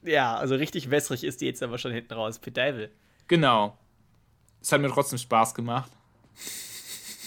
Ja, 0.03 0.37
also 0.37 0.55
richtig 0.55 0.91
wässrig 0.91 1.25
ist 1.25 1.41
die 1.43 1.47
jetzt 1.47 1.63
aber 1.63 1.79
schon 1.79 1.93
hinten 1.93 2.15
raus. 2.15 2.39
Pedal. 2.39 2.91
Genau. 3.29 3.77
Es 4.63 4.73
hat 4.73 4.81
mir 4.81 4.89
trotzdem 4.89 5.19
Spaß 5.19 5.55
gemacht. 5.55 5.91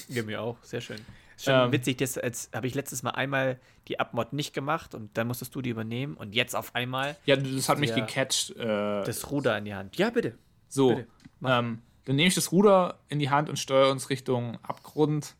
Ja, 0.10 0.24
mir 0.24 0.42
auch. 0.42 0.58
Sehr 0.64 0.82
schön. 0.82 1.00
Ist 1.36 1.46
schon 1.46 1.54
Ähm. 1.54 1.72
witzig, 1.72 1.98
das 1.98 2.18
als 2.18 2.50
habe 2.54 2.68
ich 2.68 2.76
letztes 2.76 3.04
Mal 3.04 3.12
einmal 3.12 3.60
die 3.88 4.00
Abmod 4.00 4.34
nicht 4.34 4.54
gemacht 4.54 4.96
und 4.96 5.18
dann 5.18 5.28
musstest 5.28 5.54
du 5.56 5.62
die 5.62 5.70
übernehmen 5.70 6.16
und 6.16 6.34
jetzt 6.36 6.56
auf 6.56 6.74
einmal 6.76 7.16
Ja, 7.26 7.36
das 7.36 7.70
hat 7.70 7.80
mich 7.80 7.94
gecatcht. 7.94 8.52
Äh, 8.52 9.04
das 9.04 9.30
Ruder 9.32 9.58
in 9.58 9.66
die 9.66 9.74
Hand. 9.74 9.98
Ja, 9.98 10.10
bitte. 10.10 10.38
so. 10.68 10.90
bitte. 10.90 11.08
Ähm, 11.46 11.82
dann 12.06 12.16
nehme 12.18 12.28
ich 12.28 12.36
das 12.36 12.52
Ruder 12.52 13.00
in 13.08 13.20
die 13.20 13.30
Hand 13.30 13.50
und 13.50 13.58
steuere 13.58 13.90
uns 13.92 14.10
Richtung 14.10 14.58
Abgrund. 14.64 15.36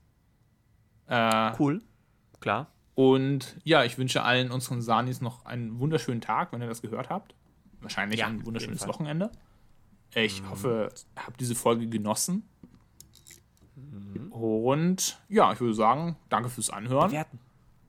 Äh, 1.08 1.52
Cool. 1.60 1.82
Klar. 2.44 2.68
Und 2.96 3.58
ja, 3.64 3.86
ich 3.86 3.98
wünsche 3.98 4.22
allen 4.22 4.52
unseren 4.52 4.82
Sanis 4.82 5.22
noch 5.22 5.46
einen 5.46 5.80
wunderschönen 5.80 6.20
Tag, 6.22 6.52
wenn 6.52 6.62
ihr 6.62 6.68
das 6.68 6.82
gehört 6.82 7.10
habt. 7.10 7.34
Wahrscheinlich 7.82 8.20
Ja, 8.20 8.28
ein 8.28 8.46
wunderschönes. 8.46 8.86
Wochenende. 8.88 9.32
Ich 10.14 10.44
hoffe, 10.50 10.90
ihr 11.18 11.26
habt 11.26 11.40
diese 11.40 11.56
Folge 11.56 11.88
genossen. 11.88 12.44
Mhm. 13.76 14.32
Und 14.32 15.20
ja, 15.30 15.54
ich 15.54 15.60
würde 15.60 15.74
sagen, 15.74 16.18
danke 16.30 16.50
fürs 16.50 16.70
Anhören. 16.70 17.08
Bewerten. 17.10 17.40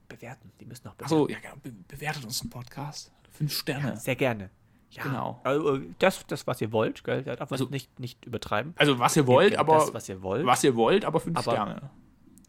Bewerten. 0.07 0.51
Die 0.59 0.65
müssen 0.65 0.87
noch 0.87 0.95
bewerten. 0.95 1.13
Achso, 1.13 1.27
ja, 1.29 1.39
genau, 1.39 1.55
be 1.61 1.71
bewertet 1.87 2.23
uns 2.23 2.41
einen 2.41 2.49
Podcast. 2.49 3.11
Fünf 3.31 3.53
Sterne. 3.53 3.97
Sehr 3.97 4.15
gerne. 4.15 4.49
Ja, 4.89 5.03
Genau. 5.03 5.41
Also, 5.43 5.79
das, 5.99 6.25
das, 6.27 6.47
was 6.47 6.61
ihr 6.61 6.71
wollt, 6.71 7.03
gell? 7.03 7.29
Also- 7.39 7.65
nicht, 7.65 7.99
nicht 7.99 8.23
übertreiben. 8.25 8.73
Also, 8.77 8.97
was 8.97 9.15
ihr 9.17 9.27
wollt, 9.27 9.57
aber 9.57 9.75
das, 9.75 9.93
was 9.93 10.07
ihr 10.07 10.21
wollt. 10.21 10.45
was 10.45 10.63
ihr 10.63 10.75
wollt, 10.75 11.03
aber 11.05 11.19
fünf 11.19 11.37
Aber- 11.37 11.51
Sterne. 11.51 11.89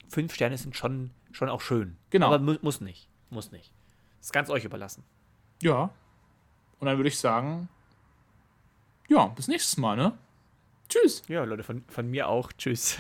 Fünf 0.08 0.34
Sterne 0.34 0.56
sind 0.58 0.76
schon, 0.76 1.10
schon 1.32 1.48
auch 1.48 1.60
schön. 1.60 1.96
Genau. 2.10 2.26
Aber 2.26 2.38
mu 2.38 2.56
muss 2.62 2.80
nicht. 2.80 3.08
Muss 3.30 3.52
nicht. 3.52 3.72
Ist 4.20 4.32
ganz 4.32 4.50
euch 4.50 4.64
überlassen. 4.64 5.04
Ja. 5.62 5.90
Und 6.78 6.86
dann 6.86 6.96
würde 6.98 7.08
ich 7.08 7.18
sagen, 7.18 7.68
ja, 9.08 9.26
bis 9.26 9.48
nächstes 9.48 9.76
Mal, 9.76 9.96
ne? 9.96 10.16
Tschüss. 10.88 11.22
Ja, 11.28 11.44
Leute, 11.44 11.62
von, 11.62 11.84
von 11.88 12.08
mir 12.08 12.28
auch. 12.28 12.52
Tschüss. 12.52 12.98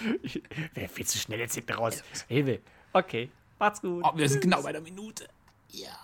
Wer 0.74 0.88
viel 0.88 1.06
zu 1.06 1.18
schnell 1.18 1.40
jetzt 1.40 1.54
hinten 1.54 1.72
raus? 1.72 2.02
Hilfe. 2.28 2.60
Okay, 2.92 3.30
macht's 3.58 3.80
gut. 3.80 4.04
Oh, 4.04 4.16
wir 4.16 4.28
sind 4.28 4.40
genau 4.40 4.62
bei 4.62 4.72
der 4.72 4.80
Minute. 4.80 5.28
Ja. 5.70 5.96